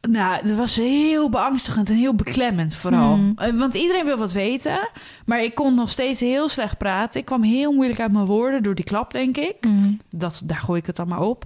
[0.08, 3.14] Nou, het was heel beangstigend en heel beklemmend vooral.
[3.14, 3.32] Hmm.
[3.36, 4.88] Eh, Want iedereen wil wat weten.
[5.26, 7.20] Maar ik kon nog steeds heel slecht praten.
[7.20, 9.56] Ik kwam heel moeilijk uit mijn woorden door die klap, denk ik.
[9.60, 9.92] Mhm.
[10.10, 11.44] Dat, daar gooi ik het dan maar op.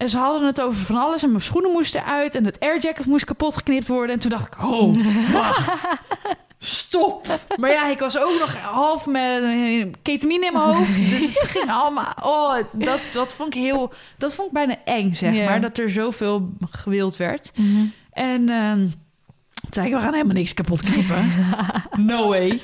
[0.00, 1.22] En ze hadden het over van alles.
[1.22, 2.34] En mijn schoenen moesten uit.
[2.34, 4.14] En het airjacket moest kapot geknipt worden.
[4.14, 4.96] En toen dacht ik, oh,
[5.32, 5.84] wacht.
[6.58, 7.40] Stop.
[7.56, 9.42] Maar ja, ik was ook nog half met
[10.02, 10.96] ketamine in mijn hoofd.
[11.10, 12.12] Dus het ging allemaal...
[12.22, 13.92] Oh, dat, dat vond ik heel...
[14.18, 15.60] Dat vond ik bijna eng, zeg maar.
[15.60, 17.50] Dat er zoveel gewild werd.
[17.54, 17.86] Mhm.
[18.12, 18.78] En ehm,
[19.54, 21.32] toen zei ik, we gaan helemaal niks kapot knippen.
[22.06, 22.62] no way.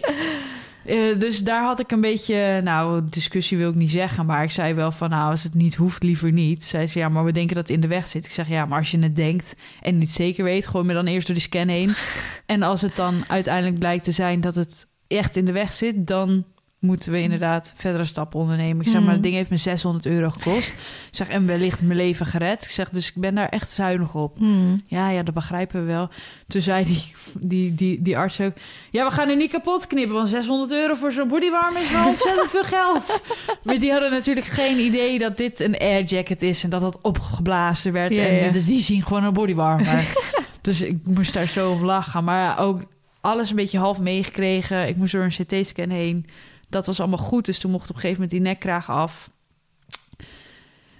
[0.87, 4.51] Eh, dus daar had ik een beetje, nou, discussie wil ik niet zeggen, maar ik
[4.51, 6.65] zei wel van, nou, als het niet hoeft, liever niet.
[6.65, 8.25] Zei ze, ja, maar we denken dat het in de weg zit.
[8.25, 11.07] Ik zeg, ja, maar als je het denkt en niet zeker weet, gooi me dan
[11.07, 11.95] eerst door de scan heen.
[12.47, 16.07] En als het dan uiteindelijk blijkt te zijn dat het echt in de weg zit,
[16.07, 16.45] dan
[16.87, 18.85] moeten we inderdaad verdere stappen ondernemen.
[18.87, 20.73] Ik zeg, maar het ding heeft me 600 euro gekost.
[20.73, 20.79] Ik
[21.11, 22.63] zeg, en wellicht mijn leven gered.
[22.63, 24.41] Ik zeg, dus ik ben daar echt zuinig op.
[24.41, 24.77] Mhm.
[24.87, 26.09] Ja, ja, dat begrijpen we wel.
[26.47, 28.53] Toen zei die, die, die, die arts ook...
[28.91, 30.15] Ja, we gaan er niet kapot knippen...
[30.15, 33.21] want 600 euro voor zo'n bodywarmer is wel ontzettend veel geld.
[33.65, 36.65] Maar die hadden natuurlijk geen idee dat dit een airjacket is...
[36.65, 38.13] en dat dat opgeblazen werd.
[38.13, 38.51] Ja, en ja.
[38.51, 40.17] dus die zien gewoon een bodywarmer.
[40.61, 42.25] dus ik moest daar zo op lachen.
[42.25, 42.81] Maar ook
[43.27, 44.89] alles een beetje half meegekregen.
[44.89, 46.27] Ik moest door een CT-scan heen.
[46.69, 47.45] Dat was allemaal goed.
[47.45, 49.31] Dus toen mocht op een gegeven moment die nekkraag af...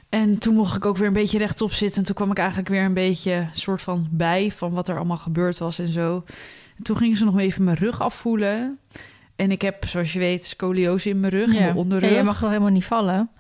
[0.09, 1.99] En toen mocht ik ook weer een beetje rechtop zitten.
[1.99, 5.17] En toen kwam ik eigenlijk weer een beetje soort van bij van wat er allemaal
[5.17, 6.25] gebeurd was en zo.
[6.77, 8.79] En toen gingen ze nog even mijn rug afvoelen.
[9.37, 11.53] En ik heb, zoals je weet, scoliose in mijn rug, Ja.
[11.59, 12.17] mijn Ja, onderrug.
[12.17, 13.31] je mag wel helemaal niet vallen.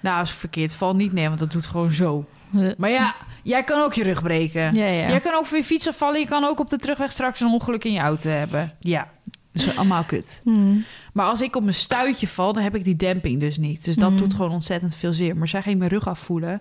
[0.00, 2.24] Nou, als verkeerd val niet, nee, want dat doet gewoon zo.
[2.50, 4.72] Ja, Maar ja, jij kan ook je rug breken.
[4.76, 4.86] ja.
[4.86, 5.08] ja.
[5.08, 6.20] Jij kan ook van je fiets afvallen.
[6.20, 8.72] Je kan ook op de terugweg straks een ongeluk in je auto hebben.
[8.80, 9.08] Ja,
[9.64, 10.40] dus allemaal kut.
[10.44, 10.76] Mhm.
[11.12, 13.84] Maar als ik op mijn stuitje val, dan heb ik die demping dus niet.
[13.84, 14.18] Dus dat Mhm.
[14.18, 15.36] doet gewoon ontzettend veel zeer.
[15.36, 16.60] Maar zij ging mijn rug afvoelen.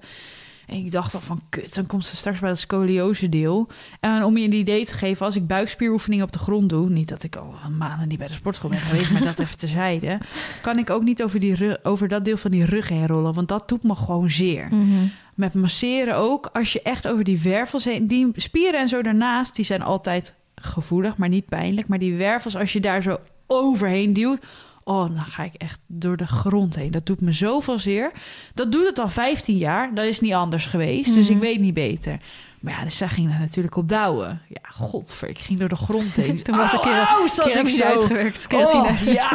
[0.66, 3.68] En ik dacht al van, kut, dan komt ze straks bij dat scoliose deel.
[4.00, 6.90] En om je een idee te geven, als ik buikspieroefeningen op de grond doe...
[6.90, 9.12] niet dat ik al maanden niet bij de sportschool ben geweest...
[9.12, 10.18] maar dat even terzijde...
[10.62, 13.34] kan ik ook niet over, die rug, over dat deel van die rug heen rollen.
[13.34, 14.68] Want dat doet me gewoon zeer.
[14.72, 15.06] Mhm.
[15.36, 18.08] Met masseren ook, als je echt over die wervels heen...
[18.08, 21.88] die spieren en zo daarnaast, die zijn altijd gevoelig, maar niet pijnlijk.
[21.88, 24.46] Maar die wervels, als je daar zo overheen duwt...
[24.84, 26.92] oh, dan ga ik echt door de grond heen.
[26.92, 28.12] Dat doet me zoveel zeer.
[28.54, 29.94] Dat doet het al 15 jaar.
[29.94, 31.46] Dat is niet anders geweest, dus ik Mhm.
[31.46, 32.20] weet niet beter.
[32.60, 34.42] Maar ja, dus zij ging er natuurlijk op douwen.
[34.48, 36.42] Ja, godver, ik ging door de grond heen.
[36.44, 37.84] Toen was keer- Auw, zat ik Keratine zo.
[37.84, 38.48] uitgewerkt.
[38.54, 39.32] Oh, ja.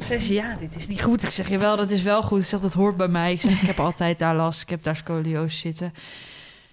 [0.00, 1.22] Zei ze, ja, dit is niet goed.
[1.22, 2.40] Ik zeg, jawel, dat is wel goed.
[2.40, 3.32] Ik zeg, dat hoort bij mij.
[3.32, 4.62] Ik zeg, ik heb altijd daar last.
[4.62, 5.92] Ik heb daar scoliose zitten.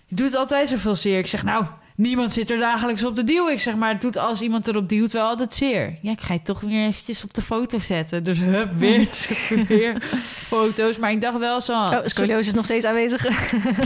[0.06, 1.18] Je doet altijd zoveel zeer.
[1.20, 1.66] Ik zeg, nou,
[1.98, 3.50] niemand zit er dagelijks op de duw.
[3.50, 5.98] Ik zeg, maar het doet als iemand erop duwt wel altijd zeer.
[6.02, 8.24] Ja, ik ga je toch weer eventjes op de foto zetten.
[8.24, 9.10] Dus hup, weer,
[9.68, 10.98] weer foto's.
[10.98, 11.74] Maar ik dacht wel zo...
[11.74, 13.26] Oh, scoliose is nog steeds aanwezig.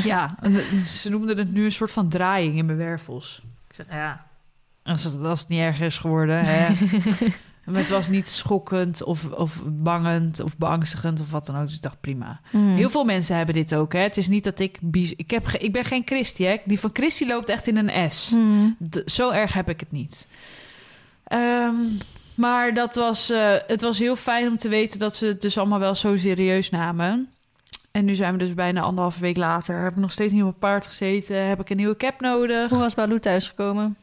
[0.03, 0.29] Ja,
[0.85, 3.41] ze noemden het nu een soort van draaiing in mijn wervels.
[3.69, 4.25] Ik zeg, ja,
[4.83, 6.73] als het, als het niet erger is geworden, hè.
[7.65, 11.65] Maar het was niet schokkend of, of bangend of beangstigend of wat dan ook.
[11.65, 12.39] Dus ik dacht, prima.
[12.51, 12.75] Mhm.
[12.75, 13.99] Heel veel mensen hebben dit ook, hè.
[13.99, 14.79] Het is niet dat ik...
[15.15, 16.57] Ik, heb, ik ben geen Christie, hè.
[16.65, 18.33] Die van Christie loopt echt in een S.
[18.89, 20.27] D- zo erg heb ik het niet.
[21.23, 21.75] Ehm,
[22.35, 25.57] maar dat was, eh, het was heel fijn om te weten dat ze het dus
[25.57, 27.29] allemaal wel zo serieus namen.
[27.91, 29.83] En nu zijn we dus bijna anderhalve week later.
[29.83, 31.47] Heb ik nog steeds niet op een paard gezeten.
[31.47, 32.69] Heb ik een nieuwe cap nodig.
[32.69, 33.95] Hoe was Baloo thuisgekomen?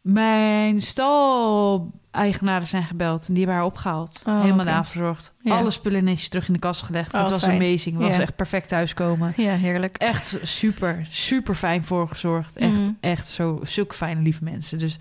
[0.00, 3.20] Mijn stal-eigenaren zijn gebeld.
[3.28, 4.22] En die hebben haar opgehaald.
[4.26, 4.74] Oh, Helemaal oké.
[4.74, 5.34] naverzorgd.
[5.40, 5.56] Ja.
[5.58, 7.14] Alle spullen netjes terug in de kast gelegd.
[7.14, 7.62] Oh, het was fijn.
[7.62, 7.98] amazing.
[7.98, 9.32] Het was echt perfect thuiskomen.
[9.36, 9.96] Ja, heerlijk.
[9.96, 12.56] Echt super, super fijn voorgezorgd.
[12.56, 12.90] Echt, Mhm.
[13.00, 14.78] echt zo, zulke fijne lieve mensen.
[14.78, 14.96] Dus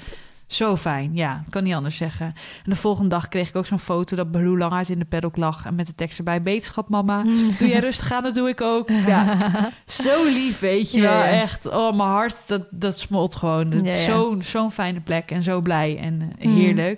[0.49, 1.43] Zo fijn, ja.
[1.49, 2.25] Kan niet anders zeggen.
[2.25, 5.37] En de volgende dag kreeg ik ook zo'n foto dat Baloo languit in de paddock
[5.37, 5.65] lag.
[5.65, 7.23] En met de tekst erbij, beterschap mama.
[7.59, 8.89] Doe jij rustig aan, dat doe ik ook.
[8.89, 9.37] Ja,
[9.85, 11.11] zo lief, weet je Ja, wel.
[11.19, 11.25] ja.
[11.41, 13.69] Echt, oh, mijn hart, dat, dat smolt gewoon.
[13.69, 14.41] Dat Ja.
[14.41, 16.97] Zo'n fijne plek en zo blij en eh, Mm.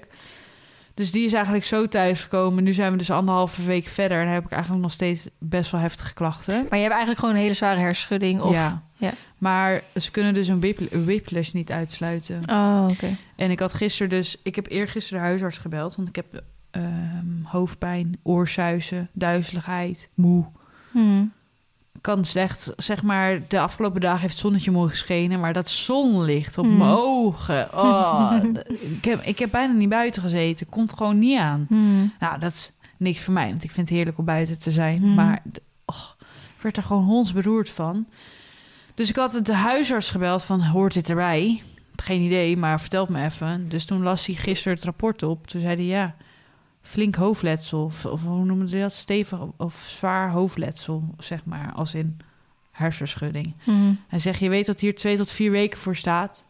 [1.01, 2.63] Dus die is eigenlijk zo thuisgekomen.
[2.63, 4.19] Nu zijn we dus anderhalve week verder.
[4.19, 6.53] En dan heb ik eigenlijk nog steeds best wel heftige klachten.
[6.53, 8.41] Maar je hebt eigenlijk gewoon een hele zware hersenschudding.
[8.41, 8.53] Of...
[8.53, 8.83] ja.
[8.97, 9.13] ja.
[9.37, 10.75] Maar ze kunnen dus een
[11.05, 12.39] whiplash niet uitsluiten.
[12.49, 13.17] Oh, oké.
[13.35, 14.37] En ik had gisteren dus...
[14.43, 15.95] Ik heb eergisteren de huisarts gebeld.
[15.95, 20.45] Want ik heb ehm, hoofdpijn, oorsuizen, duizeligheid, moe.
[20.91, 21.31] Hmm.
[22.01, 23.47] Kan slecht, zeg maar...
[23.47, 25.39] De afgelopen dagen heeft het zonnetje mooi geschenen.
[25.39, 26.77] Maar dat zonlicht op Mm.
[26.77, 27.73] mijn ogen.
[27.73, 28.33] Oh,
[28.97, 30.69] ik, heb, ik heb bijna niet buiten gezeten.
[30.69, 31.65] Komt gewoon niet aan.
[31.69, 32.13] Hmm.
[32.19, 33.49] Nou, dat is niks voor mij.
[33.49, 35.01] Want ik vind het heerlijk om buiten te zijn.
[35.01, 35.13] Mm.
[35.15, 35.41] Maar
[35.85, 36.03] oh,
[36.55, 38.05] ik werd er gewoon hondsberoerd van.
[38.95, 40.61] Dus ik had de huisarts gebeld van...
[40.61, 41.61] Hoort dit erbij?
[41.95, 43.69] Geen idee, maar vertel het me even.
[43.69, 45.47] Dus toen las hij gisteren het rapport op.
[45.47, 46.15] Toen zei hij ja,
[46.91, 47.83] flink hoofdletsel.
[47.83, 48.93] Of, of hoe noemde hij dat?
[48.93, 51.71] Stevig of zwaar hoofdletsel, zeg maar.
[51.73, 52.17] Als in
[52.71, 53.53] hersenschudding.
[53.63, 53.99] Hmm.
[54.07, 56.43] Hij zegt, je weet dat hier twee tot vier weken voor staat.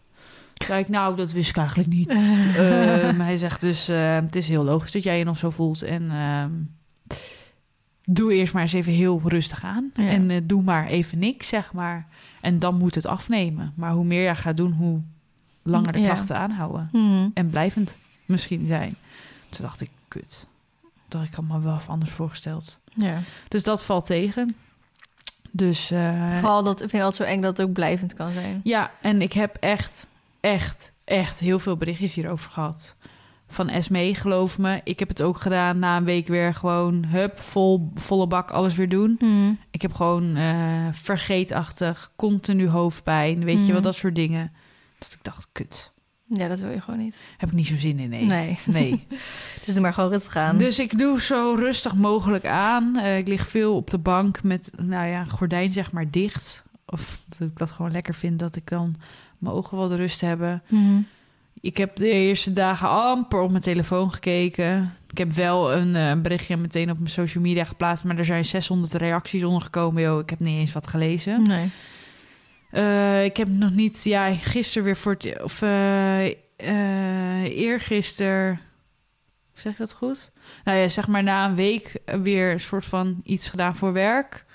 [0.78, 2.10] Ik, nou, dat wist ik eigenlijk niet.
[2.58, 5.82] Ehm, hij zegt dus, eh, het is heel logisch dat jij je nog zo voelt.
[5.82, 6.52] En ehm,
[8.04, 9.92] doe eerst maar eens even heel rustig aan.
[9.96, 10.08] Ja.
[10.10, 12.06] En eh, doe maar even niks, zeg maar.
[12.42, 13.74] En dan moet het afnemen.
[13.76, 15.02] Maar hoe meer jij gaat doen, hoe
[15.62, 16.14] langer de Ja.
[16.14, 16.90] klachten aanhouden.
[16.92, 17.32] Hmm.
[17.34, 17.96] En blijvend
[18.26, 18.96] misschien zijn.
[19.50, 20.48] Toen dacht ik, kut.
[21.08, 22.80] Dat ik had me wel anders voorgesteld.
[22.94, 23.20] Ja.
[23.48, 24.56] Dus dat valt tegen.
[25.52, 28.62] Dus eh, Vooral dat ik vind altijd zo eng dat het ook blijvend kan zijn.
[28.64, 30.08] ja, en ik heb echt,
[30.40, 32.96] echt, echt heel veel berichtjes hierover gehad.
[33.48, 34.82] Van Esmee, geloof me.
[34.84, 38.76] Ik heb het ook gedaan na een week weer gewoon, hup, vol, volle bak alles
[38.76, 39.16] weer doen.
[39.20, 39.60] Hmm.
[39.72, 44.52] Ik heb gewoon eh, vergeetachtig, continu hoofdpijn, weet je wel, dat soort dingen.
[45.00, 45.92] Dat ik dacht, kut,
[46.34, 47.28] Ja, dat wil je gewoon niet.
[47.38, 48.26] heb ik niet zo zin in, nee.
[48.26, 48.60] Nee.
[48.66, 49.08] Nee.
[49.66, 50.58] Dus doe maar gewoon rustig aan.
[50.58, 52.98] Dus ik doe zo rustig mogelijk aan.
[52.98, 56.64] Eh, ik lig veel op de bank met, nou ja, gordijn zeg maar dicht.
[56.86, 58.96] Of dat ik dat gewoon lekker vind, dat ik dan
[59.38, 60.64] mijn ogen wel de rust hebben.
[60.68, 61.08] Hmm.
[61.62, 64.94] Ik heb de eerste dagen amper op mijn telefoon gekeken.
[65.10, 68.46] Ik heb wel een eh, berichtje meteen op mijn social media geplaatst, maar er zijn
[68.46, 70.02] 600 reacties ondergekomen.
[70.02, 71.48] Yo, ik heb niet eens wat gelezen.
[71.48, 71.70] Nee.
[72.72, 76.26] Eh, ik heb nog niet, ja, gisteren weer voor het, of eh
[77.44, 78.60] eergisteren,
[79.54, 80.32] zeg ik dat goed?
[80.64, 84.46] Nou ja, zeg maar na een week weer een soort van iets gedaan voor werk.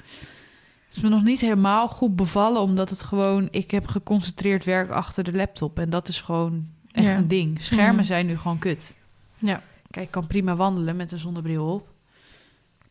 [0.89, 4.91] Het is me nog niet helemaal goed bevallen, omdat het gewoon, ik heb geconcentreerd werk
[4.91, 7.17] achter de laptop en dat is gewoon echt Ja.
[7.17, 7.61] een ding.
[7.63, 8.05] Schermen Mhm.
[8.05, 8.95] zijn nu gewoon kut.
[9.39, 9.63] Ja.
[9.91, 11.89] Kijk, ik kan prima wandelen met een zonnebril op.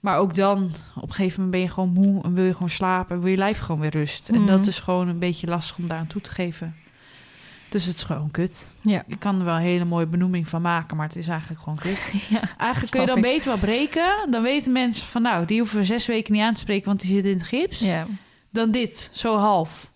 [0.06, 2.70] Maar ook dan, op een gegeven moment ben je gewoon moe en wil je gewoon
[2.70, 4.30] slapen en wil je lijf gewoon weer rust.
[4.30, 4.46] En Mhm.
[4.48, 6.76] dat is gewoon een beetje lastig om daar aan toe te geven.
[7.70, 8.74] Dus het is gewoon kut.
[8.82, 9.04] Ja.
[9.08, 11.78] Ik kan er wel een hele mooie benoeming van maken, maar het is eigenlijk gewoon
[11.80, 12.14] kut.
[12.30, 12.42] ja.
[12.58, 13.22] Eigenlijk kun je dan ik.
[13.24, 14.28] beter wel breken.
[14.32, 17.00] Dan weten mensen van nou, die hoeven we zes weken niet aan te spreken, want
[17.00, 17.80] die zit in het gips.
[17.80, 18.06] Ja.
[18.52, 19.92] Dan dit, zo half.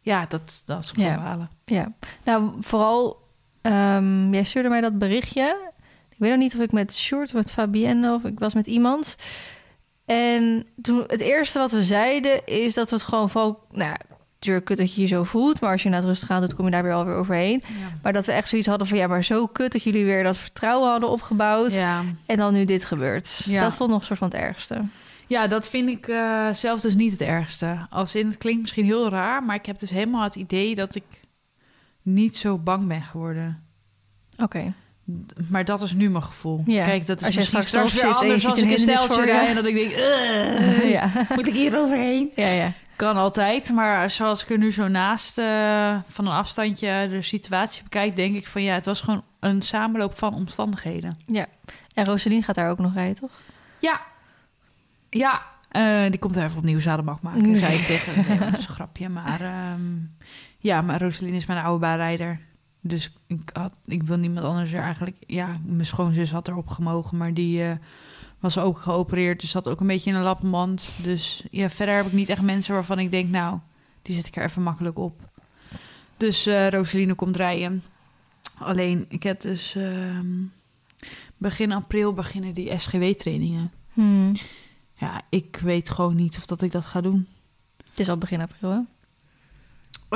[0.00, 1.16] Ja, dat, dat is gewoon Ja.
[1.22, 1.50] balen.
[1.64, 1.92] Ja,
[2.24, 3.28] nou vooral,
[3.62, 5.69] ehm, jij stuurde mij dat berichtje.
[6.20, 9.16] Ik weet nog niet of ik met Short met Fabienne of ik was met iemand.
[10.04, 13.96] En toen het eerste wat we zeiden is dat we het gewoon van, nou,
[14.34, 16.54] natuurlijk kut dat je je zo voelt, maar als je naar het rustig aan doet,
[16.54, 17.62] kom je daar weer alweer overheen.
[18.02, 20.36] Maar dat we echt zoiets hadden van, ja, maar zo kut dat jullie weer dat
[20.38, 22.04] vertrouwen hadden opgebouwd Ja.
[22.26, 23.42] en dan nu dit gebeurt.
[23.44, 23.62] Ja.
[23.62, 24.82] Dat vond ik nog een soort van het ergste.
[25.26, 27.86] Ja, dat vind ik eh, zelf dus niet het ergste.
[27.90, 30.94] Als in, het klinkt misschien heel raar, maar ik heb dus helemaal het idee dat
[30.94, 31.04] ik
[32.02, 33.62] niet zo bang ben geworden.
[34.38, 34.72] Oké.
[35.48, 36.62] Maar dat is nu mijn gevoel.
[36.66, 36.84] Ja.
[36.84, 38.64] Kijk, dat is Als je misschien straks straks weer zit en je anders als ziet
[38.66, 39.32] ik een je.
[39.32, 41.10] rij en dat ik denk, "Ugh, ja.
[41.36, 42.30] moet ik hier overheen?
[42.34, 42.72] ja, ja.
[42.96, 47.82] Kan altijd, maar zoals ik er nu zo naast eh, van een afstandje de situatie
[47.82, 51.18] bekijk, denk ik van ja, het was gewoon een samenloop van omstandigheden.
[51.26, 51.46] Ja.
[51.94, 53.30] En Rosalien gaat daar ook nog rijden, toch?
[53.78, 54.00] Ja,
[55.10, 55.42] ja.
[55.70, 57.54] eh, die komt er even opnieuw zadelbak maken, Nee.
[57.56, 59.08] zei ik tegen nee, dat is een grapje.
[59.08, 59.80] Maar ehm,
[60.58, 62.40] ja, maar Rosalien is mijn oude baanrijder.
[62.80, 65.16] Dus ik, had, ik wil niemand anders er eigenlijk...
[65.26, 67.76] Ja, mijn schoonzus had erop gemogen, maar die eh,
[68.38, 69.40] was ook geopereerd.
[69.40, 70.92] Dus zat ook een beetje in een lappenmand.
[71.02, 73.28] Dus ja, verder heb ik niet echt mensen waarvan ik denk...
[73.30, 73.58] Nou,
[74.02, 75.28] die zet ik er even makkelijk op.
[76.16, 77.82] Dus eh Rosaline komt rijden.
[78.58, 79.74] Alleen, ik heb dus...
[79.74, 80.26] ehm,
[81.40, 83.72] begin april beginnen die SGW-trainingen.
[83.92, 84.32] Hmm.
[84.94, 87.26] Ja, ik weet gewoon niet of dat ik dat ga doen.
[87.88, 88.80] Het is al begin april, hè?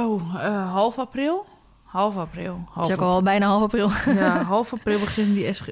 [0.02, 1.46] Oh, eh, half april?
[1.94, 2.54] Half april.
[2.64, 3.90] Het Half is ook al bijna half april.
[4.14, 5.68] Ja, half april beginnen die SG...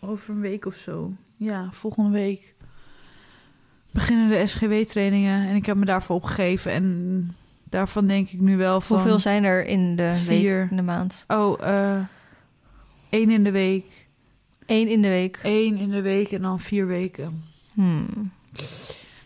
[0.00, 1.12] Over een week of zo.
[1.36, 2.54] Ja, volgende week.
[3.92, 5.48] Beginnen de SGW-trainingen.
[5.48, 6.72] En ik heb me daarvoor opgegeven.
[6.72, 7.34] En
[7.64, 8.96] Daarvan denk ik nu wel van...
[8.96, 10.58] Hoeveel zijn er in de Vier.
[10.60, 11.24] week, in de maand?
[11.28, 11.98] Oh, eh
[13.10, 14.06] één in de week.
[14.66, 15.40] Eén in de week.
[15.42, 17.44] Één in de week en dan vier weken.
[17.72, 18.30] Hmm.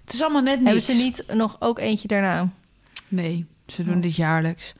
[0.04, 0.64] Het is allemaal net niks.
[0.64, 2.48] Hebben ze niet nog ook eentje daarna?
[3.08, 4.02] Nee, ze doen Oh.
[4.02, 4.74] dit jaarlijks.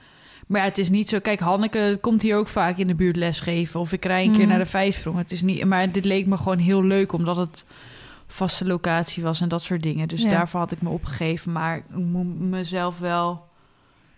[0.47, 1.19] Maar ja, het is niet zo...
[1.19, 3.81] Kijk, Hanneke komt hier ook vaak in de buurt lesgeven.
[3.81, 4.49] Of ik rij een keer Mhm.
[4.49, 5.17] naar de vijfsprong.
[5.17, 5.65] Het is niet...
[5.65, 7.67] Maar dit leek me gewoon heel leuk, omdat het
[8.27, 10.09] vaste locatie was en dat soort dingen.
[10.09, 10.31] Dus Ja.
[10.31, 11.53] daarvoor had ik me opgegeven.
[11.53, 13.49] Maar ik moet mezelf wel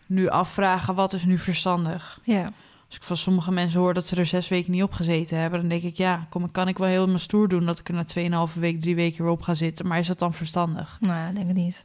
[0.07, 2.21] nu afvragen, wat is nu verstandig?
[2.25, 2.43] Ja.
[2.87, 5.61] Als ik van sommige mensen hoor dat ze er zes weken niet op gezeten hebben...
[5.61, 7.67] dan denk ik, ja, kom, kan ik wel helemaal stoer doen...
[7.67, 9.87] dat ik er na tweeënhalve week, drie weken weer op ga zitten.
[9.87, 10.97] Maar is dat dan verstandig?
[11.01, 11.85] Nou, ja, denk het niet.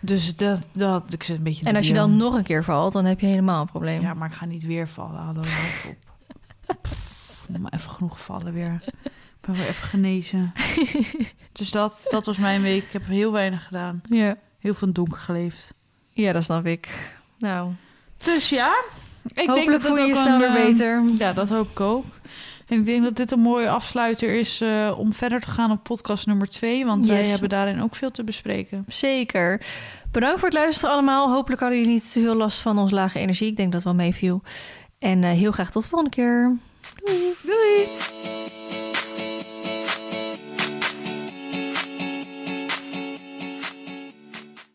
[0.00, 1.64] Dus dat, dat ik zit een beetje...
[1.64, 4.00] En als je dan nog een keer valt, dan heb je helemaal een probleem.
[4.00, 5.20] Ja, maar ik ga niet weer vallen.
[5.20, 5.40] Hallo,
[5.88, 6.76] op.
[6.82, 8.82] Pff, me even genoeg vallen weer.
[9.04, 9.10] Ik
[9.40, 10.52] ben weer even genezen.
[11.52, 12.82] dus dat, dat was mijn week.
[12.84, 14.00] Ik heb heel weinig gedaan.
[14.08, 14.36] Ja.
[14.58, 15.74] Heel veel donker geleefd.
[16.10, 16.88] Ja, dat snap ik.
[17.38, 17.72] Nou,
[18.16, 18.74] Dus ja,
[19.22, 21.02] ik hopelijk denk dat voel het je ook je snel weer een, eh, beter.
[21.18, 22.04] Ja, dat hoop ik ook.
[22.68, 25.82] En ik denk dat dit een mooie afsluiter is eh, om verder te gaan op
[25.82, 26.84] podcast nummer twee.
[26.84, 28.84] Want wij hebben daarin ook veel te bespreken.
[28.88, 29.62] Zeker.
[30.10, 31.32] Bedankt voor het luisteren allemaal.
[31.32, 33.48] Hopelijk hadden jullie niet te veel last van onze lage energie.
[33.48, 34.42] Ik denk dat wel meeviel.
[34.98, 36.56] En eh, heel graag tot de volgende keer.
[37.42, 38.87] Doei!